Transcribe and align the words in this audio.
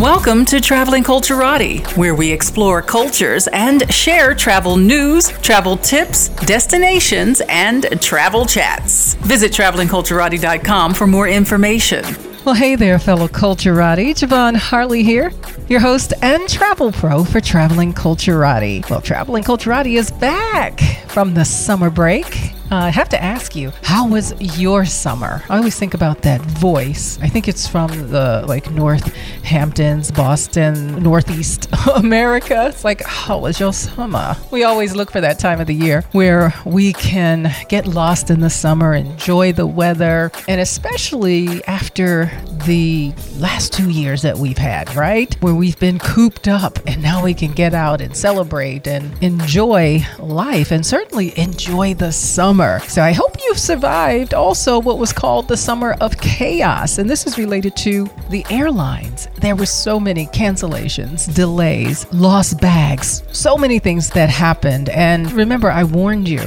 Welcome 0.00 0.46
to 0.46 0.62
Traveling 0.62 1.04
Culturati, 1.04 1.86
where 1.94 2.14
we 2.14 2.32
explore 2.32 2.80
cultures 2.80 3.48
and 3.48 3.92
share 3.92 4.34
travel 4.34 4.78
news, 4.78 5.28
travel 5.42 5.76
tips, 5.76 6.30
destinations, 6.46 7.42
and 7.50 8.00
travel 8.00 8.46
chats. 8.46 9.12
Visit 9.16 9.52
travelingculturati.com 9.52 10.94
for 10.94 11.06
more 11.06 11.28
information. 11.28 12.02
Well, 12.46 12.54
hey 12.54 12.76
there, 12.76 12.98
fellow 12.98 13.28
Culturati. 13.28 14.12
Javon 14.12 14.56
Harley 14.56 15.02
here, 15.02 15.32
your 15.70 15.78
host 15.78 16.12
and 16.20 16.48
travel 16.48 16.90
pro 16.90 17.22
for 17.22 17.40
Traveling 17.40 17.94
Culturati. 17.94 18.88
Well, 18.90 19.00
Traveling 19.00 19.44
Culturati 19.44 19.96
is 19.96 20.10
back 20.10 20.80
from 21.06 21.34
the 21.34 21.44
summer 21.44 21.90
break. 21.90 22.54
Uh, 22.72 22.76
I 22.76 22.90
have 22.90 23.08
to 23.08 23.20
ask 23.20 23.56
you, 23.56 23.72
how 23.82 24.06
was 24.06 24.32
your 24.60 24.84
summer? 24.84 25.42
I 25.50 25.56
always 25.56 25.76
think 25.76 25.92
about 25.92 26.22
that 26.22 26.40
voice. 26.40 27.18
I 27.20 27.28
think 27.28 27.48
it's 27.48 27.66
from 27.66 27.88
the 28.10 28.44
like 28.46 28.70
North 28.70 29.12
Hamptons, 29.42 30.12
Boston, 30.12 31.02
Northeast 31.02 31.68
America. 31.96 32.68
It's 32.68 32.84
like, 32.84 33.02
how 33.04 33.40
was 33.40 33.58
your 33.58 33.72
summer? 33.72 34.36
We 34.52 34.62
always 34.62 34.94
look 34.94 35.10
for 35.10 35.20
that 35.20 35.40
time 35.40 35.60
of 35.60 35.66
the 35.66 35.74
year 35.74 36.02
where 36.12 36.54
we 36.64 36.92
can 36.92 37.52
get 37.68 37.88
lost 37.88 38.30
in 38.30 38.38
the 38.38 38.50
summer, 38.50 38.94
enjoy 38.94 39.52
the 39.52 39.66
weather, 39.66 40.30
and 40.46 40.60
especially 40.60 41.64
after 41.64 42.30
the 42.66 43.12
last 43.38 43.72
two 43.72 43.90
years 43.90 44.22
that 44.22 44.38
we've 44.38 44.58
had, 44.58 44.94
right? 44.94 45.34
Where 45.42 45.54
we've 45.60 45.78
been 45.78 45.98
cooped 45.98 46.48
up 46.48 46.78
and 46.86 47.02
now 47.02 47.22
we 47.22 47.34
can 47.34 47.52
get 47.52 47.74
out 47.74 48.00
and 48.00 48.16
celebrate 48.16 48.86
and 48.86 49.22
enjoy 49.22 50.02
life 50.18 50.70
and 50.70 50.86
certainly 50.86 51.38
enjoy 51.38 51.92
the 51.92 52.10
summer. 52.10 52.78
So 52.88 53.02
I 53.02 53.12
hope 53.12 53.36
you've 53.44 53.58
survived 53.58 54.32
also 54.32 54.78
what 54.78 54.96
was 54.96 55.12
called 55.12 55.48
the 55.48 55.58
summer 55.58 55.98
of 56.00 56.18
chaos. 56.18 56.96
And 56.96 57.10
this 57.10 57.26
is 57.26 57.36
related 57.36 57.76
to 57.76 58.08
the 58.30 58.42
airlines. 58.48 59.28
There 59.38 59.54
were 59.54 59.66
so 59.66 60.00
many 60.00 60.28
cancellations, 60.28 61.32
delays, 61.34 62.10
lost 62.10 62.58
bags, 62.62 63.22
so 63.30 63.58
many 63.58 63.78
things 63.78 64.08
that 64.10 64.30
happened. 64.30 64.88
And 64.88 65.30
remember, 65.30 65.70
I 65.70 65.84
warned 65.84 66.26
you 66.26 66.40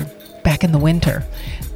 back 0.43 0.63
in 0.63 0.71
the 0.71 0.79
winter 0.79 1.23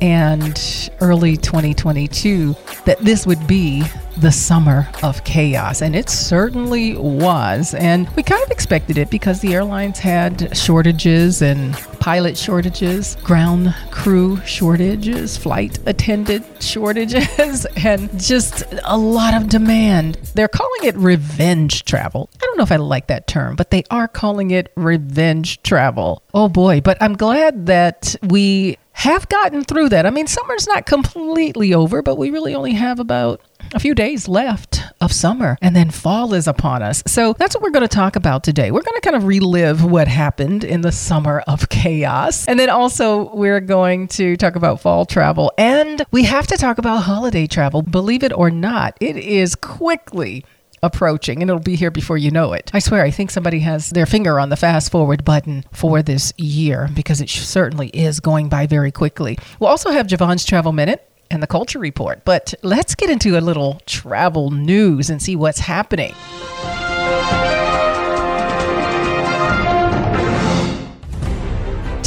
and 0.01 0.89
early 1.01 1.37
2022 1.37 2.55
that 2.85 2.97
this 2.97 3.27
would 3.27 3.45
be 3.45 3.83
the 4.19 4.31
summer 4.31 4.87
of 5.03 5.23
chaos. 5.23 5.81
And 5.81 5.95
it 5.95 6.09
certainly 6.09 6.95
was. 6.95 7.73
And 7.73 8.09
we 8.15 8.23
kind 8.23 8.43
of 8.43 8.51
expected 8.51 8.97
it 8.97 9.09
because 9.09 9.41
the 9.41 9.53
airlines 9.53 9.99
had 9.99 10.55
shortages 10.57 11.41
and 11.41 11.73
pilot 11.99 12.37
shortages, 12.37 13.15
ground 13.23 13.75
crew 13.91 14.37
shortages, 14.45 15.37
flight 15.37 15.79
attendant 15.85 16.45
shortages, 16.61 17.65
and 17.77 18.19
just 18.19 18.63
a 18.83 18.97
lot 18.97 19.33
of 19.33 19.49
demand. 19.49 20.15
They're 20.33 20.47
calling 20.47 20.83
it 20.83 20.95
revenge 20.95 21.85
travel. 21.85 22.29
I 22.41 22.45
don't 22.45 22.57
know 22.57 22.63
if 22.63 22.71
I 22.71 22.77
like 22.77 23.07
that 23.07 23.27
term, 23.27 23.55
but 23.55 23.71
they 23.71 23.83
are 23.91 24.07
calling 24.07 24.51
it 24.51 24.71
revenge 24.75 25.61
travel. 25.63 26.23
Oh 26.33 26.49
boy, 26.49 26.81
but 26.81 26.97
I'm 27.01 27.15
glad 27.15 27.65
that 27.67 28.15
we 28.23 28.77
have 28.97 29.29
gotten 29.29 29.63
through 29.63 29.89
that. 29.89 30.07
I 30.07 30.09
mean, 30.09 30.25
summer's 30.25 30.65
not 30.65 30.87
completely 30.87 31.71
over, 31.73 32.01
but 32.01 32.17
we 32.17 32.31
really 32.31 32.55
only 32.55 32.73
have 32.73 32.99
about 32.99 33.41
a 33.73 33.79
few 33.79 33.93
days 33.93 34.27
left 34.27 34.81
of 35.01 35.11
summer 35.11 35.57
and 35.61 35.75
then 35.75 35.89
fall 35.89 36.33
is 36.33 36.47
upon 36.47 36.81
us. 36.81 37.03
So 37.05 37.33
that's 37.33 37.55
what 37.55 37.63
we're 37.63 37.71
going 37.71 37.87
to 37.87 37.95
talk 37.95 38.15
about 38.15 38.43
today. 38.43 38.71
We're 38.71 38.81
going 38.81 38.99
to 38.99 39.01
kind 39.01 39.15
of 39.15 39.25
relive 39.25 39.83
what 39.83 40.07
happened 40.07 40.63
in 40.63 40.81
the 40.81 40.91
summer 40.91 41.41
of 41.47 41.69
chaos. 41.69 42.47
And 42.47 42.59
then 42.59 42.69
also 42.69 43.33
we're 43.35 43.59
going 43.59 44.07
to 44.09 44.37
talk 44.37 44.55
about 44.55 44.81
fall 44.81 45.05
travel 45.05 45.51
and 45.57 46.03
we 46.11 46.23
have 46.23 46.47
to 46.47 46.57
talk 46.57 46.77
about 46.77 47.03
holiday 47.03 47.47
travel. 47.47 47.81
Believe 47.81 48.23
it 48.23 48.33
or 48.33 48.49
not, 48.49 48.97
it 48.99 49.17
is 49.17 49.55
quickly 49.55 50.45
approaching 50.83 51.41
and 51.41 51.49
it'll 51.49 51.61
be 51.61 51.75
here 51.75 51.91
before 51.91 52.17
you 52.17 52.31
know 52.31 52.53
it. 52.53 52.69
I 52.73 52.79
swear, 52.79 53.03
I 53.03 53.11
think 53.11 53.31
somebody 53.31 53.59
has 53.59 53.89
their 53.89 54.05
finger 54.05 54.39
on 54.39 54.49
the 54.49 54.55
fast 54.55 54.91
forward 54.91 55.25
button 55.25 55.65
for 55.71 56.01
this 56.01 56.33
year 56.37 56.89
because 56.93 57.19
it 57.21 57.29
certainly 57.29 57.89
is 57.89 58.19
going 58.19 58.49
by 58.49 58.67
very 58.67 58.91
quickly. 58.91 59.37
We'll 59.59 59.69
also 59.69 59.91
have 59.91 60.07
Javon's 60.07 60.45
Travel 60.45 60.73
Minute 60.73 61.09
and 61.29 61.41
the 61.41 61.47
Culture 61.47 61.79
Report, 61.79 62.23
but 62.25 62.53
let's 62.63 62.95
get 62.95 63.09
into 63.09 63.37
a 63.37 63.41
little 63.41 63.81
travel 63.85 64.51
news 64.51 65.09
and 65.09 65.21
see 65.21 65.35
what's 65.35 65.59
happening. 65.59 66.13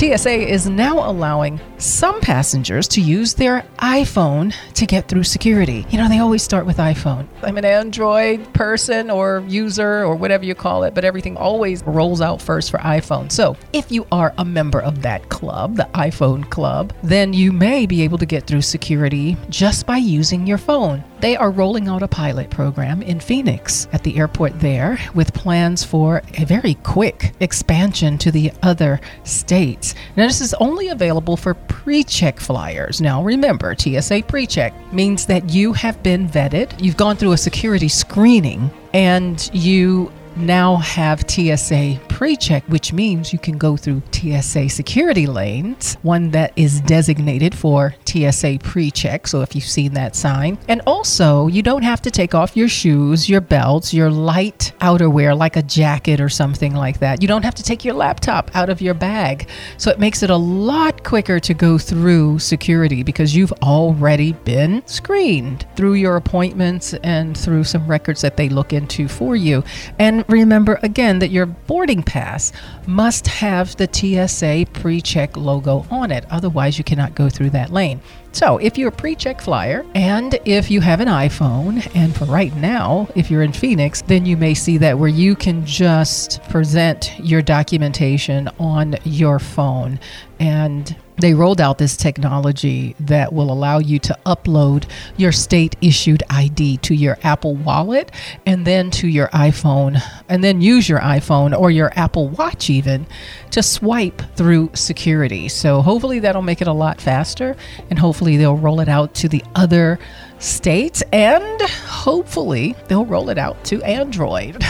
TSA 0.00 0.48
is 0.50 0.66
now 0.66 1.10
allowing 1.10 1.60
some 1.76 2.22
passengers 2.22 2.88
to 2.88 3.02
use 3.02 3.34
their 3.34 3.66
iPhone 3.80 4.54
to 4.72 4.86
get 4.86 5.08
through 5.08 5.24
security. 5.24 5.84
You 5.90 5.98
know, 5.98 6.08
they 6.08 6.20
always 6.20 6.42
start 6.42 6.64
with 6.64 6.78
iPhone. 6.78 7.26
I'm 7.42 7.58
an 7.58 7.66
Android 7.66 8.50
person 8.54 9.10
or 9.10 9.44
user 9.46 10.02
or 10.02 10.16
whatever 10.16 10.46
you 10.46 10.54
call 10.54 10.84
it, 10.84 10.94
but 10.94 11.04
everything 11.04 11.36
always 11.36 11.82
rolls 11.82 12.22
out 12.22 12.40
first 12.40 12.70
for 12.70 12.78
iPhone. 12.78 13.30
So 13.30 13.58
if 13.74 13.92
you 13.92 14.06
are 14.10 14.32
a 14.38 14.44
member 14.44 14.80
of 14.80 15.02
that 15.02 15.28
club, 15.28 15.76
the 15.76 15.86
iPhone 15.92 16.48
club, 16.48 16.94
then 17.02 17.34
you 17.34 17.52
may 17.52 17.84
be 17.84 18.00
able 18.00 18.16
to 18.16 18.26
get 18.26 18.46
through 18.46 18.62
security 18.62 19.36
just 19.50 19.86
by 19.86 19.98
using 19.98 20.46
your 20.46 20.56
phone. 20.56 21.04
They 21.20 21.36
are 21.36 21.50
rolling 21.50 21.86
out 21.86 22.03
a 22.03 22.08
pilot 22.08 22.48
program 22.48 23.03
in 23.03 23.20
Phoenix 23.20 23.88
at 23.92 24.03
the 24.03 24.16
airport 24.16 24.58
there 24.58 24.98
with 25.14 25.34
plans 25.34 25.84
for 25.84 26.22
a 26.38 26.47
very 26.47 26.75
quick 26.82 27.34
expansion 27.41 28.16
to 28.19 28.31
the 28.31 28.50
other 28.62 29.03
states. 29.25 29.94
Now, 30.16 30.26
this 30.26 30.41
is 30.41 30.54
only 30.54 30.88
available 30.88 31.36
for 31.36 31.53
pre 31.53 32.04
check 32.04 32.41
flyers. 32.41 33.03
Now, 33.03 33.22
remember, 33.22 33.75
TSA 33.76 34.22
pre 34.28 34.47
check 34.47 34.72
means 34.94 35.26
that 35.26 35.50
you 35.50 35.75
have 35.75 36.03
been 36.03 36.26
vetted, 36.26 36.72
you've 36.82 36.97
gone 36.97 37.16
through 37.16 37.32
a 37.32 37.36
security 37.36 37.88
screening, 37.88 38.70
and 38.94 39.50
you 39.53 40.10
now 40.36 40.76
have 40.76 41.24
TSA 41.28 42.00
pre 42.08 42.36
check, 42.36 42.64
which 42.68 42.92
means 42.92 43.32
you 43.32 43.38
can 43.38 43.58
go 43.58 43.76
through 43.76 44.02
TSA 44.12 44.68
security 44.68 45.26
lanes, 45.26 45.94
one 46.02 46.30
that 46.30 46.52
is 46.56 46.80
designated 46.82 47.54
for 47.54 47.94
TSA 48.06 48.58
pre 48.62 48.91
check. 48.91 49.26
So 49.26 49.42
if 49.42 49.54
you've 49.54 49.64
seen 49.64 49.94
that 49.94 50.16
sign, 50.16 50.58
and 50.68 50.82
also 50.86 51.46
you 51.46 51.62
don't 51.62 51.82
have 51.82 52.02
to 52.02 52.10
take 52.10 52.34
off 52.34 52.56
your 52.56 52.68
shoes, 52.68 53.28
your 53.28 53.41
belts, 53.41 53.94
your 53.94 54.10
light 54.10 54.72
outerwear 54.80 55.36
like 55.36 55.56
a 55.56 55.62
jacket 55.62 56.20
or 56.20 56.28
something 56.28 56.74
like 56.74 56.98
that. 57.00 57.22
You 57.22 57.28
don't 57.28 57.44
have 57.44 57.54
to 57.56 57.62
take 57.62 57.84
your 57.84 57.94
laptop 57.94 58.50
out 58.54 58.68
of 58.68 58.80
your 58.80 58.94
bag. 58.94 59.48
So 59.76 59.91
it 59.91 59.98
makes 59.98 60.22
it 60.22 60.30
a 60.30 60.36
lot 60.36 61.04
quicker 61.04 61.41
to 61.41 61.54
go 61.54 61.78
through 61.78 62.38
security 62.38 63.02
because 63.02 63.34
you've 63.34 63.52
already 63.62 64.32
been 64.32 64.86
screened 64.86 65.66
through 65.76 65.94
your 65.94 66.16
appointments 66.16 66.94
and 66.94 67.36
through 67.36 67.64
some 67.64 67.86
records 67.86 68.20
that 68.22 68.36
they 68.36 68.48
look 68.48 68.72
into 68.72 69.08
for 69.08 69.36
you. 69.36 69.64
And 69.98 70.19
remember 70.28 70.78
again 70.82 71.19
that 71.20 71.31
your 71.31 71.47
boarding 71.47 72.03
pass 72.03 72.53
must 72.86 73.26
have 73.26 73.76
the 73.76 73.88
TSA 73.91 74.66
pre 74.72 75.00
check 75.00 75.36
logo 75.36 75.86
on 75.91 76.10
it. 76.10 76.25
Otherwise, 76.31 76.78
you 76.78 76.84
cannot 76.84 77.14
go 77.14 77.28
through 77.28 77.50
that 77.50 77.70
lane. 77.70 78.00
So, 78.32 78.58
if 78.58 78.78
you're 78.78 78.91
a 78.91 78.92
pre 78.92 79.16
check 79.16 79.41
flyer 79.41 79.84
and 79.94 80.38
if 80.44 80.70
you 80.70 80.80
have 80.80 81.00
an 81.00 81.08
iPhone, 81.08 81.88
and 81.96 82.14
for 82.14 82.26
right 82.26 82.54
now, 82.56 83.08
if 83.16 83.30
you're 83.30 83.42
in 83.42 83.52
Phoenix, 83.52 84.02
then 84.02 84.24
you 84.24 84.36
may 84.36 84.54
see 84.54 84.78
that 84.78 84.98
where 84.98 85.08
you 85.08 85.34
can 85.34 85.66
just 85.66 86.42
present 86.44 87.18
your 87.18 87.42
documentation 87.42 88.48
on 88.58 88.96
your 89.04 89.41
phone. 89.41 89.98
And 90.38 90.96
they 91.20 91.34
rolled 91.34 91.60
out 91.60 91.76
this 91.76 91.96
technology 91.96 92.96
that 93.00 93.32
will 93.32 93.52
allow 93.52 93.78
you 93.78 93.98
to 93.98 94.18
upload 94.24 94.88
your 95.18 95.32
state 95.32 95.76
issued 95.82 96.22
ID 96.30 96.78
to 96.78 96.94
your 96.94 97.18
Apple 97.22 97.56
Wallet 97.56 98.10
and 98.47 98.66
then 98.66 98.91
to 98.92 99.06
your 99.06 99.28
iPhone, 99.28 100.00
and 100.28 100.42
then 100.42 100.62
use 100.62 100.88
your 100.88 101.00
iPhone 101.00 101.58
or 101.58 101.70
your 101.70 101.92
Apple 101.94 102.28
Watch 102.28 102.70
even 102.70 103.06
to 103.50 103.62
swipe 103.62 104.22
through 104.34 104.70
security. 104.74 105.48
So, 105.48 105.82
hopefully, 105.82 106.20
that'll 106.20 106.42
make 106.42 106.62
it 106.62 106.68
a 106.68 106.72
lot 106.72 107.00
faster, 107.00 107.56
and 107.91 107.98
hopefully, 107.98 108.19
they'll 108.36 108.56
roll 108.56 108.81
it 108.81 108.88
out 108.88 109.14
to 109.14 109.28
the 109.28 109.42
other 109.54 109.98
states 110.40 111.02
and 111.12 111.60
hopefully 111.60 112.74
they'll 112.88 113.04
roll 113.04 113.28
it 113.28 113.38
out 113.38 113.62
to 113.65 113.82
Android. 113.82 114.62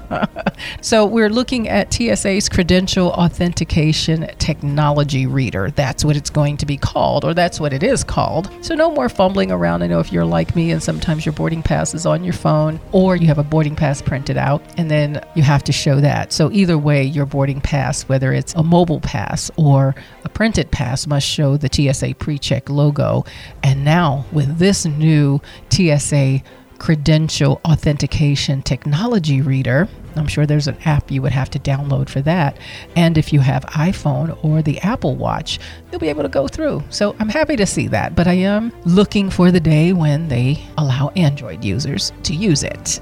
so 0.80 1.04
we're 1.04 1.28
looking 1.28 1.68
at 1.68 1.92
TSA's 1.92 2.48
credential 2.48 3.08
authentication 3.10 4.30
technology 4.38 5.26
reader. 5.26 5.70
That's 5.72 6.04
what 6.04 6.16
it's 6.16 6.30
going 6.30 6.56
to 6.58 6.66
be 6.66 6.76
called, 6.76 7.24
or 7.24 7.34
that's 7.34 7.58
what 7.58 7.72
it 7.72 7.82
is 7.82 8.04
called. 8.04 8.50
So 8.64 8.74
no 8.74 8.90
more 8.90 9.08
fumbling 9.08 9.50
around. 9.50 9.82
I 9.82 9.88
know 9.88 10.00
if 10.00 10.12
you're 10.12 10.24
like 10.24 10.54
me 10.54 10.70
and 10.70 10.82
sometimes 10.82 11.26
your 11.26 11.32
boarding 11.32 11.62
pass 11.62 11.92
is 11.92 12.06
on 12.06 12.22
your 12.22 12.32
phone 12.32 12.80
or 12.92 13.16
you 13.16 13.26
have 13.26 13.38
a 13.38 13.44
boarding 13.44 13.74
pass 13.74 14.00
printed 14.00 14.36
out 14.36 14.62
and 14.76 14.90
then 14.90 15.20
you 15.34 15.42
have 15.42 15.64
to 15.64 15.72
show 15.72 16.00
that. 16.00 16.32
So 16.32 16.50
either 16.52 16.78
way, 16.78 17.02
your 17.02 17.26
boarding 17.26 17.60
pass, 17.60 18.02
whether 18.02 18.32
it's 18.32 18.54
a 18.54 18.62
mobile 18.62 19.00
pass 19.00 19.50
or 19.56 19.94
a 20.24 20.28
printed 20.28 20.70
pass, 20.70 21.06
must 21.06 21.26
show 21.26 21.56
the 21.56 21.68
TSA 21.70 22.14
pre-check 22.14 22.70
logo. 22.70 23.24
And 23.62 23.84
now 23.84 24.24
with 24.32 24.58
this 24.58 24.67
new 24.98 25.40
TSA 25.70 26.42
credential 26.78 27.60
authentication 27.64 28.62
technology 28.62 29.40
reader. 29.40 29.88
I'm 30.16 30.26
sure 30.26 30.46
there's 30.46 30.68
an 30.68 30.76
app 30.84 31.10
you 31.10 31.22
would 31.22 31.32
have 31.32 31.50
to 31.50 31.58
download 31.58 32.08
for 32.08 32.20
that. 32.22 32.58
And 32.96 33.18
if 33.18 33.32
you 33.32 33.40
have 33.40 33.64
iPhone 33.66 34.38
or 34.44 34.62
the 34.62 34.78
Apple 34.80 35.16
Watch, 35.16 35.58
you'll 35.90 36.00
be 36.00 36.08
able 36.08 36.22
to 36.22 36.28
go 36.28 36.48
through. 36.48 36.82
So 36.90 37.16
I'm 37.18 37.28
happy 37.28 37.56
to 37.56 37.66
see 37.66 37.88
that, 37.88 38.14
but 38.14 38.26
I 38.26 38.34
am 38.34 38.72
looking 38.84 39.30
for 39.30 39.50
the 39.50 39.60
day 39.60 39.92
when 39.92 40.28
they 40.28 40.62
allow 40.76 41.08
Android 41.10 41.64
users 41.64 42.12
to 42.24 42.34
use 42.34 42.62
it. 42.62 43.00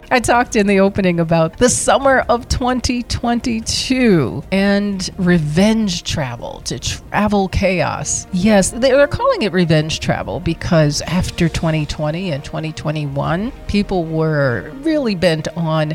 I 0.10 0.20
talked 0.20 0.56
in 0.56 0.66
the 0.66 0.80
opening 0.80 1.20
about 1.20 1.58
the 1.58 1.68
summer 1.68 2.20
of 2.28 2.48
2022 2.48 4.42
and 4.52 5.10
revenge 5.18 6.02
travel 6.04 6.60
to 6.62 6.78
travel 6.78 7.48
chaos. 7.48 8.26
Yes, 8.32 8.70
they're 8.70 9.06
calling 9.06 9.42
it 9.42 9.52
revenge 9.52 10.00
travel 10.00 10.40
because 10.40 11.02
after 11.02 11.48
2020 11.48 12.32
and 12.32 12.44
2021, 12.44 13.52
people 13.66 14.04
were 14.04 14.70
really 14.80 15.14
bent 15.14 15.48
on 15.56 15.94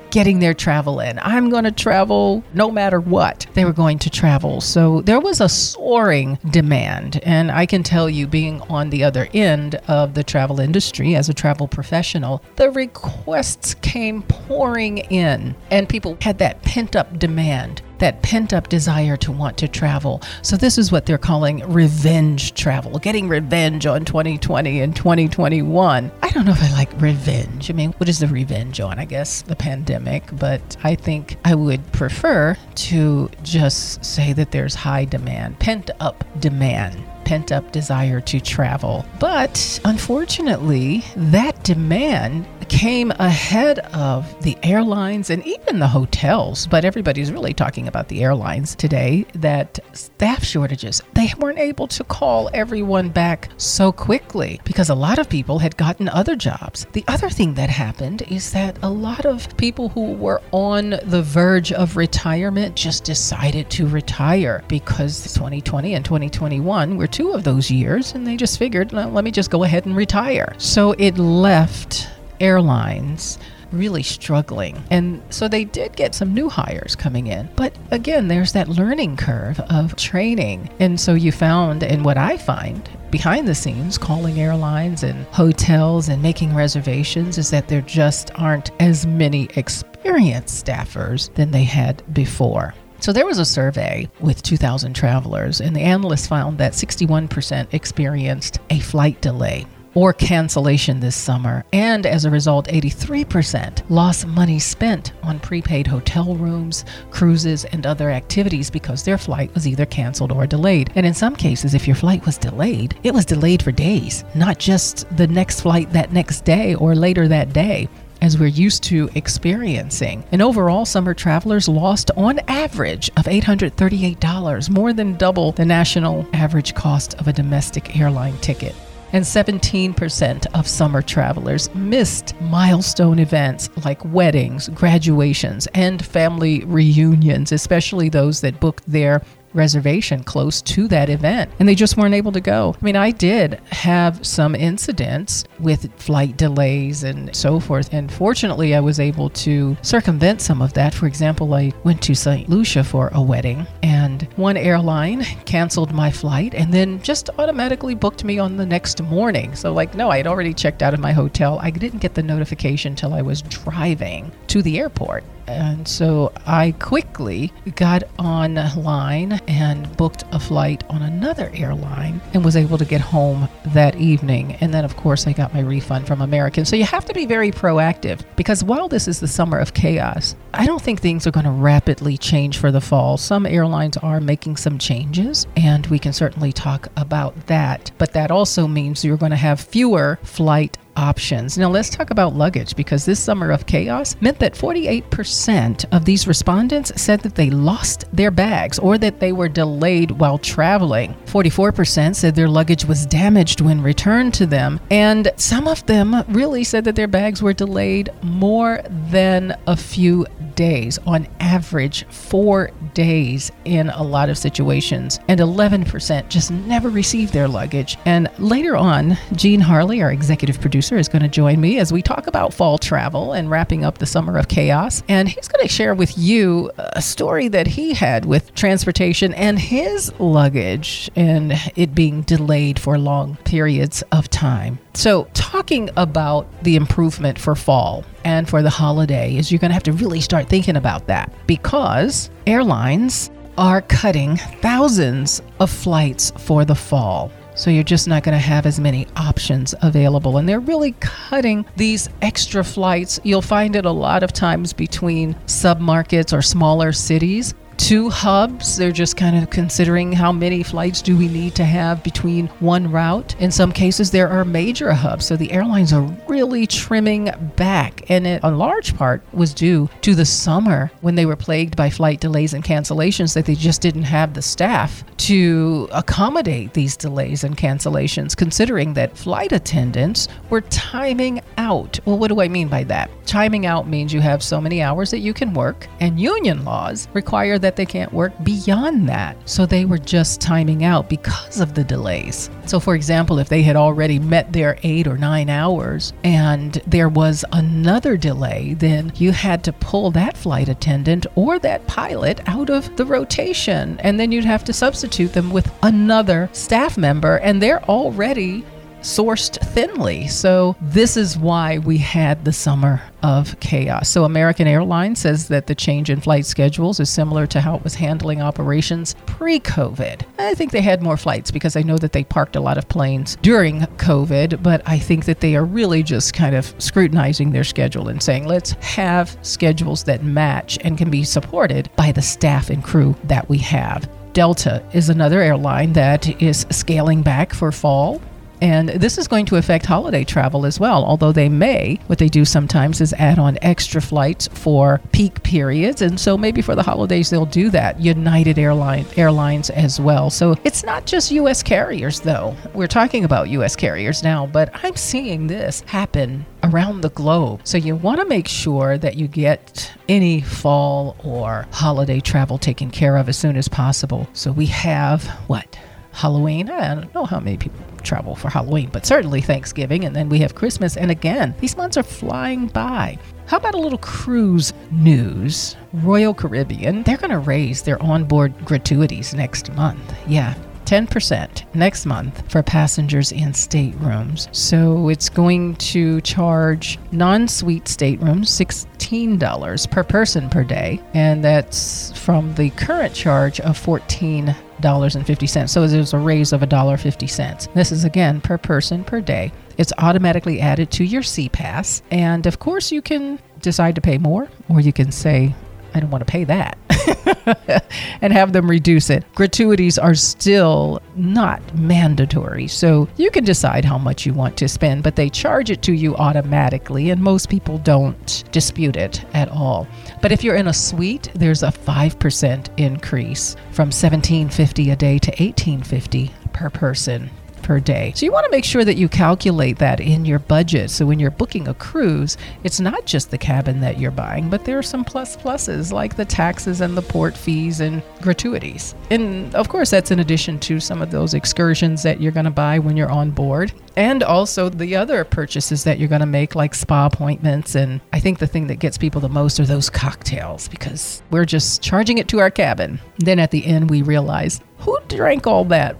getting 0.11 0.39
their 0.39 0.53
travel 0.53 0.99
in. 0.99 1.19
I'm 1.19 1.49
going 1.49 1.63
to 1.63 1.71
travel 1.71 2.43
no 2.53 2.69
matter 2.69 2.99
what. 2.99 3.47
They 3.53 3.65
were 3.65 3.73
going 3.73 3.99
to 3.99 4.09
travel. 4.09 4.61
So 4.61 5.01
there 5.01 5.19
was 5.19 5.41
a 5.41 5.49
soaring 5.49 6.37
demand. 6.49 7.19
And 7.23 7.51
I 7.51 7.65
can 7.65 7.83
tell 7.83 8.09
you, 8.09 8.27
being 8.27 8.61
on 8.61 8.89
the 8.89 9.03
other 9.03 9.27
end 9.33 9.75
of 9.87 10.13
the 10.13 10.23
travel 10.23 10.59
industry 10.59 11.15
as 11.15 11.29
a 11.29 11.33
travel 11.33 11.67
professional, 11.67 12.43
the 12.57 12.69
requests 12.71 13.73
came 13.75 14.21
pouring 14.23 14.99
in, 14.99 15.55
and 15.69 15.87
people 15.87 16.17
had 16.21 16.37
that 16.39 16.61
pent 16.63 16.95
up 16.95 17.17
demand 17.17 17.81
that 18.01 18.21
pent 18.23 18.51
up 18.51 18.67
desire 18.67 19.15
to 19.15 19.31
want 19.31 19.57
to 19.59 19.67
travel. 19.67 20.21
So, 20.41 20.57
this 20.57 20.79
is 20.79 20.91
what 20.91 21.05
they're 21.05 21.19
calling 21.19 21.59
revenge 21.71 22.55
travel, 22.55 22.97
getting 22.97 23.29
revenge 23.29 23.85
on 23.85 24.05
2020 24.05 24.81
and 24.81 24.95
2021. 24.95 26.11
I 26.21 26.29
don't 26.31 26.45
know 26.45 26.51
if 26.51 26.63
I 26.63 26.71
like 26.73 26.89
revenge. 26.99 27.69
I 27.69 27.73
mean, 27.73 27.93
what 27.93 28.09
is 28.09 28.17
the 28.17 28.27
revenge 28.27 28.79
on? 28.81 28.97
I 28.97 29.05
guess 29.05 29.43
the 29.43 29.55
pandemic, 29.55 30.00
but 30.33 30.77
I 30.83 30.95
think 30.95 31.37
I 31.45 31.55
would 31.55 31.91
prefer 31.91 32.57
to 32.75 33.29
just 33.43 34.03
say 34.03 34.33
that 34.33 34.51
there's 34.51 34.75
high 34.75 35.05
demand, 35.05 35.59
pent 35.59 35.89
up 35.99 36.23
demand 36.39 37.03
pent 37.23 37.51
up 37.51 37.71
desire 37.71 38.21
to 38.21 38.39
travel. 38.39 39.05
But 39.19 39.79
unfortunately, 39.85 41.03
that 41.15 41.63
demand 41.63 42.45
came 42.71 43.11
ahead 43.19 43.79
of 43.93 44.41
the 44.43 44.57
airlines 44.63 45.29
and 45.29 45.45
even 45.45 45.79
the 45.79 45.87
hotels. 45.87 46.67
But 46.67 46.85
everybody's 46.85 47.29
really 47.29 47.53
talking 47.53 47.89
about 47.89 48.07
the 48.07 48.23
airlines 48.23 48.75
today 48.75 49.25
that 49.33 49.77
staff 49.91 50.43
shortages, 50.45 51.01
they 51.13 51.33
weren't 51.37 51.59
able 51.59 51.87
to 51.89 52.03
call 52.05 52.49
everyone 52.53 53.09
back 53.09 53.49
so 53.57 53.91
quickly 53.91 54.61
because 54.63 54.89
a 54.89 54.95
lot 54.95 55.19
of 55.19 55.27
people 55.27 55.59
had 55.59 55.75
gotten 55.75 56.07
other 56.07 56.35
jobs. 56.37 56.87
The 56.93 57.03
other 57.09 57.29
thing 57.29 57.55
that 57.55 57.69
happened 57.69 58.21
is 58.29 58.53
that 58.53 58.77
a 58.81 58.89
lot 58.89 59.25
of 59.25 59.55
people 59.57 59.89
who 59.89 60.13
were 60.13 60.41
on 60.53 60.91
the 61.03 61.21
verge 61.21 61.73
of 61.73 61.97
retirement 61.97 62.75
just 62.75 63.03
decided 63.03 63.69
to 63.71 63.85
retire 63.85 64.63
because 64.69 65.23
2020 65.33 65.93
and 65.93 66.05
2021 66.05 66.95
were 66.95 67.07
two 67.11 67.33
of 67.33 67.43
those 67.43 67.69
years 67.69 68.13
and 68.13 68.25
they 68.25 68.37
just 68.37 68.57
figured, 68.57 68.93
let 68.93 69.23
me 69.23 69.31
just 69.31 69.51
go 69.51 69.63
ahead 69.63 69.85
and 69.85 69.95
retire. 69.95 70.53
So 70.57 70.93
it 70.93 71.17
left 71.17 72.09
airlines 72.39 73.37
really 73.71 74.03
struggling. 74.03 74.83
And 74.91 75.21
so 75.29 75.47
they 75.47 75.63
did 75.63 75.95
get 75.95 76.13
some 76.13 76.33
new 76.33 76.49
hires 76.49 76.95
coming 76.95 77.27
in. 77.27 77.49
But 77.55 77.73
again, 77.91 78.27
there's 78.27 78.51
that 78.51 78.67
learning 78.67 79.15
curve 79.15 79.59
of 79.61 79.95
training. 79.95 80.69
And 80.79 80.99
so 80.99 81.13
you 81.13 81.31
found, 81.31 81.83
and 81.83 82.03
what 82.03 82.17
I 82.17 82.35
find 82.35 82.89
behind 83.11 83.47
the 83.47 83.55
scenes, 83.55 83.97
calling 83.97 84.39
airlines 84.41 85.03
and 85.03 85.25
hotels 85.27 86.09
and 86.09 86.21
making 86.21 86.53
reservations, 86.53 87.37
is 87.37 87.49
that 87.51 87.69
there 87.69 87.81
just 87.81 88.31
aren't 88.35 88.71
as 88.81 89.05
many 89.05 89.47
experienced 89.55 90.65
staffers 90.65 91.33
than 91.35 91.51
they 91.51 91.63
had 91.63 92.03
before. 92.13 92.73
So 93.01 93.11
there 93.11 93.25
was 93.25 93.39
a 93.39 93.45
survey 93.45 94.07
with 94.19 94.43
2,000 94.43 94.93
travelers, 94.93 95.59
and 95.59 95.75
the 95.75 95.81
analysts 95.81 96.27
found 96.27 96.59
that 96.59 96.73
61% 96.73 97.73
experienced 97.73 98.59
a 98.69 98.79
flight 98.79 99.19
delay 99.21 99.65
or 99.93 100.13
cancellation 100.13 100.99
this 100.99 101.15
summer, 101.15 101.65
and 101.73 102.05
as 102.05 102.25
a 102.25 102.29
result, 102.29 102.67
83% 102.67 103.83
lost 103.89 104.25
money 104.25 104.59
spent 104.59 105.13
on 105.23 105.39
prepaid 105.39 105.87
hotel 105.87 106.35
rooms, 106.35 106.85
cruises, 107.09 107.65
and 107.65 107.85
other 107.85 108.09
activities 108.11 108.69
because 108.69 109.03
their 109.03 109.17
flight 109.17 109.53
was 109.53 109.67
either 109.67 109.85
canceled 109.85 110.31
or 110.31 110.47
delayed. 110.47 110.91
And 110.95 111.05
in 111.05 111.13
some 111.13 111.35
cases, 111.35 111.73
if 111.73 111.87
your 111.87 111.95
flight 111.95 112.25
was 112.25 112.37
delayed, 112.37 112.97
it 113.03 113.13
was 113.13 113.25
delayed 113.25 113.63
for 113.63 113.71
days, 113.71 114.23
not 114.35 114.59
just 114.59 115.05
the 115.17 115.27
next 115.27 115.61
flight 115.61 115.91
that 115.91 116.13
next 116.13 116.45
day 116.45 116.75
or 116.75 116.95
later 116.95 117.27
that 117.27 117.51
day 117.51 117.89
as 118.21 118.37
we're 118.37 118.47
used 118.47 118.83
to 118.83 119.09
experiencing. 119.15 120.23
And 120.31 120.41
overall, 120.41 120.85
summer 120.85 121.13
travelers 121.13 121.67
lost 121.67 122.11
on 122.15 122.39
average 122.47 123.09
of 123.17 123.25
$838, 123.25 124.69
more 124.69 124.93
than 124.93 125.17
double 125.17 125.51
the 125.51 125.65
national 125.65 126.27
average 126.33 126.75
cost 126.75 127.13
of 127.15 127.27
a 127.27 127.33
domestic 127.33 127.99
airline 127.99 128.37
ticket 128.37 128.75
and 129.13 129.23
17% 129.23 130.45
of 130.53 130.67
summer 130.67 131.01
travelers 131.01 131.73
missed 131.75 132.39
milestone 132.41 133.19
events 133.19 133.69
like 133.83 134.03
weddings, 134.05 134.69
graduations, 134.69 135.67
and 135.73 136.03
family 136.05 136.63
reunions, 136.65 137.51
especially 137.51 138.09
those 138.09 138.41
that 138.41 138.59
booked 138.59 138.89
their 138.89 139.21
reservation 139.53 140.23
close 140.23 140.61
to 140.61 140.87
that 140.87 141.09
event 141.09 141.51
and 141.59 141.67
they 141.67 141.75
just 141.75 141.97
weren't 141.97 142.13
able 142.13 142.31
to 142.31 142.41
go. 142.41 142.75
I 142.79 142.85
mean, 142.85 142.95
I 142.95 143.11
did 143.11 143.59
have 143.71 144.25
some 144.25 144.55
incidents 144.55 145.43
with 145.59 145.91
flight 145.99 146.37
delays 146.37 147.03
and 147.03 147.35
so 147.35 147.59
forth, 147.59 147.93
and 147.93 148.11
fortunately, 148.11 148.75
I 148.75 148.79
was 148.79 148.99
able 148.99 149.29
to 149.29 149.77
circumvent 149.81 150.41
some 150.41 150.61
of 150.61 150.73
that. 150.73 150.93
For 150.93 151.07
example, 151.07 151.53
I 151.53 151.71
went 151.83 152.01
to 152.03 152.15
St. 152.15 152.49
Lucia 152.49 152.83
for 152.83 153.09
a 153.13 153.21
wedding, 153.21 153.65
and 153.83 154.23
one 154.35 154.57
airline 154.57 155.23
canceled 155.45 155.93
my 155.93 156.11
flight 156.11 156.53
and 156.53 156.73
then 156.73 157.01
just 157.01 157.29
automatically 157.37 157.95
booked 157.95 158.23
me 158.23 158.39
on 158.39 158.57
the 158.57 158.65
next 158.65 159.01
morning. 159.03 159.55
So, 159.55 159.73
like, 159.73 159.95
no, 159.95 160.09
I 160.09 160.17
had 160.17 160.27
already 160.27 160.53
checked 160.53 160.81
out 160.81 160.93
of 160.93 160.99
my 160.99 161.11
hotel. 161.11 161.59
I 161.61 161.69
didn't 161.69 161.99
get 161.99 162.13
the 162.13 162.23
notification 162.23 162.93
until 162.93 163.13
I 163.13 163.21
was 163.21 163.41
driving 163.41 164.31
to 164.47 164.61
the 164.61 164.79
airport. 164.79 165.23
And 165.47 165.87
so 165.87 166.31
I 166.45 166.71
quickly 166.79 167.51
got 167.75 168.03
online 168.17 169.40
and 169.47 169.95
booked 169.97 170.23
a 170.31 170.39
flight 170.39 170.83
on 170.89 171.01
another 171.01 171.51
airline 171.53 172.21
and 172.33 172.43
was 172.43 172.55
able 172.55 172.77
to 172.77 172.85
get 172.85 173.01
home 173.01 173.47
that 173.67 173.95
evening. 173.95 174.53
And 174.55 174.73
then, 174.73 174.85
of 174.85 174.95
course, 174.95 175.27
I 175.27 175.33
got 175.33 175.53
my 175.53 175.61
refund 175.61 176.07
from 176.07 176.21
American. 176.21 176.65
So 176.65 176.75
you 176.75 176.85
have 176.85 177.05
to 177.05 177.13
be 177.13 177.25
very 177.25 177.51
proactive 177.51 178.21
because 178.35 178.63
while 178.63 178.87
this 178.87 179.07
is 179.07 179.19
the 179.19 179.27
summer 179.27 179.57
of 179.57 179.73
chaos, 179.73 180.35
I 180.53 180.65
don't 180.65 180.81
think 180.81 180.99
things 180.99 181.25
are 181.25 181.31
going 181.31 181.45
to 181.45 181.51
rapidly 181.51 182.17
change 182.17 182.57
for 182.57 182.71
the 182.71 182.81
fall. 182.81 183.17
Some 183.17 183.45
airlines 183.45 183.97
are 183.97 184.19
making 184.19 184.57
some 184.57 184.77
changes, 184.77 185.47
and 185.55 185.87
we 185.87 185.99
can 185.99 186.13
certainly 186.13 186.51
talk 186.51 186.87
about 186.97 187.47
that. 187.47 187.91
But 187.97 188.13
that 188.13 188.31
also 188.31 188.67
means 188.67 189.05
you're 189.05 189.17
going 189.17 189.31
to 189.31 189.37
have 189.37 189.61
fewer 189.61 190.19
flight 190.23 190.77
options. 190.95 191.57
Now, 191.57 191.69
let's 191.69 191.89
talk 191.89 192.11
about 192.11 192.35
luggage 192.35 192.75
because 192.75 193.05
this 193.05 193.19
summer 193.19 193.51
of 193.51 193.65
chaos 193.65 194.15
meant 194.21 194.39
that 194.39 194.53
48% 194.53 195.85
of 195.91 196.05
these 196.05 196.27
respondents 196.27 196.91
said 197.01 197.21
that 197.21 197.35
they 197.35 197.49
lost 197.49 198.05
their 198.13 198.31
bags 198.31 198.79
or 198.79 198.97
that 198.97 199.19
they 199.19 199.31
were 199.31 199.49
delayed 199.49 200.11
while 200.11 200.37
traveling. 200.37 201.15
44% 201.25 202.15
said 202.15 202.35
their 202.35 202.47
luggage 202.47 202.85
was 202.85 203.05
damaged 203.05 203.61
when 203.61 203.81
returned 203.81 204.33
to 204.35 204.45
them, 204.45 204.79
and 204.89 205.31
some 205.37 205.67
of 205.67 205.85
them 205.85 206.23
really 206.29 206.63
said 206.63 206.83
that 206.85 206.95
their 206.95 207.07
bags 207.07 207.41
were 207.41 207.53
delayed 207.53 208.09
more 208.21 208.81
than 209.09 209.55
a 209.67 209.77
few 209.77 210.25
days, 210.55 210.99
on 211.07 211.27
average, 211.39 212.05
four 212.07 212.71
days 212.93 213.51
in 213.65 213.89
a 213.89 214.03
lot 214.03 214.29
of 214.29 214.37
situations, 214.37 215.19
and 215.27 215.39
11% 215.39 216.27
just 216.27 216.51
never 216.51 216.89
received 216.89 217.33
their 217.33 217.47
luggage. 217.47 217.97
And 218.05 218.29
later 218.37 218.75
on, 218.75 219.17
Gene 219.33 219.61
Harley, 219.61 220.01
our 220.01 220.11
executive 220.11 220.59
producer, 220.59 220.80
producer, 220.81 220.97
is 220.97 221.07
going 221.07 221.21
to 221.21 221.27
join 221.27 221.61
me 221.61 221.77
as 221.77 221.93
we 221.93 222.01
talk 222.01 222.25
about 222.25 222.53
fall 222.53 222.77
travel 222.79 223.33
and 223.33 223.51
wrapping 223.51 223.85
up 223.85 223.99
the 223.99 224.05
summer 224.05 224.37
of 224.37 224.47
chaos. 224.47 225.03
And 225.07 225.29
he's 225.29 225.47
going 225.47 225.61
to 225.61 225.71
share 225.71 225.93
with 225.93 226.17
you 226.17 226.71
a 226.77 227.01
story 227.01 227.47
that 227.49 227.67
he 227.67 227.93
had 227.93 228.25
with 228.25 228.53
transportation 228.55 229.31
and 229.35 229.59
his 229.59 230.11
luggage 230.19 231.11
and 231.15 231.53
it 231.75 231.93
being 231.93 232.21
delayed 232.23 232.79
for 232.79 232.97
long 232.97 233.35
periods 233.45 234.03
of 234.11 234.27
time. 234.29 234.79
So, 234.95 235.27
talking 235.33 235.89
about 235.97 236.47
the 236.63 236.75
improvement 236.75 237.37
for 237.37 237.55
fall 237.55 238.03
and 238.25 238.49
for 238.49 238.63
the 238.63 238.69
holiday 238.69 239.37
is 239.37 239.51
you're 239.51 239.59
going 239.59 239.69
to 239.69 239.75
have 239.75 239.83
to 239.83 239.93
really 239.93 240.19
start 240.19 240.49
thinking 240.49 240.77
about 240.77 241.05
that 241.07 241.31
because 241.45 242.31
airlines 242.47 243.29
are 243.57 243.81
cutting 243.83 244.37
thousands 244.61 245.41
of 245.59 245.69
flights 245.69 246.31
for 246.37 246.65
the 246.65 246.75
fall. 246.75 247.31
So 247.55 247.69
you're 247.69 247.83
just 247.83 248.07
not 248.07 248.23
going 248.23 248.33
to 248.33 248.39
have 248.39 248.65
as 248.65 248.79
many 248.79 249.07
options 249.15 249.75
available. 249.81 250.37
And 250.37 250.47
they're 250.47 250.59
really 250.59 250.93
cutting 250.99 251.65
these 251.75 252.09
extra 252.21 252.63
flights. 252.63 253.19
You'll 253.23 253.41
find 253.41 253.75
it 253.75 253.85
a 253.85 253.91
lot 253.91 254.23
of 254.23 254.33
times 254.33 254.73
between 254.73 255.33
submarkets 255.45 256.35
or 256.35 256.41
smaller 256.41 256.91
cities 256.91 257.53
two 257.81 258.09
hubs. 258.09 258.77
They're 258.77 258.91
just 258.91 259.17
kind 259.17 259.35
of 259.35 259.49
considering 259.49 260.11
how 260.11 260.31
many 260.31 260.61
flights 260.61 261.01
do 261.01 261.17
we 261.17 261.27
need 261.27 261.55
to 261.55 261.65
have 261.65 262.03
between 262.03 262.45
one 262.59 262.91
route. 262.91 263.35
In 263.41 263.49
some 263.49 263.71
cases, 263.71 264.11
there 264.11 264.29
are 264.29 264.45
major 264.45 264.93
hubs. 264.93 265.25
So 265.25 265.35
the 265.35 265.51
airlines 265.51 265.91
are 265.91 266.03
really 266.27 266.67
trimming 266.67 267.31
back. 267.55 268.07
And 268.09 268.27
it, 268.27 268.41
a 268.43 268.51
large 268.51 268.95
part 268.95 269.23
was 269.33 269.55
due 269.55 269.89
to 270.01 270.13
the 270.13 270.25
summer 270.25 270.91
when 271.01 271.15
they 271.15 271.25
were 271.25 271.35
plagued 271.35 271.75
by 271.75 271.89
flight 271.89 272.19
delays 272.19 272.53
and 272.53 272.63
cancellations 272.63 273.33
that 273.33 273.47
they 273.47 273.55
just 273.55 273.81
didn't 273.81 274.03
have 274.03 274.35
the 274.35 274.43
staff 274.43 275.03
to 275.17 275.89
accommodate 275.91 276.73
these 276.73 276.95
delays 276.95 277.43
and 277.43 277.57
cancellations, 277.57 278.37
considering 278.37 278.93
that 278.93 279.17
flight 279.17 279.51
attendants 279.51 280.27
were 280.51 280.61
timing 280.61 281.41
out. 281.57 281.99
Well, 282.05 282.19
what 282.19 282.27
do 282.27 282.41
I 282.41 282.47
mean 282.47 282.67
by 282.67 282.83
that? 282.85 283.09
Timing 283.25 283.65
out 283.65 283.87
means 283.87 284.13
you 284.13 284.21
have 284.21 284.43
so 284.43 284.61
many 284.61 284.83
hours 284.83 285.09
that 285.11 285.19
you 285.19 285.33
can 285.33 285.53
work, 285.53 285.87
and 285.99 286.19
union 286.19 286.63
laws 286.63 287.07
require 287.13 287.57
that 287.59 287.70
they 287.75 287.85
can't 287.85 288.13
work 288.13 288.33
beyond 288.43 289.07
that. 289.09 289.37
So 289.45 289.65
they 289.65 289.85
were 289.85 289.97
just 289.97 290.41
timing 290.41 290.83
out 290.83 291.09
because 291.09 291.59
of 291.59 291.73
the 291.73 291.83
delays. 291.83 292.49
So, 292.65 292.79
for 292.79 292.95
example, 292.95 293.39
if 293.39 293.49
they 293.49 293.61
had 293.63 293.75
already 293.75 294.19
met 294.19 294.53
their 294.53 294.77
eight 294.83 295.07
or 295.07 295.17
nine 295.17 295.49
hours 295.49 296.13
and 296.23 296.73
there 296.87 297.09
was 297.09 297.43
another 297.51 298.17
delay, 298.17 298.75
then 298.75 299.11
you 299.15 299.31
had 299.31 299.63
to 299.65 299.73
pull 299.73 300.11
that 300.11 300.37
flight 300.37 300.69
attendant 300.69 301.25
or 301.35 301.59
that 301.59 301.85
pilot 301.87 302.41
out 302.47 302.69
of 302.69 302.95
the 302.97 303.05
rotation. 303.05 303.99
And 303.99 304.19
then 304.19 304.31
you'd 304.31 304.45
have 304.45 304.63
to 304.65 304.73
substitute 304.73 305.33
them 305.33 305.49
with 305.51 305.71
another 305.83 306.49
staff 306.53 306.97
member, 306.97 307.37
and 307.37 307.61
they're 307.61 307.83
already 307.85 308.63
sourced 309.01 309.59
thinly. 309.73 310.27
So, 310.27 310.75
this 310.81 311.17
is 311.17 311.37
why 311.37 311.79
we 311.79 311.97
had 311.97 312.45
the 312.45 312.53
summer 312.53 313.01
of 313.23 313.59
chaos. 313.59 314.09
So, 314.09 314.23
American 314.23 314.67
Airlines 314.67 315.19
says 315.19 315.47
that 315.49 315.67
the 315.67 315.75
change 315.75 316.09
in 316.09 316.21
flight 316.21 316.45
schedules 316.45 316.99
is 316.99 317.09
similar 317.09 317.45
to 317.47 317.61
how 317.61 317.75
it 317.75 317.83
was 317.83 317.95
handling 317.95 318.41
operations 318.41 319.15
pre 319.25 319.59
COVID. 319.59 320.23
I 320.39 320.53
think 320.55 320.71
they 320.71 320.81
had 320.81 321.01
more 321.01 321.17
flights 321.17 321.51
because 321.51 321.75
I 321.75 321.81
know 321.81 321.97
that 321.97 322.13
they 322.13 322.23
parked 322.23 322.55
a 322.55 322.61
lot 322.61 322.77
of 322.77 322.87
planes 322.89 323.37
during 323.41 323.81
COVID, 323.81 324.63
but 324.63 324.81
I 324.85 324.97
think 324.97 325.25
that 325.25 325.39
they 325.39 325.55
are 325.55 325.65
really 325.65 326.03
just 326.03 326.33
kind 326.33 326.55
of 326.55 326.73
scrutinizing 326.77 327.51
their 327.51 327.63
schedule 327.63 328.07
and 328.07 328.21
saying, 328.21 328.47
let's 328.47 328.71
have 328.71 329.37
schedules 329.41 330.03
that 330.05 330.23
match 330.23 330.77
and 330.81 330.97
can 330.97 331.09
be 331.09 331.23
supported 331.23 331.89
by 331.95 332.11
the 332.11 332.21
staff 332.21 332.69
and 332.69 332.83
crew 332.83 333.15
that 333.25 333.47
we 333.49 333.57
have. 333.59 334.09
Delta 334.33 334.81
is 334.93 335.09
another 335.09 335.41
airline 335.41 335.91
that 335.93 336.41
is 336.41 336.65
scaling 336.69 337.21
back 337.21 337.53
for 337.53 337.71
fall 337.71 338.21
and 338.61 338.89
this 338.89 339.17
is 339.17 339.27
going 339.27 339.45
to 339.47 339.55
affect 339.55 339.85
holiday 339.85 340.23
travel 340.23 340.65
as 340.65 340.79
well, 340.79 341.03
although 341.03 341.31
they 341.31 341.49
may. 341.49 341.99
What 342.07 342.19
they 342.19 342.29
do 342.29 342.45
sometimes 342.45 343.01
is 343.01 343.13
add 343.13 343.39
on 343.39 343.57
extra 343.61 344.01
flights 344.01 344.47
for 344.53 345.01
peak 345.11 345.41
periods. 345.43 346.01
And 346.01 346.19
so 346.19 346.37
maybe 346.37 346.61
for 346.61 346.75
the 346.75 346.83
holidays, 346.83 347.29
they'll 347.29 347.45
do 347.45 347.69
that. 347.71 347.99
United 347.99 348.59
Airline, 348.59 349.05
Airlines 349.17 349.69
as 349.71 349.99
well. 349.99 350.29
So 350.29 350.55
it's 350.63 350.83
not 350.83 351.05
just 351.05 351.31
U.S. 351.31 351.63
carriers, 351.63 352.19
though. 352.19 352.55
We're 352.73 352.87
talking 352.87 353.25
about 353.25 353.49
U.S. 353.49 353.75
carriers 353.75 354.21
now, 354.21 354.45
but 354.45 354.69
I'm 354.83 354.95
seeing 354.95 355.47
this 355.47 355.81
happen 355.81 356.45
around 356.63 357.01
the 357.01 357.09
globe. 357.09 357.61
So 357.63 357.77
you 357.77 357.95
want 357.95 358.19
to 358.19 358.25
make 358.25 358.47
sure 358.47 358.97
that 358.99 359.15
you 359.15 359.27
get 359.27 359.91
any 360.07 360.41
fall 360.41 361.15
or 361.23 361.67
holiday 361.71 362.19
travel 362.19 362.59
taken 362.59 362.91
care 362.91 363.17
of 363.17 363.27
as 363.27 363.37
soon 363.37 363.55
as 363.55 363.67
possible. 363.67 364.27
So 364.33 364.51
we 364.51 364.67
have 364.67 365.25
what? 365.47 365.79
Halloween. 366.13 366.69
I 366.69 366.93
don't 366.93 367.13
know 367.15 367.25
how 367.25 367.39
many 367.39 367.57
people 367.57 367.79
travel 368.03 368.35
for 368.35 368.49
Halloween, 368.49 368.89
but 368.91 369.05
certainly 369.05 369.41
Thanksgiving, 369.41 370.05
and 370.05 370.15
then 370.15 370.29
we 370.29 370.39
have 370.39 370.55
Christmas. 370.55 370.97
And 370.97 371.11
again, 371.11 371.55
these 371.59 371.77
months 371.77 371.97
are 371.97 372.03
flying 372.03 372.67
by. 372.67 373.17
How 373.45 373.57
about 373.57 373.75
a 373.75 373.79
little 373.79 373.97
cruise 373.99 374.73
news? 374.91 375.75
Royal 375.93 376.33
Caribbean, 376.33 377.03
they're 377.03 377.17
going 377.17 377.31
to 377.31 377.39
raise 377.39 377.81
their 377.81 378.01
onboard 378.01 378.53
gratuities 378.65 379.33
next 379.33 379.73
month. 379.73 380.13
Yeah, 380.27 380.55
10% 380.85 381.73
next 381.73 382.05
month 382.05 382.49
for 382.51 382.61
passengers 382.61 383.31
in 383.31 383.53
staterooms. 383.53 384.49
So 384.51 385.07
it's 385.07 385.29
going 385.29 385.75
to 385.75 386.19
charge 386.21 386.99
non 387.13 387.47
suite 387.47 387.85
staterooms 387.85 388.49
$16 388.49 389.89
per 389.89 390.03
person 390.03 390.49
per 390.49 390.63
day, 390.65 391.01
and 391.13 391.43
that's 391.43 392.11
from 392.19 392.53
the 392.55 392.71
current 392.71 393.13
charge 393.13 393.61
of 393.61 393.77
14 393.77 394.53
dollars 394.81 395.15
and 395.15 395.25
fifty 395.25 395.47
cents. 395.47 395.71
So 395.71 395.87
there's 395.87 396.13
a 396.13 396.17
raise 396.17 396.51
of 396.53 396.63
a 396.63 396.67
dollar 396.67 396.97
fifty 396.97 397.27
cents. 397.27 397.67
This 397.73 397.91
is 397.91 398.03
again 398.03 398.41
per 398.41 398.57
person 398.57 399.03
per 399.03 399.21
day. 399.21 399.51
It's 399.77 399.93
automatically 399.97 400.59
added 400.59 400.91
to 400.91 401.03
your 401.03 401.21
SeaPass, 401.21 402.01
and 402.11 402.45
of 402.45 402.59
course 402.59 402.91
you 402.91 403.01
can 403.01 403.39
decide 403.61 403.95
to 403.95 404.01
pay 404.01 404.17
more, 404.17 404.49
or 404.69 404.81
you 404.81 404.91
can 404.91 405.11
say, 405.11 405.55
I 405.93 405.99
don't 405.99 406.11
want 406.11 406.25
to 406.25 406.31
pay 406.31 406.43
that. 406.45 406.77
and 408.21 408.33
have 408.33 408.53
them 408.53 408.69
reduce 408.69 409.09
it. 409.09 409.23
Gratuities 409.35 409.97
are 409.97 410.15
still 410.15 411.01
not 411.15 411.61
mandatory, 411.75 412.67
so 412.67 413.07
you 413.17 413.31
can 413.31 413.43
decide 413.43 413.85
how 413.85 413.97
much 413.97 414.25
you 414.25 414.33
want 414.33 414.57
to 414.57 414.67
spend, 414.67 415.03
but 415.03 415.15
they 415.15 415.29
charge 415.29 415.69
it 415.69 415.81
to 415.83 415.93
you 415.93 416.15
automatically, 416.15 417.09
and 417.09 417.21
most 417.21 417.49
people 417.49 417.77
don't 417.79 418.43
dispute 418.51 418.95
it 418.95 419.23
at 419.33 419.49
all. 419.49 419.87
But 420.21 420.31
if 420.31 420.43
you're 420.43 420.55
in 420.55 420.67
a 420.67 420.73
suite, 420.73 421.29
there's 421.35 421.63
a 421.63 421.67
5% 421.67 422.79
increase 422.79 423.55
from 423.71 423.87
1750 423.87 424.91
a 424.91 424.95
day 424.95 425.17
to 425.19 425.31
1850 425.31 426.31
per 426.53 426.69
person 426.69 427.29
per 427.61 427.79
day. 427.79 428.13
So 428.15 428.25
you 428.25 428.31
want 428.31 428.45
to 428.45 428.51
make 428.51 428.65
sure 428.65 428.83
that 428.85 428.97
you 428.97 429.07
calculate 429.07 429.77
that 429.79 429.99
in 429.99 430.25
your 430.25 430.39
budget. 430.39 430.91
So 430.91 431.05
when 431.05 431.19
you're 431.19 431.31
booking 431.31 431.67
a 431.67 431.73
cruise, 431.73 432.37
it's 432.63 432.79
not 432.79 433.05
just 433.05 433.31
the 433.31 433.37
cabin 433.37 433.79
that 433.81 433.99
you're 433.99 434.11
buying, 434.11 434.49
but 434.49 434.65
there 434.65 434.77
are 434.77 434.83
some 434.83 435.03
plus 435.03 435.37
pluses 435.37 435.91
like 435.91 436.15
the 436.15 436.25
taxes 436.25 436.81
and 436.81 436.97
the 436.97 437.01
port 437.01 437.35
fees 437.35 437.79
and 437.79 438.01
gratuities. 438.21 438.95
And 439.09 439.53
of 439.55 439.69
course, 439.69 439.89
that's 439.89 440.11
in 440.11 440.19
addition 440.19 440.59
to 440.59 440.79
some 440.79 441.01
of 441.01 441.11
those 441.11 441.33
excursions 441.33 442.03
that 442.03 442.21
you're 442.21 442.31
going 442.31 442.45
to 442.45 442.51
buy 442.51 442.79
when 442.79 442.97
you're 442.97 443.11
on 443.11 443.31
board. 443.31 443.73
And 443.95 444.23
also 444.23 444.69
the 444.69 444.95
other 444.95 445.23
purchases 445.23 445.83
that 445.83 445.99
you're 445.99 446.07
going 446.07 446.21
to 446.21 446.25
make, 446.25 446.55
like 446.55 446.73
spa 446.73 447.07
appointments. 447.07 447.75
And 447.75 448.01
I 448.13 448.19
think 448.19 448.39
the 448.39 448.47
thing 448.47 448.67
that 448.67 448.77
gets 448.77 448.97
people 448.97 449.21
the 449.21 449.29
most 449.29 449.59
are 449.59 449.65
those 449.65 449.89
cocktails 449.89 450.67
because 450.69 451.21
we're 451.31 451.45
just 451.45 451.81
charging 451.81 452.17
it 452.17 452.27
to 452.29 452.39
our 452.39 452.51
cabin. 452.51 452.99
Then 453.19 453.39
at 453.39 453.51
the 453.51 453.65
end, 453.65 453.89
we 453.89 454.01
realize 454.01 454.61
who 454.79 454.97
drank 455.07 455.45
all 455.45 455.65
that 455.65 455.95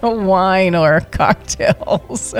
wine 0.02 0.74
or 0.74 1.00
cocktails? 1.12 2.34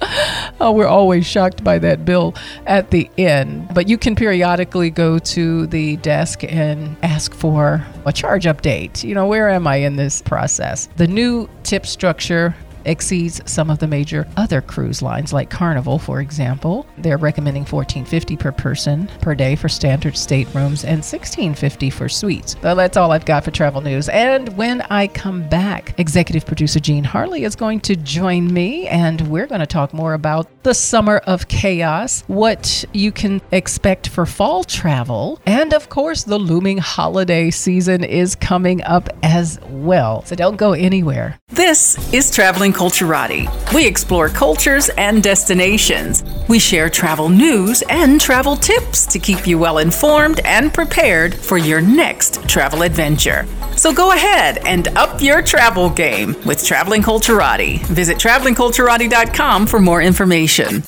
oh, 0.60 0.72
we're 0.72 0.86
always 0.86 1.26
shocked 1.26 1.64
by 1.64 1.78
that 1.78 2.04
bill 2.04 2.34
at 2.66 2.90
the 2.90 3.10
end. 3.18 3.72
But 3.74 3.88
you 3.88 3.98
can 3.98 4.14
periodically 4.14 4.90
go 4.90 5.18
to 5.18 5.66
the 5.66 5.96
desk 5.96 6.44
and 6.44 6.96
ask 7.02 7.34
for 7.34 7.84
a 8.06 8.12
charge 8.12 8.44
update. 8.44 9.02
You 9.04 9.14
know, 9.14 9.26
where 9.26 9.48
am 9.48 9.66
I 9.66 9.76
in 9.76 9.96
this 9.96 10.22
process? 10.22 10.88
The 10.96 11.06
new 11.06 11.48
tip 11.62 11.86
structure 11.86 12.54
exceeds 12.84 13.40
some 13.50 13.70
of 13.70 13.78
the 13.78 13.86
major 13.86 14.26
other 14.36 14.60
cruise 14.60 15.02
lines 15.02 15.32
like 15.32 15.50
Carnival, 15.50 15.98
for 15.98 16.20
example. 16.20 16.86
They're 16.98 17.18
recommending 17.18 17.64
$14.50 17.64 18.38
per 18.38 18.52
person 18.52 19.08
per 19.20 19.34
day 19.34 19.56
for 19.56 19.68
standard 19.68 20.14
staterooms 20.14 20.84
and 20.84 21.02
$16.50 21.02 21.92
for 21.92 22.08
suites. 22.08 22.56
So 22.62 22.74
that's 22.74 22.96
all 22.96 23.12
I've 23.12 23.24
got 23.24 23.44
for 23.44 23.50
travel 23.50 23.80
news. 23.80 24.08
And 24.08 24.56
when 24.56 24.82
I 24.82 25.06
come 25.06 25.48
back, 25.48 25.94
executive 25.98 26.46
producer 26.46 26.80
Gene 26.80 27.04
Harley 27.04 27.44
is 27.44 27.56
going 27.56 27.80
to 27.80 27.96
join 27.96 28.52
me 28.52 28.86
and 28.88 29.20
we're 29.28 29.46
going 29.46 29.60
to 29.60 29.66
talk 29.66 29.92
more 29.92 30.14
about 30.14 30.48
the 30.62 30.74
summer 30.74 31.18
of 31.26 31.48
chaos, 31.48 32.22
what 32.26 32.84
you 32.92 33.12
can 33.12 33.40
expect 33.52 34.08
for 34.08 34.26
fall 34.26 34.64
travel, 34.64 35.40
and 35.46 35.72
of 35.72 35.88
course, 35.88 36.24
the 36.24 36.38
looming 36.38 36.78
holiday 36.78 37.50
season 37.50 38.04
is 38.04 38.34
coming 38.34 38.82
up 38.84 39.08
as 39.22 39.58
well. 39.68 40.24
So 40.24 40.36
don't 40.36 40.56
go 40.56 40.72
anywhere. 40.72 41.38
This 41.48 42.12
is 42.12 42.30
Traveling 42.30 42.67
Culturati. 42.72 43.48
We 43.74 43.86
explore 43.86 44.28
cultures 44.28 44.88
and 44.90 45.22
destinations. 45.22 46.24
We 46.48 46.58
share 46.58 46.88
travel 46.88 47.28
news 47.28 47.82
and 47.88 48.20
travel 48.20 48.56
tips 48.56 49.06
to 49.06 49.18
keep 49.18 49.46
you 49.46 49.58
well 49.58 49.78
informed 49.78 50.40
and 50.44 50.72
prepared 50.72 51.34
for 51.34 51.58
your 51.58 51.80
next 51.80 52.48
travel 52.48 52.82
adventure. 52.82 53.46
So 53.76 53.92
go 53.92 54.12
ahead 54.12 54.58
and 54.66 54.88
up 54.96 55.22
your 55.22 55.42
travel 55.42 55.90
game 55.90 56.34
with 56.44 56.64
Traveling 56.64 57.02
Culturati. 57.02 57.78
Visit 57.86 58.16
travelingculturati.com 58.18 59.66
for 59.66 59.80
more 59.80 60.02
information. 60.02 60.82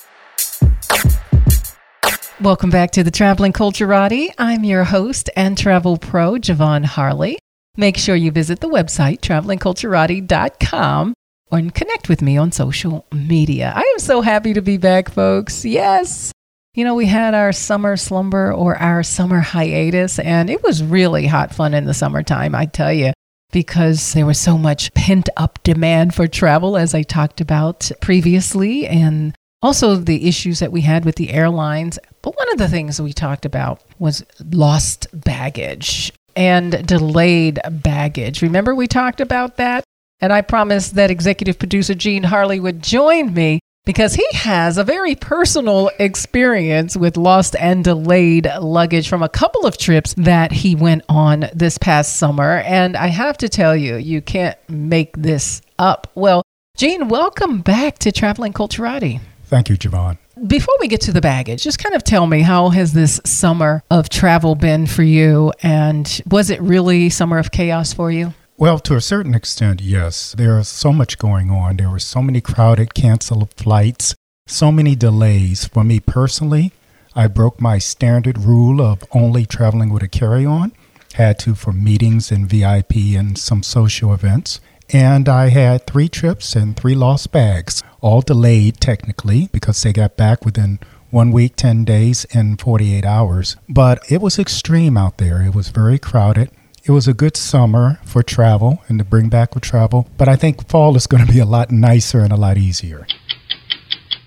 Welcome 2.40 2.70
back 2.70 2.90
to 2.92 3.04
the 3.04 3.10
Traveling 3.10 3.52
Culturati. 3.52 4.30
I'm 4.38 4.64
your 4.64 4.84
host 4.84 5.28
and 5.36 5.58
travel 5.58 5.98
pro, 5.98 6.36
Javon 6.36 6.86
Harley. 6.86 7.38
Make 7.76 7.98
sure 7.98 8.16
you 8.16 8.30
visit 8.30 8.60
the 8.60 8.68
website, 8.68 9.20
travelingculturati.com, 9.20 11.14
and 11.52 11.74
connect 11.74 12.08
with 12.08 12.22
me 12.22 12.36
on 12.36 12.52
social 12.52 13.06
media. 13.12 13.72
I 13.74 13.80
am 13.80 13.98
so 13.98 14.20
happy 14.20 14.54
to 14.54 14.62
be 14.62 14.76
back, 14.76 15.10
folks. 15.10 15.64
Yes. 15.64 16.32
You 16.74 16.84
know, 16.84 16.94
we 16.94 17.06
had 17.06 17.34
our 17.34 17.52
summer 17.52 17.96
slumber 17.96 18.52
or 18.52 18.76
our 18.76 19.02
summer 19.02 19.40
hiatus, 19.40 20.18
and 20.20 20.48
it 20.48 20.62
was 20.62 20.84
really 20.84 21.26
hot 21.26 21.54
fun 21.54 21.74
in 21.74 21.84
the 21.84 21.94
summertime, 21.94 22.54
I 22.54 22.66
tell 22.66 22.92
you, 22.92 23.12
because 23.50 24.12
there 24.12 24.26
was 24.26 24.38
so 24.38 24.56
much 24.56 24.94
pent 24.94 25.28
up 25.36 25.60
demand 25.64 26.14
for 26.14 26.28
travel, 26.28 26.76
as 26.76 26.94
I 26.94 27.02
talked 27.02 27.40
about 27.40 27.90
previously, 28.00 28.86
and 28.86 29.34
also 29.62 29.96
the 29.96 30.28
issues 30.28 30.60
that 30.60 30.70
we 30.70 30.82
had 30.82 31.04
with 31.04 31.16
the 31.16 31.32
airlines. 31.32 31.98
But 32.22 32.36
one 32.36 32.52
of 32.52 32.58
the 32.58 32.68
things 32.68 33.02
we 33.02 33.12
talked 33.12 33.44
about 33.44 33.82
was 33.98 34.24
lost 34.52 35.08
baggage 35.12 36.12
and 36.36 36.86
delayed 36.86 37.58
baggage. 37.68 38.42
Remember, 38.42 38.76
we 38.76 38.86
talked 38.86 39.20
about 39.20 39.56
that? 39.56 39.82
And 40.20 40.32
I 40.32 40.42
promised 40.42 40.94
that 40.96 41.10
executive 41.10 41.58
producer 41.58 41.94
Gene 41.94 42.24
Harley 42.24 42.60
would 42.60 42.82
join 42.82 43.32
me 43.32 43.60
because 43.86 44.14
he 44.14 44.26
has 44.32 44.76
a 44.76 44.84
very 44.84 45.14
personal 45.14 45.90
experience 45.98 46.96
with 46.96 47.16
lost 47.16 47.56
and 47.58 47.82
delayed 47.82 48.46
luggage 48.60 49.08
from 49.08 49.22
a 49.22 49.28
couple 49.28 49.64
of 49.64 49.78
trips 49.78 50.14
that 50.18 50.52
he 50.52 50.74
went 50.74 51.02
on 51.08 51.46
this 51.54 51.78
past 51.78 52.16
summer. 52.16 52.58
And 52.58 52.96
I 52.96 53.06
have 53.06 53.38
to 53.38 53.48
tell 53.48 53.74
you, 53.74 53.96
you 53.96 54.20
can't 54.20 54.58
make 54.68 55.16
this 55.16 55.62
up. 55.78 56.10
Well, 56.14 56.42
Gene, 56.76 57.08
welcome 57.08 57.62
back 57.62 57.98
to 58.00 58.12
Traveling 58.12 58.52
Culturati. 58.52 59.20
Thank 59.44 59.68
you, 59.70 59.76
Javon. 59.76 60.18
Before 60.46 60.74
we 60.80 60.88
get 60.88 61.00
to 61.02 61.12
the 61.12 61.20
baggage, 61.20 61.62
just 61.62 61.78
kind 61.78 61.94
of 61.94 62.04
tell 62.04 62.26
me 62.26 62.42
how 62.42 62.68
has 62.68 62.92
this 62.92 63.20
summer 63.24 63.82
of 63.90 64.08
travel 64.08 64.54
been 64.54 64.86
for 64.86 65.02
you? 65.02 65.52
And 65.62 66.22
was 66.30 66.50
it 66.50 66.60
really 66.62 67.10
summer 67.10 67.38
of 67.38 67.50
chaos 67.50 67.92
for 67.92 68.10
you? 68.10 68.32
Well, 68.60 68.78
to 68.80 68.94
a 68.94 69.00
certain 69.00 69.34
extent, 69.34 69.80
yes. 69.80 70.34
There 70.36 70.58
is 70.58 70.68
so 70.68 70.92
much 70.92 71.16
going 71.16 71.50
on. 71.50 71.78
There 71.78 71.88
were 71.88 71.98
so 71.98 72.20
many 72.20 72.42
crowded, 72.42 72.92
canceled 72.92 73.54
flights, 73.54 74.14
so 74.46 74.70
many 74.70 74.94
delays. 74.94 75.64
For 75.64 75.82
me 75.82 75.98
personally, 75.98 76.72
I 77.16 77.26
broke 77.26 77.58
my 77.58 77.78
standard 77.78 78.36
rule 78.36 78.82
of 78.82 79.02
only 79.12 79.46
traveling 79.46 79.88
with 79.88 80.02
a 80.02 80.08
carry 80.08 80.44
on. 80.44 80.72
Had 81.14 81.38
to 81.38 81.54
for 81.54 81.72
meetings 81.72 82.30
and 82.30 82.50
VIP 82.50 83.16
and 83.16 83.38
some 83.38 83.62
social 83.62 84.12
events. 84.12 84.60
And 84.90 85.26
I 85.26 85.48
had 85.48 85.86
three 85.86 86.10
trips 86.10 86.54
and 86.54 86.76
three 86.76 86.94
lost 86.94 87.32
bags, 87.32 87.82
all 88.02 88.20
delayed 88.20 88.78
technically 88.78 89.48
because 89.52 89.82
they 89.82 89.94
got 89.94 90.18
back 90.18 90.44
within 90.44 90.80
one 91.08 91.32
week, 91.32 91.56
10 91.56 91.86
days, 91.86 92.26
and 92.34 92.60
48 92.60 93.06
hours. 93.06 93.56
But 93.70 94.02
it 94.10 94.20
was 94.20 94.38
extreme 94.38 94.98
out 94.98 95.16
there. 95.16 95.40
It 95.40 95.54
was 95.54 95.68
very 95.68 95.98
crowded. 95.98 96.50
It 96.84 96.92
was 96.92 97.06
a 97.06 97.12
good 97.12 97.36
summer 97.36 97.98
for 98.04 98.22
travel 98.22 98.82
and 98.88 98.98
to 98.98 99.04
bring 99.04 99.28
back 99.28 99.54
with 99.54 99.62
travel. 99.62 100.08
But 100.16 100.28
I 100.28 100.36
think 100.36 100.66
fall 100.68 100.96
is 100.96 101.06
going 101.06 101.24
to 101.24 101.30
be 101.30 101.38
a 101.38 101.44
lot 101.44 101.70
nicer 101.70 102.20
and 102.20 102.32
a 102.32 102.36
lot 102.36 102.56
easier. 102.56 103.06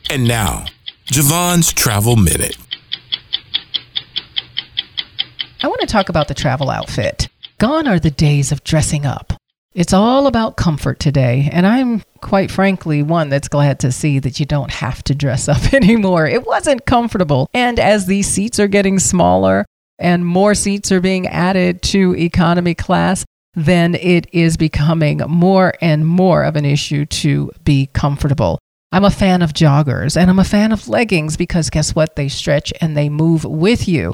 And 0.09 0.27
now, 0.27 0.65
Javon's 1.07 1.73
Travel 1.73 2.15
Minute. 2.15 2.57
I 5.63 5.67
want 5.67 5.81
to 5.81 5.87
talk 5.87 6.09
about 6.09 6.27
the 6.27 6.33
travel 6.35 6.69
outfit. 6.69 7.27
Gone 7.57 7.87
are 7.87 7.99
the 7.99 8.11
days 8.11 8.51
of 8.51 8.63
dressing 8.63 9.05
up. 9.05 9.33
It's 9.73 9.93
all 9.93 10.27
about 10.27 10.55
comfort 10.55 10.99
today, 10.99 11.49
and 11.51 11.65
I'm 11.65 12.03
quite 12.21 12.51
frankly 12.51 13.01
one 13.01 13.29
that's 13.29 13.47
glad 13.47 13.79
to 13.79 13.91
see 13.91 14.19
that 14.19 14.39
you 14.39 14.45
don't 14.45 14.69
have 14.69 15.03
to 15.05 15.15
dress 15.15 15.47
up 15.47 15.73
anymore. 15.73 16.27
It 16.27 16.45
wasn't 16.45 16.85
comfortable, 16.85 17.49
and 17.55 17.79
as 17.79 18.05
these 18.05 18.27
seats 18.27 18.59
are 18.59 18.67
getting 18.67 18.99
smaller 18.99 19.65
and 20.03 20.25
more 20.25 20.53
seats 20.53 20.91
are 20.91 21.01
being 21.01 21.27
added 21.27 21.81
to 21.81 22.15
economy 22.15 22.75
class, 22.75 23.25
then 23.55 23.95
it 23.95 24.27
is 24.33 24.57
becoming 24.57 25.19
more 25.27 25.73
and 25.81 26.05
more 26.05 26.43
of 26.43 26.55
an 26.55 26.65
issue 26.65 27.05
to 27.05 27.51
be 27.63 27.87
comfortable. 27.93 28.59
I'm 28.91 29.05
a 29.05 29.09
fan 29.09 29.41
of 29.41 29.53
joggers 29.53 30.15
and 30.15 30.29
I'm 30.29 30.39
a 30.39 30.43
fan 30.43 30.71
of 30.71 30.87
leggings 30.87 31.37
because 31.37 31.69
guess 31.69 31.95
what? 31.95 32.15
They 32.15 32.27
stretch 32.27 32.73
and 32.81 32.95
they 32.95 33.09
move 33.09 33.43
with 33.43 33.87
you. 33.87 34.13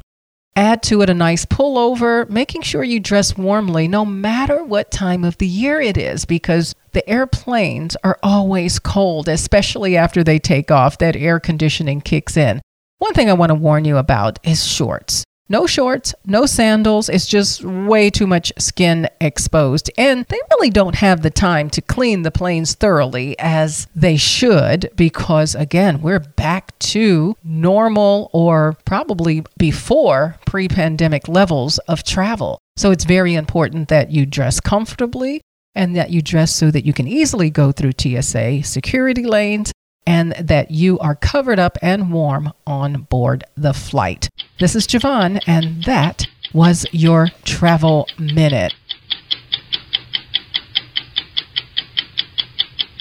Add 0.55 0.83
to 0.83 1.01
it 1.01 1.09
a 1.09 1.13
nice 1.13 1.45
pullover, 1.45 2.29
making 2.29 2.61
sure 2.63 2.83
you 2.83 2.99
dress 2.99 3.37
warmly 3.37 3.87
no 3.87 4.05
matter 4.05 4.63
what 4.63 4.91
time 4.91 5.23
of 5.23 5.37
the 5.37 5.47
year 5.47 5.79
it 5.79 5.97
is, 5.97 6.25
because 6.25 6.75
the 6.91 7.07
airplanes 7.09 7.95
are 8.03 8.19
always 8.23 8.77
cold, 8.77 9.29
especially 9.29 9.95
after 9.95 10.23
they 10.23 10.37
take 10.37 10.69
off. 10.69 10.97
That 10.97 11.15
air 11.15 11.39
conditioning 11.39 12.01
kicks 12.01 12.35
in. 12.35 12.61
One 12.97 13.13
thing 13.13 13.29
I 13.29 13.33
want 13.33 13.51
to 13.51 13.55
warn 13.55 13.85
you 13.85 13.97
about 13.97 14.39
is 14.43 14.65
shorts. 14.65 15.23
No 15.51 15.65
shorts, 15.65 16.13
no 16.27 16.45
sandals. 16.45 17.09
It's 17.09 17.25
just 17.25 17.63
way 17.63 18.11
too 18.11 18.27
much 18.27 18.53
skin 18.59 19.09
exposed. 19.19 19.89
And 19.97 20.25
they 20.25 20.39
really 20.51 20.69
don't 20.69 20.93
have 20.93 21.23
the 21.23 21.31
time 21.31 21.71
to 21.71 21.81
clean 21.81 22.21
the 22.21 22.29
planes 22.29 22.75
thoroughly 22.75 23.35
as 23.39 23.87
they 23.95 24.15
should 24.15 24.91
because, 24.95 25.55
again, 25.55 26.03
we're 26.03 26.19
back 26.19 26.77
to 26.79 27.35
normal 27.43 28.29
or 28.31 28.77
probably 28.85 29.43
before 29.57 30.35
pre 30.45 30.67
pandemic 30.67 31.27
levels 31.27 31.79
of 31.79 32.03
travel. 32.03 32.59
So 32.77 32.91
it's 32.91 33.05
very 33.05 33.33
important 33.33 33.87
that 33.87 34.11
you 34.11 34.27
dress 34.27 34.59
comfortably 34.59 35.41
and 35.73 35.95
that 35.95 36.11
you 36.11 36.21
dress 36.21 36.53
so 36.53 36.69
that 36.69 36.85
you 36.85 36.93
can 36.93 37.07
easily 37.07 37.49
go 37.49 37.71
through 37.71 37.93
TSA 37.97 38.63
security 38.63 39.23
lanes 39.23 39.71
and 40.09 40.31
that 40.39 40.71
you 40.71 40.97
are 40.97 41.13
covered 41.13 41.59
up 41.59 41.77
and 41.83 42.11
warm 42.11 42.51
on 42.65 43.03
board 43.03 43.43
the 43.55 43.73
flight. 43.73 44.27
This 44.59 44.75
is 44.75 44.87
Javon, 44.87 45.39
and 45.45 45.83
that 45.83 46.25
was 46.51 46.83
your 46.91 47.27
travel 47.45 48.07
minute. 48.17 48.73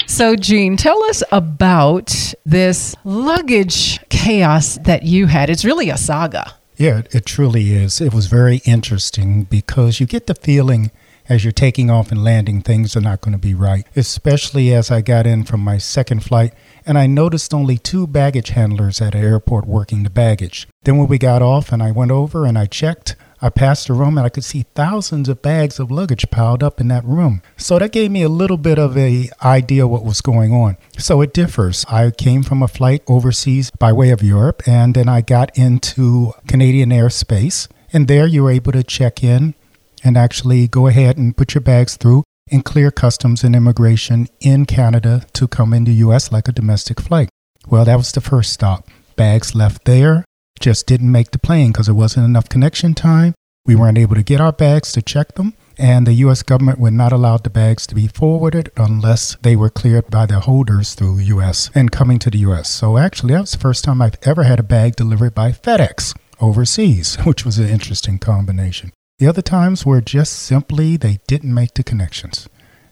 So, 0.07 0.37
Gene, 0.37 0.77
tell 0.77 1.03
us 1.05 1.23
about 1.33 2.15
this 2.45 2.95
luggage 3.05 4.07
chaos 4.11 4.77
that 4.83 5.05
you 5.05 5.29
had. 5.29 5.49
It's 5.49 5.65
really 5.65 5.89
a 5.89 5.97
saga. 5.97 6.53
Yeah, 6.77 7.03
it 7.11 7.25
truly 7.25 7.73
is. 7.73 8.03
It 8.03 8.13
was 8.13 8.27
very 8.27 8.59
interesting 8.67 9.45
because 9.45 9.99
you 9.99 10.07
get 10.07 10.27
the 10.27 10.35
feeling 10.35 10.91
as 11.29 11.45
you're 11.45 11.53
taking 11.53 11.91
off 11.91 12.11
and 12.11 12.25
landing, 12.25 12.63
things 12.63 12.97
are 12.97 13.01
not 13.01 13.21
going 13.21 13.33
to 13.33 13.39
be 13.39 13.55
right, 13.55 13.87
especially 13.95 14.73
as 14.73 14.91
I 14.91 15.01
got 15.01 15.27
in 15.27 15.45
from 15.45 15.61
my 15.61 15.79
second 15.79 16.25
flight 16.25 16.55
and 16.89 16.97
I 16.97 17.07
noticed 17.07 17.53
only 17.53 17.77
two 17.77 18.07
baggage 18.07 18.49
handlers 18.49 19.03
at 19.03 19.15
an 19.15 19.23
airport 19.23 19.67
working 19.67 20.05
the 20.05 20.11
baggage. 20.11 20.67
Then 20.85 20.97
when 20.97 21.07
we 21.07 21.19
got 21.19 21.43
off 21.43 21.71
and 21.71 21.83
I 21.83 21.91
went 21.91 22.11
over 22.11 22.47
and 22.47 22.59
I 22.59 22.65
checked, 22.65 23.15
I 23.43 23.51
passed 23.51 23.89
the 23.89 23.93
room 23.93 24.17
and 24.17 24.25
I 24.25 24.31
could 24.31 24.43
see 24.43 24.65
thousands 24.75 25.29
of 25.29 25.43
bags 25.43 25.79
of 25.79 25.91
luggage 25.91 26.31
piled 26.31 26.63
up 26.63 26.81
in 26.81 26.89
that 26.89 27.05
room. 27.05 27.43
So 27.59 27.79
that 27.79 27.93
gave 27.93 28.11
me 28.11 28.23
a 28.23 28.29
little 28.31 28.57
bit 28.57 28.79
of 28.79 28.97
a 28.97 29.29
idea 29.45 29.87
what 29.87 30.03
was 30.03 30.23
going 30.23 30.55
on. 30.55 30.79
So 30.97 31.21
it 31.21 31.35
differs. 31.35 31.85
I 31.91 32.11
came 32.11 32.43
from 32.43 32.63
a 32.63 32.69
flight 32.69 33.03
overseas 33.07 33.71
by 33.79 33.93
way 33.93 34.09
of 34.09 34.23
Europe 34.23 34.63
and 34.67 34.95
then 34.95 35.11
I 35.11 35.21
got 35.21 35.57
into 35.59 36.33
Canadian 36.49 36.89
airspace 36.89 37.69
and 37.93 38.09
there 38.09 38.27
you 38.27 38.45
were 38.45 38.51
able 38.51 38.73
to 38.73 38.83
check 38.83 39.23
in 39.23 39.55
and 40.03 40.17
actually 40.17 40.69
go 40.69 40.87
ahead 40.87 41.19
and 41.19 41.37
put 41.37 41.55
your 41.55 41.61
bags 41.61 41.99
through 41.99 42.25
and 42.51 42.65
clear 42.65 42.91
customs 42.91 43.45
and 43.45 43.55
immigration 43.55 44.29
in 44.41 44.67
Canada 44.67 45.27
to 45.35 45.49
come 45.49 45.73
into 45.73 45.91
US 45.93 46.33
like 46.33 46.49
a 46.49 46.53
domestic 46.53 47.01
flight. 47.01 47.29
Well, 47.69 47.85
that 47.85 47.97
was 47.97 48.13
the 48.13 48.21
first 48.21 48.53
stop. 48.53 48.89
Bags 49.17 49.55
left 49.55 49.85
there, 49.85 50.25
just 50.61 50.87
didn't 50.87 51.13
make 51.13 51.31
the 51.31 51.39
plane 51.39 51.73
because 51.73 51.87
there 51.87 51.95
wasn't 51.95 52.27
enough 52.27 52.49
connection 52.49 52.95
time. 52.95 53.35
We 53.67 53.77
weren't 53.77 53.99
able 53.99 54.15
to 54.15 54.23
get 54.23 54.41
our 54.41 54.53
bags 54.53 54.93
to 54.93 55.03
check 55.03 55.35
them, 55.35 55.55
and 55.77 56.07
the 56.07 56.15
US 56.25 56.43
government 56.43 56.79
would 56.79 56.95
not 56.95 57.13
allow 57.13 57.37
the 57.37 57.51
bags 57.51 57.87
to 57.89 57.95
be 57.95 58.09
forwarded 58.09 58.71
unless 58.77 59.37
they 59.43 59.57
were 59.57 59.71
cleared 59.71 60.11
by 60.11 60.27
their 60.27 60.41
holders 60.41 60.95
through 60.95 61.19
US 61.19 61.71
and 61.75 61.93
coming 61.93 62.19
to 62.21 62.31
the 62.31 62.39
US. 62.39 62.71
So 62.71 62.99
actually, 62.99 63.35
that 63.35 63.43
was 63.43 63.53
the 63.53 63.59
first 63.59 63.85
time 63.85 64.01
I've 64.01 64.19
ever 64.23 64.45
had 64.45 64.59
a 64.59 64.63
bag 64.63 64.97
delivered 64.97 65.35
by 65.35 65.53
FedEx 65.53 66.17
overseas, 66.41 67.17
which 67.25 67.45
was 67.45 67.59
an 67.59 67.69
interesting 67.69 68.19
combination. 68.19 68.93
The 69.19 69.27
other 69.27 69.43
times 69.43 69.85
were 69.85 70.01
just 70.01 70.33
simply 70.33 70.97
they 70.97 71.19
didn't 71.27 71.53
make 71.53 71.75
the 71.75 71.83
connections. 71.83 72.49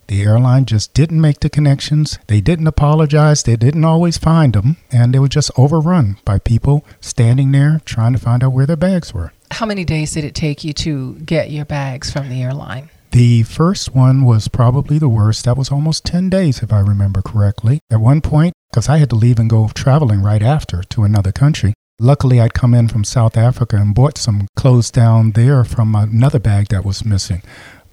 The 0.09 0.23
airline 0.23 0.65
just 0.65 0.93
didn't 0.93 1.21
make 1.21 1.39
the 1.39 1.49
connections. 1.49 2.19
They 2.27 2.41
didn't 2.41 2.67
apologize. 2.67 3.45
They 3.45 3.55
didn't 3.55 3.85
always 3.85 4.19
find 4.19 4.53
them. 4.53 4.77
And 4.91 5.15
they 5.15 5.21
were 5.21 5.29
just 5.29 5.53
overrun 5.57 6.17
by 6.25 6.41
people 6.41 6.85
standing 7.01 7.53
there 7.53 7.81
trying 7.85 8.13
to 8.13 8.19
find 8.19 8.43
out 8.43 8.53
where 8.53 8.67
their 8.67 8.77
bags 8.77 9.15
were. 9.15 9.33
How 9.53 9.67
many 9.67 9.85
days 9.85 10.15
did 10.15 10.25
it 10.25 10.35
take 10.35 10.65
you 10.65 10.73
to 10.73 11.15
get 11.21 11.53
your 11.53 11.65
bags 11.65 12.11
from 12.11 12.29
the 12.29 12.43
airline? 12.43 12.91
The 13.13 13.45
first 13.45 13.95
one 13.95 14.25
was 14.25 14.49
probably 14.49 14.99
the 14.99 15.09
worst. 15.09 15.45
That 15.45 15.57
was 15.57 15.71
almost 15.71 16.05
10 16.05 16.29
days, 16.29 16.61
if 16.61 16.73
I 16.73 16.81
remember 16.81 17.23
correctly. 17.23 17.79
At 17.89 18.01
one 18.01 18.21
point, 18.21 18.53
because 18.73 18.89
I 18.89 18.99
had 18.99 19.11
to 19.11 19.17
leave 19.17 19.39
and 19.39 19.49
go 19.49 19.69
traveling 19.69 20.23
right 20.23 20.43
after 20.43 20.83
to 20.83 21.05
another 21.05 21.31
country, 21.31 21.73
Luckily, 21.99 22.43
I'd 22.43 22.53
come 22.53 22.75
in 22.75 22.89
from 22.89 23.05
South 23.05 23.39
Africa 23.39 23.77
and 23.77 23.95
bought 23.95 24.19
some 24.19 24.49
clothes 24.55 24.91
down 24.91 25.31
there 25.31 25.65
from 25.65 25.95
another 25.95 26.39
bag 26.39 26.69
that 26.69 26.85
was 26.85 27.07
missing. 27.07 27.41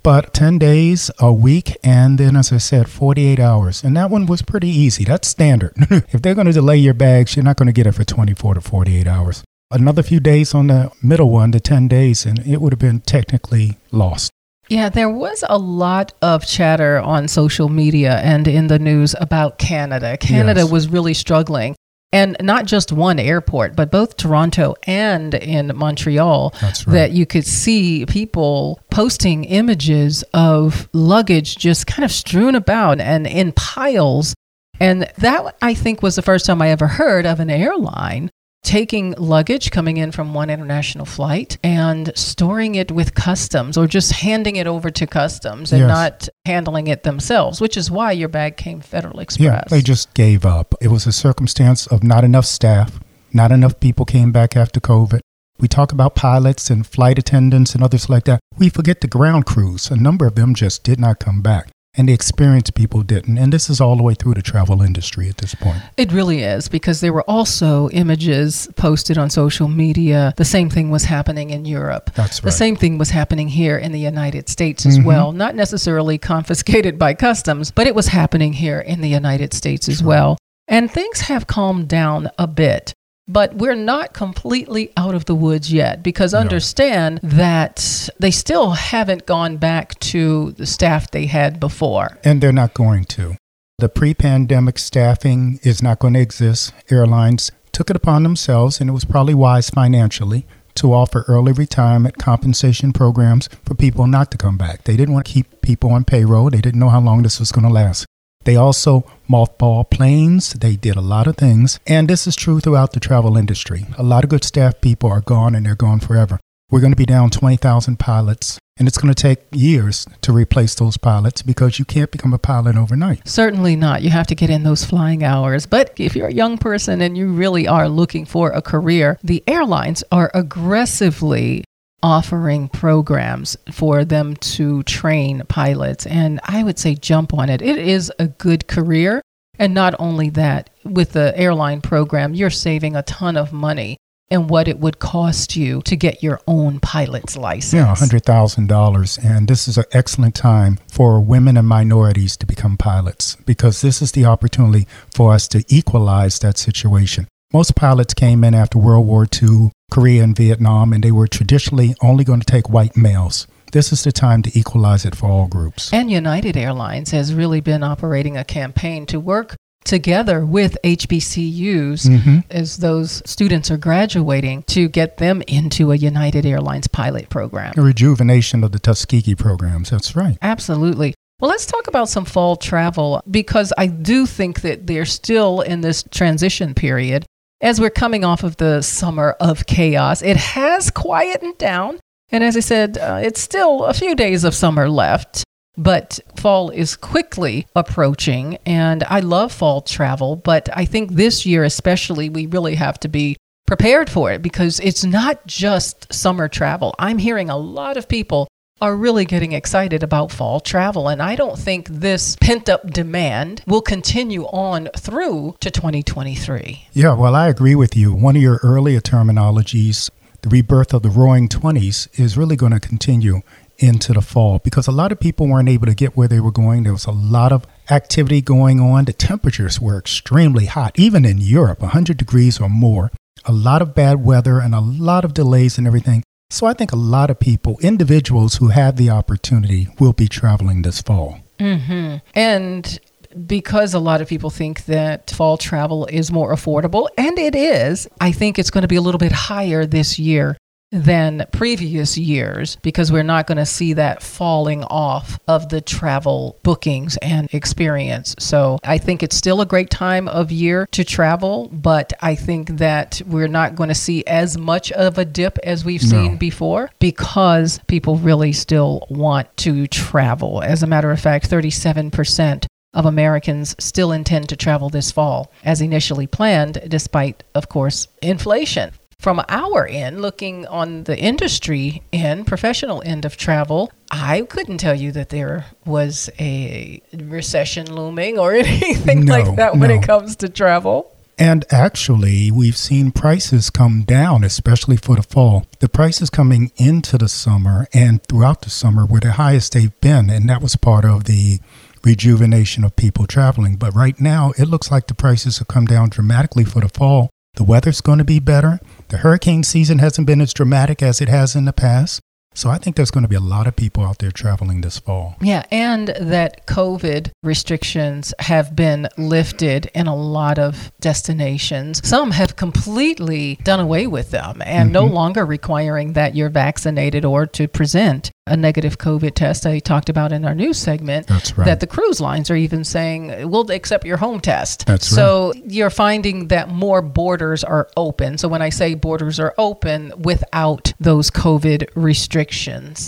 But 0.03 0.33
10 0.33 0.57
days, 0.57 1.09
a 1.19 1.31
week, 1.31 1.77
and 1.85 2.17
then, 2.17 2.35
as 2.35 2.51
I 2.51 2.57
said, 2.57 2.89
48 2.89 3.39
hours. 3.39 3.81
And 3.81 3.95
that 3.95 4.09
one 4.09 4.25
was 4.25 4.41
pretty 4.41 4.67
easy. 4.67 5.05
That's 5.05 5.29
standard. 5.29 5.71
if 6.11 6.21
they're 6.21 6.35
going 6.35 6.47
to 6.47 6.53
delay 6.53 6.75
your 6.75 6.93
bags, 6.93 7.37
you're 7.37 7.45
not 7.45 7.55
going 7.55 7.67
to 7.67 7.71
get 7.71 7.87
it 7.87 7.93
for 7.93 8.03
24 8.03 8.55
to 8.55 8.61
48 8.61 9.07
hours. 9.07 9.41
Another 9.71 10.03
few 10.03 10.19
days 10.19 10.53
on 10.53 10.67
the 10.67 10.91
middle 11.01 11.29
one, 11.29 11.51
the 11.51 11.61
10 11.61 11.87
days, 11.87 12.25
and 12.25 12.39
it 12.45 12.59
would 12.59 12.73
have 12.73 12.79
been 12.79 12.99
technically 12.99 13.77
lost. 13.91 14.29
Yeah, 14.67 14.89
there 14.89 15.09
was 15.09 15.45
a 15.47 15.57
lot 15.57 16.11
of 16.21 16.45
chatter 16.45 16.99
on 16.99 17.29
social 17.29 17.69
media 17.69 18.17
and 18.17 18.49
in 18.49 18.67
the 18.67 18.79
news 18.79 19.15
about 19.21 19.59
Canada. 19.59 20.17
Canada 20.17 20.61
yes. 20.61 20.71
was 20.71 20.89
really 20.89 21.13
struggling 21.13 21.75
and 22.13 22.37
not 22.39 22.65
just 22.65 22.91
one 22.91 23.19
airport, 23.19 23.75
but 23.75 23.91
both 23.91 24.15
Toronto 24.15 24.75
and 24.83 25.33
in 25.33 25.75
Montreal, 25.75 26.53
right. 26.61 26.83
that 26.85 27.11
you 27.11 27.25
could 27.25 27.45
see 27.45 28.05
people 28.05 28.79
posting 28.91 29.43
images 29.45 30.23
of 30.33 30.87
luggage 30.93 31.57
just 31.57 31.87
kind 31.87 32.05
of 32.05 32.11
strewn 32.11 32.53
about 32.53 33.01
and 33.01 33.25
in 33.25 33.51
piles. 33.51 34.35
And 34.79 35.11
that 35.17 35.57
I 35.61 35.73
think 35.73 36.03
was 36.03 36.15
the 36.15 36.21
first 36.21 36.45
time 36.45 36.61
I 36.61 36.69
ever 36.69 36.87
heard 36.87 37.25
of 37.25 37.39
an 37.39 37.49
airline 37.49 38.29
taking 38.63 39.13
luggage 39.17 39.71
coming 39.71 39.97
in 39.97 40.11
from 40.11 40.33
one 40.33 40.49
international 40.49 41.05
flight 41.05 41.57
and 41.63 42.11
storing 42.15 42.75
it 42.75 42.91
with 42.91 43.13
customs 43.13 43.77
or 43.77 43.87
just 43.87 44.11
handing 44.13 44.55
it 44.55 44.67
over 44.67 44.89
to 44.89 45.05
customs 45.05 45.71
and 45.71 45.81
Yes. 45.81 45.89
not 45.89 46.29
handling 46.45 46.87
it 46.87 47.03
themselves, 47.03 47.59
which 47.61 47.75
is 47.77 47.91
why 47.91 48.11
your 48.13 48.29
bag 48.29 48.55
came 48.57 48.79
Federal 48.81 49.19
Express. 49.19 49.43
Yeah, 49.45 49.59
Express. 49.59 49.71
they 49.71 49.81
just 49.83 50.13
gave 50.13 50.45
up. 50.45 50.73
It 50.81 50.87
was 50.87 51.05
a 51.05 51.11
circumstance 51.11 51.87
of 51.87 52.03
not 52.03 52.23
enough 52.23 52.45
staff, 52.45 52.99
not 53.33 53.51
enough 53.51 53.79
people 53.79 54.05
came 54.05 54.31
back 54.31 54.55
after 54.55 54.79
COVID. 54.79 55.19
We 55.59 55.67
talk 55.67 55.91
about 55.91 56.15
pilots 56.15 56.69
and 56.69 56.85
flight 56.87 57.19
attendants 57.19 57.75
and 57.75 57.83
others 57.83 58.09
like 58.09 58.23
that. 58.25 58.39
We 58.57 58.69
forget 58.69 59.01
the 59.01 59.07
ground 59.07 59.45
crews. 59.45 59.91
A 59.91 59.95
number 59.95 60.25
of 60.25 60.35
them 60.35 60.55
just 60.55 60.83
did 60.83 60.99
not 60.99 61.19
come 61.19 61.41
back. 61.41 61.69
And 61.95 62.09
the 62.09 62.13
experienced 62.13 62.73
people 62.73 63.03
didn't. 63.03 63.37
And 63.37 63.53
this 63.53 63.69
is 63.69 63.79
all 63.79 63.95
the 63.95 64.01
way 64.01 64.15
through 64.15 64.33
the 64.33 64.41
travel 64.41 64.81
industry 64.81 65.29
at 65.29 65.37
this 65.37 65.53
point. 65.53 65.77
It 65.95 66.11
really 66.11 66.41
is 66.41 66.67
because 66.67 67.01
there 67.01 67.13
were 67.13 67.21
also 67.29 67.87
images 67.89 68.67
posted 68.75 69.17
on 69.19 69.29
social 69.29 69.67
media. 69.67 70.33
The 70.37 70.43
same 70.45 70.71
thing 70.71 70.89
was 70.89 71.03
happening 71.03 71.51
in 71.51 71.65
Europe. 71.65 72.09
That's 72.15 72.39
right. 72.41 72.45
The 72.45 72.51
same 72.57 72.75
thing 72.75 72.97
was 72.97 73.11
happening 73.11 73.47
here 73.47 73.77
in 73.77 73.91
the 73.91 73.99
United 73.99 74.49
States 74.49 74.87
as 74.87 74.97
Mhm. 74.97 75.05
well. 75.05 75.31
Not 75.33 75.55
necessarily 75.55 76.17
confiscated 76.17 76.97
by 76.97 77.13
customs, 77.13 77.69
but 77.69 77.85
it 77.85 77.93
was 77.93 78.07
happening 78.07 78.53
here 78.53 78.79
in 78.79 79.01
the 79.01 79.09
United 79.09 79.53
States 79.53 79.87
as 79.87 80.01
well. 80.03 80.37
And 80.67 80.89
things 80.89 81.21
have 81.21 81.45
calmed 81.45 81.89
down 81.89 82.29
a 82.39 82.47
bit. 82.47 82.93
But 83.27 83.55
we're 83.55 83.75
not 83.75 84.13
completely 84.13 84.91
out 84.97 85.15
of 85.15 85.25
the 85.25 85.35
woods 85.35 85.71
yet 85.71 86.03
because 86.03 86.33
No. 86.33 86.39
understand 86.39 87.19
that 87.23 88.09
they 88.19 88.31
still 88.31 88.71
haven't 88.71 89.25
gone 89.25 89.57
back 89.57 89.97
to 89.99 90.51
the 90.51 90.65
staff 90.65 91.09
they 91.11 91.27
had 91.27 91.59
before. 91.59 92.17
And 92.23 92.41
they're 92.41 92.51
not 92.51 92.73
going 92.73 93.05
to. 93.05 93.37
The 93.79 93.89
pre 93.89 94.13
pandemic 94.13 94.77
staffing 94.77 95.59
is 95.63 95.81
not 95.81 95.99
going 95.99 96.13
to 96.15 96.19
exist. 96.19 96.73
Airlines 96.91 97.51
took 97.71 97.89
it 97.89 97.95
upon 97.95 98.23
themselves, 98.23 98.79
and 98.79 98.89
it 98.89 98.93
was 98.93 99.05
probably 99.05 99.33
wise 99.33 99.69
financially 99.69 100.45
to 100.75 100.93
offer 100.93 101.23
early 101.27 101.53
retirement 101.53 102.17
compensation 102.17 102.93
programs 102.93 103.47
for 103.65 103.73
people 103.75 104.05
not 104.07 104.31
to 104.31 104.37
come 104.37 104.57
back. 104.57 104.83
They 104.83 104.95
didn't 104.95 105.13
want 105.13 105.25
to 105.25 105.31
keep 105.33 105.61
people 105.61 105.91
on 105.91 106.03
payroll, 106.03 106.49
they 106.49 106.61
didn't 106.61 106.79
know 106.79 106.89
how 106.89 107.01
long 107.01 107.23
this 107.23 107.39
was 107.39 107.51
going 107.51 107.65
to 107.65 107.73
last. 107.73 108.05
They 108.43 108.55
also 108.55 109.05
mothballed 109.29 109.89
planes. 109.89 110.53
They 110.53 110.75
did 110.75 110.95
a 110.95 111.01
lot 111.01 111.27
of 111.27 111.37
things. 111.37 111.79
And 111.87 112.09
this 112.09 112.27
is 112.27 112.35
true 112.35 112.59
throughout 112.59 112.93
the 112.93 112.99
travel 112.99 113.37
industry. 113.37 113.85
A 113.97 114.03
lot 114.03 114.23
of 114.23 114.29
good 114.29 114.43
staff 114.43 114.81
people 114.81 115.09
are 115.09 115.21
gone 115.21 115.55
and 115.55 115.65
they're 115.65 115.75
gone 115.75 115.99
forever. 115.99 116.39
We're 116.69 116.79
going 116.79 116.91
to 116.91 116.97
be 116.97 117.05
down 117.05 117.29
20,000 117.29 117.99
pilots, 117.99 118.57
and 118.77 118.87
it's 118.87 118.97
going 118.97 119.13
to 119.13 119.21
take 119.21 119.41
years 119.51 120.07
to 120.21 120.33
replace 120.33 120.73
those 120.73 120.97
pilots 120.97 121.43
because 121.43 121.77
you 121.77 121.85
can't 121.85 122.09
become 122.09 122.33
a 122.33 122.39
pilot 122.39 122.75
overnight. 122.75 123.27
Certainly 123.27 123.75
not. 123.75 124.01
You 124.01 124.09
have 124.09 124.25
to 124.25 124.33
get 124.33 124.49
in 124.49 124.63
those 124.63 124.83
flying 124.83 125.23
hours. 125.23 125.67
But 125.67 125.93
if 125.97 126.15
you're 126.15 126.29
a 126.29 126.33
young 126.33 126.57
person 126.57 127.01
and 127.01 127.15
you 127.15 127.31
really 127.31 127.67
are 127.67 127.87
looking 127.87 128.25
for 128.25 128.49
a 128.49 128.61
career, 128.63 129.19
the 129.23 129.43
airlines 129.45 130.03
are 130.11 130.31
aggressively 130.33 131.63
offering 132.03 132.67
programs 132.67 133.57
for 133.71 134.05
them 134.05 134.35
to 134.35 134.83
train 134.83 135.41
pilots. 135.47 136.05
And 136.05 136.39
I 136.43 136.63
would 136.63 136.77
say 136.77 136.93
jump 136.93 137.33
on 137.33 137.49
it. 137.49 137.61
It 137.61 137.79
is 137.79 138.11
a 138.19 138.27
good 138.27 138.67
career. 138.67 139.21
And 139.57 139.73
not 139.73 139.95
only 139.99 140.29
that, 140.31 140.69
with 140.83 141.13
the 141.13 141.35
airline 141.37 141.81
program, 141.81 142.33
you're 142.33 142.49
saving 142.49 142.95
a 142.95 143.03
ton 143.03 143.37
of 143.37 143.53
money 143.53 143.97
in 144.29 144.47
what 144.47 144.67
it 144.67 144.79
would 144.79 144.97
cost 144.99 145.55
you 145.55 145.81
to 145.83 145.95
get 145.95 146.23
your 146.23 146.39
own 146.47 146.79
pilot's 146.79 147.37
license. 147.37 147.73
Yeah, 147.73 147.93
$100,000. 147.93 149.23
And 149.23 149.47
this 149.47 149.67
is 149.67 149.77
an 149.77 149.83
excellent 149.91 150.33
time 150.33 150.79
for 150.91 151.21
women 151.21 151.55
and 151.55 151.67
minorities 151.67 152.35
to 152.37 152.47
become 152.47 152.75
pilots 152.75 153.35
because 153.45 153.81
this 153.81 154.01
is 154.01 154.13
the 154.13 154.25
opportunity 154.25 154.87
for 155.13 155.33
us 155.33 155.47
to 155.49 155.63
equalize 155.67 156.39
that 156.39 156.57
situation. 156.57 157.27
Most 157.53 157.75
pilots 157.75 158.15
came 158.15 158.43
in 158.43 158.55
after 158.55 158.79
World 158.79 159.05
War 159.05 159.27
II, 159.31 159.69
Korea, 159.93 160.23
and 160.23 160.35
Vietnam, 160.35 160.91
and 160.91 161.03
they 161.03 161.11
were 161.11 161.27
traditionally 161.27 161.95
only 162.01 162.23
going 162.23 162.39
to 162.39 162.45
take 162.45 162.67
white 162.67 162.97
males. 162.97 163.45
This 163.73 163.93
is 163.93 164.03
the 164.03 164.11
time 164.11 164.41
to 164.41 164.57
equalize 164.57 165.05
it 165.05 165.15
for 165.15 165.27
all 165.29 165.47
groups. 165.47 165.93
And 165.93 166.09
United 166.09 166.57
Airlines 166.57 167.11
has 167.11 167.31
really 167.31 167.61
been 167.61 167.83
operating 167.83 168.35
a 168.35 168.43
campaign 168.43 169.05
to 169.07 169.19
work 169.19 169.55
together 169.83 170.45
with 170.45 170.77
HBCUs 170.83 172.07
hmm 172.07 172.39
as 172.49 172.77
those 172.77 173.21
students 173.25 173.69
are 173.69 173.77
graduating 173.77 174.63
to 174.63 174.87
get 174.87 175.17
them 175.17 175.43
into 175.47 175.91
a 175.91 175.95
United 175.95 176.45
Airlines 176.45 176.87
pilot 176.87 177.29
program. 177.29 177.73
The 177.75 177.81
rejuvenation 177.81 178.63
of 178.63 178.71
the 178.71 178.79
Tuskegee 178.79 179.35
programs. 179.35 179.91
That's 179.91 180.15
right. 180.15 180.37
Absolutely. 180.41 181.13
Well, 181.39 181.49
let's 181.49 181.65
talk 181.65 181.87
about 181.87 182.09
some 182.09 182.25
fall 182.25 182.55
travel 182.55 183.21
because 183.29 183.73
I 183.77 183.87
do 183.87 184.25
think 184.25 184.61
that 184.61 184.87
they're 184.87 185.05
still 185.05 185.61
in 185.61 185.81
this 185.81 186.03
transition 186.09 186.73
period 186.73 187.25
as 187.63 187.79
we're 187.79 187.89
coming 187.89 188.25
off 188.25 188.43
of 188.43 188.57
the 188.57 188.81
summer 188.81 189.31
of 189.39 189.65
chaos. 189.65 190.21
It 190.21 190.35
has 190.35 190.91
quietened 190.91 191.57
down. 191.57 191.97
And 192.29 192.43
as 192.43 192.57
I 192.57 192.59
said, 192.59 192.97
uh, 192.97 193.21
it's 193.23 193.39
still 193.39 193.85
a 193.85 193.93
few 193.93 194.15
days 194.15 194.43
of 194.43 194.53
summer 194.53 194.89
left, 194.89 195.45
but 195.77 196.19
fall 196.35 196.69
is 196.71 196.97
quickly 196.97 197.65
approaching. 197.73 198.57
And 198.65 199.03
I 199.05 199.21
love 199.21 199.53
fall 199.53 199.81
travel, 199.81 200.35
but 200.35 200.67
I 200.73 200.83
think 200.83 201.13
this 201.13 201.45
year, 201.45 201.63
especially, 201.63 202.29
we 202.29 202.47
really 202.47 202.75
have 202.75 202.99
to 202.99 203.07
be 203.07 203.37
prepared 203.65 204.09
for 204.09 204.29
it 204.31 204.41
because 204.41 204.81
it's 204.81 205.05
not 205.05 205.47
just 205.47 206.13
summer 206.13 206.49
travel. 206.49 206.93
I'm 206.99 207.17
hearing 207.17 207.49
a 207.49 207.57
lot 207.57 207.95
of 207.95 208.09
people 208.09 208.47
are 208.83 208.97
really 208.97 209.23
getting 209.23 209.53
excited 209.53 210.03
about 210.03 210.29
fall 210.29 210.59
travel. 210.59 211.07
And 211.07 211.21
I 211.21 211.37
don't 211.37 211.57
think 211.57 211.87
this 211.87 212.35
pent 212.41 212.67
up 212.67 212.91
demand 212.91 213.63
will 213.65 213.81
continue 213.81 214.43
on 214.47 214.89
through 214.97 215.55
to 215.61 215.71
2023. 215.71 216.87
Yeah, 216.91 217.13
well, 217.13 217.33
I 217.33 217.47
agree 217.47 217.75
with 217.75 217.95
you. 217.95 218.13
One 218.13 218.35
of 218.35 218.41
your 218.41 218.59
earlier 218.61 218.99
terminologies, 218.99 220.09
the 220.41 220.49
rebirth 220.49 220.93
of 220.93 221.01
the 221.01 221.09
roaring 221.09 221.47
20s, 221.47 222.09
is 222.19 222.35
really 222.35 222.57
going 222.57 222.73
to 222.73 222.79
continue 222.81 223.39
into 223.77 224.11
the 224.11 224.21
fall 224.21 224.59
because 224.59 224.85
a 224.85 224.91
lot 224.91 225.13
of 225.13 225.19
people 225.21 225.47
weren't 225.47 225.69
able 225.69 225.85
to 225.85 225.95
get 225.95 226.17
where 226.17 226.27
they 226.27 226.41
were 226.41 226.51
going. 226.51 226.83
There 226.83 226.91
was 226.91 227.05
a 227.05 227.11
lot 227.11 227.53
of 227.53 227.65
activity 227.89 228.41
going 228.41 228.81
on. 228.81 229.05
The 229.05 229.13
temperatures 229.13 229.79
were 229.79 229.97
extremely 229.97 230.65
hot, 230.65 230.99
even 230.99 231.23
in 231.23 231.37
Europe, 231.37 231.79
100 231.79 232.17
degrees 232.17 232.59
or 232.59 232.67
more. 232.67 233.11
A 233.45 233.53
lot 233.53 233.81
of 233.81 233.95
bad 233.95 234.25
weather 234.25 234.59
and 234.59 234.75
a 234.75 234.81
lot 234.81 235.23
of 235.23 235.33
delays 235.33 235.77
and 235.77 235.87
everything. 235.87 236.21
So 236.53 236.67
I 236.67 236.73
think 236.73 236.91
a 236.91 236.95
lot 236.95 237.31
of 237.31 237.39
people, 237.39 237.79
individuals 237.81 238.57
who 238.57 238.67
have 238.67 238.95
the 238.95 239.09
opportunity, 239.09 239.87
will 239.99 240.13
be 240.13 240.27
traveling 240.27 240.83
this 240.83 241.01
fall. 241.01 241.39
hmm 241.59 242.17
And 242.35 242.99
because 243.47 243.95
a 243.95 243.99
lot 243.99 244.21
of 244.21 244.27
people 244.27 244.51
think 244.51 244.85
that 244.85 245.31
fall 245.31 245.57
travel 245.57 246.05
is 246.05 246.31
more 246.31 246.53
affordable, 246.53 247.07
and 247.17 247.39
it 247.39 247.55
is, 247.55 248.07
I 248.21 248.31
think 248.31 248.59
it's 248.59 248.69
going 248.69 248.83
to 248.83 248.87
be 248.87 248.97
a 248.97 249.01
little 249.01 249.17
bit 249.17 249.31
higher 249.31 249.87
this 249.87 250.19
year 250.19 250.55
than 250.93 251.45
previous 251.51 252.17
years 252.17 252.77
because 252.83 253.11
we're 253.11 253.23
not 253.23 253.47
going 253.47 253.57
to 253.57 253.65
see 253.65 253.93
that 253.93 254.21
falling 254.21 254.83
off 254.85 255.39
of 255.47 255.69
the 255.69 255.81
travel 255.81 256.57
bookings 256.63 257.17
and 257.17 257.51
experience. 257.53 258.35
So 258.37 258.77
I 258.83 258.99
think 258.99 259.23
it's 259.23 259.35
still 259.35 259.59
a 259.61 259.65
great 259.65 259.89
time 259.89 260.27
of 260.27 260.51
year 260.51 260.87
to 260.91 261.03
travel, 261.03 261.69
but 261.73 262.13
I 262.21 262.35
think 262.35 262.77
that 262.77 263.21
we're 263.25 263.47
not 263.47 263.75
going 263.75 263.89
to 263.89 263.95
see 263.95 264.23
as 264.25 264.57
much 264.57 264.91
of 264.91 265.17
a 265.17 265.25
dip 265.25 265.57
as 265.63 265.83
we've 265.83 266.03
No. 266.03 266.09
seen 266.09 266.37
before 266.37 266.91
because 266.99 267.79
people 267.87 268.17
really 268.17 268.53
still 268.53 269.07
want 269.09 269.55
to 269.57 269.87
travel. 269.87 270.61
As 270.61 270.83
a 270.83 270.87
matter 270.87 271.09
of 271.11 271.19
fact, 271.19 271.49
37% 271.49 272.65
of 272.93 273.05
Americans 273.07 273.75
still 273.79 274.11
intend 274.11 274.47
to 274.49 274.55
travel 274.55 274.89
this 274.89 275.11
fall 275.11 275.51
as 275.63 275.81
initially 275.81 276.27
planned, 276.27 276.79
despite, 276.87 277.43
of 277.55 277.67
course, 277.67 278.07
inflation. 278.21 278.91
From 279.23 279.41
our 279.47 279.87
end, 279.87 280.21
looking 280.21 280.67
on 280.67 281.05
the 281.05 281.17
industry 281.17 282.03
end, 282.11 282.45
professional 282.45 283.01
end 283.05 283.23
of 283.23 283.37
travel, 283.37 283.89
I 284.11 284.41
couldn't 284.41 284.79
tell 284.79 284.95
you 284.95 285.13
that 285.13 285.29
there 285.29 285.65
was 285.85 286.29
a 286.41 287.01
recession 287.13 287.89
looming 287.89 288.37
or 288.37 288.51
anything 288.53 289.23
No, 289.23 289.31
like 289.39 289.55
that 289.55 289.77
when 289.77 289.91
no. 289.91 289.95
it 289.95 290.03
comes 290.03 290.35
to 290.35 290.49
travel. 290.49 291.09
And 291.39 291.63
actually, 291.71 292.51
we've 292.51 292.75
seen 292.75 293.13
prices 293.13 293.69
come 293.69 294.01
down, 294.01 294.43
especially 294.43 294.97
for 294.97 295.15
the 295.15 295.23
fall. 295.23 295.67
The 295.79 295.87
prices 295.87 296.29
coming 296.29 296.73
into 296.75 297.17
the 297.17 297.29
summer 297.29 297.87
and 297.93 298.21
throughout 298.23 298.63
the 298.63 298.69
summer 298.69 299.05
were 299.05 299.21
the 299.21 299.31
highest 299.31 299.71
they've 299.71 300.01
been, 300.01 300.29
and 300.29 300.49
that 300.49 300.61
was 300.61 300.75
part 300.75 301.05
of 301.05 301.23
the 301.23 301.59
rejuvenation 302.03 302.83
of 302.83 302.97
people 302.97 303.25
traveling. 303.25 303.77
But 303.77 303.95
right 303.95 304.19
now, 304.19 304.51
it 304.57 304.65
looks 304.65 304.91
like 304.91 305.07
the 305.07 305.13
prices 305.13 305.59
have 305.59 305.69
come 305.69 305.85
down 305.85 306.09
dramatically 306.09 306.65
for 306.65 306.81
the 306.81 306.89
fall. 306.89 307.29
The 307.55 307.63
weather's 307.63 308.01
going 308.01 308.17
to 308.17 308.23
be 308.23 308.39
better. 308.39 308.79
The 309.09 309.17
hurricane 309.17 309.63
season 309.63 309.99
hasn't 309.99 310.27
been 310.27 310.41
as 310.41 310.53
dramatic 310.53 311.03
as 311.03 311.21
it 311.21 311.29
has 311.29 311.55
in 311.55 311.65
the 311.65 311.73
past. 311.73 312.19
So 312.53 312.69
I 312.69 312.77
think 312.77 312.95
there's 312.95 313.11
going 313.11 313.23
to 313.23 313.27
be 313.27 313.35
a 313.35 313.39
lot 313.39 313.67
of 313.67 313.75
people 313.75 314.05
out 314.05 314.19
there 314.19 314.31
traveling 314.31 314.81
this 314.81 314.99
fall. 314.99 315.35
Yeah, 315.41 315.63
and 315.71 316.09
that 316.19 316.65
COVID 316.67 317.31
restrictions 317.41 318.33
have 318.39 318.75
been 318.75 319.07
lifted 319.17 319.89
in 319.93 320.07
a 320.07 320.15
lot 320.15 320.59
of 320.59 320.91
destinations. 320.99 322.07
Some 322.07 322.31
have 322.31 322.55
completely 322.55 323.59
done 323.63 323.79
away 323.79 324.07
with 324.07 324.31
them 324.31 324.61
and 324.65 324.91
no 324.91 325.05
mm-hmm. 325.05 325.13
longer 325.13 325.45
requiring 325.45 326.13
that 326.13 326.35
you're 326.35 326.49
vaccinated 326.49 327.25
or 327.25 327.45
to 327.47 327.67
present 327.67 328.31
a 328.45 328.57
negative 328.57 328.97
COVID 328.97 329.35
test 329.35 329.65
I 329.65 329.79
talked 329.79 330.09
about 330.09 330.33
in 330.33 330.43
our 330.43 330.53
news 330.53 330.77
segment. 330.77 331.27
That's 331.27 331.57
right. 331.57 331.65
That 331.65 331.79
the 331.79 331.87
cruise 331.87 332.19
lines 332.19 332.51
are 332.51 332.57
even 332.57 332.83
saying, 332.83 333.49
we'll 333.49 333.71
accept 333.71 334.05
your 334.05 334.17
home 334.17 334.41
test. 334.41 334.85
That's 334.85 335.09
right. 335.11 335.15
So 335.15 335.53
you're 335.65 335.89
finding 335.89 336.49
that 336.49 336.69
more 336.69 337.01
borders 337.01 337.63
are 337.63 337.87
open. 337.95 338.37
So 338.37 338.49
when 338.49 338.61
I 338.61 338.69
say 338.69 338.95
borders 338.95 339.39
are 339.39 339.53
open 339.57 340.11
without 340.17 340.93
those 340.99 341.31
COVID 341.31 341.87
restrictions. 341.95 342.42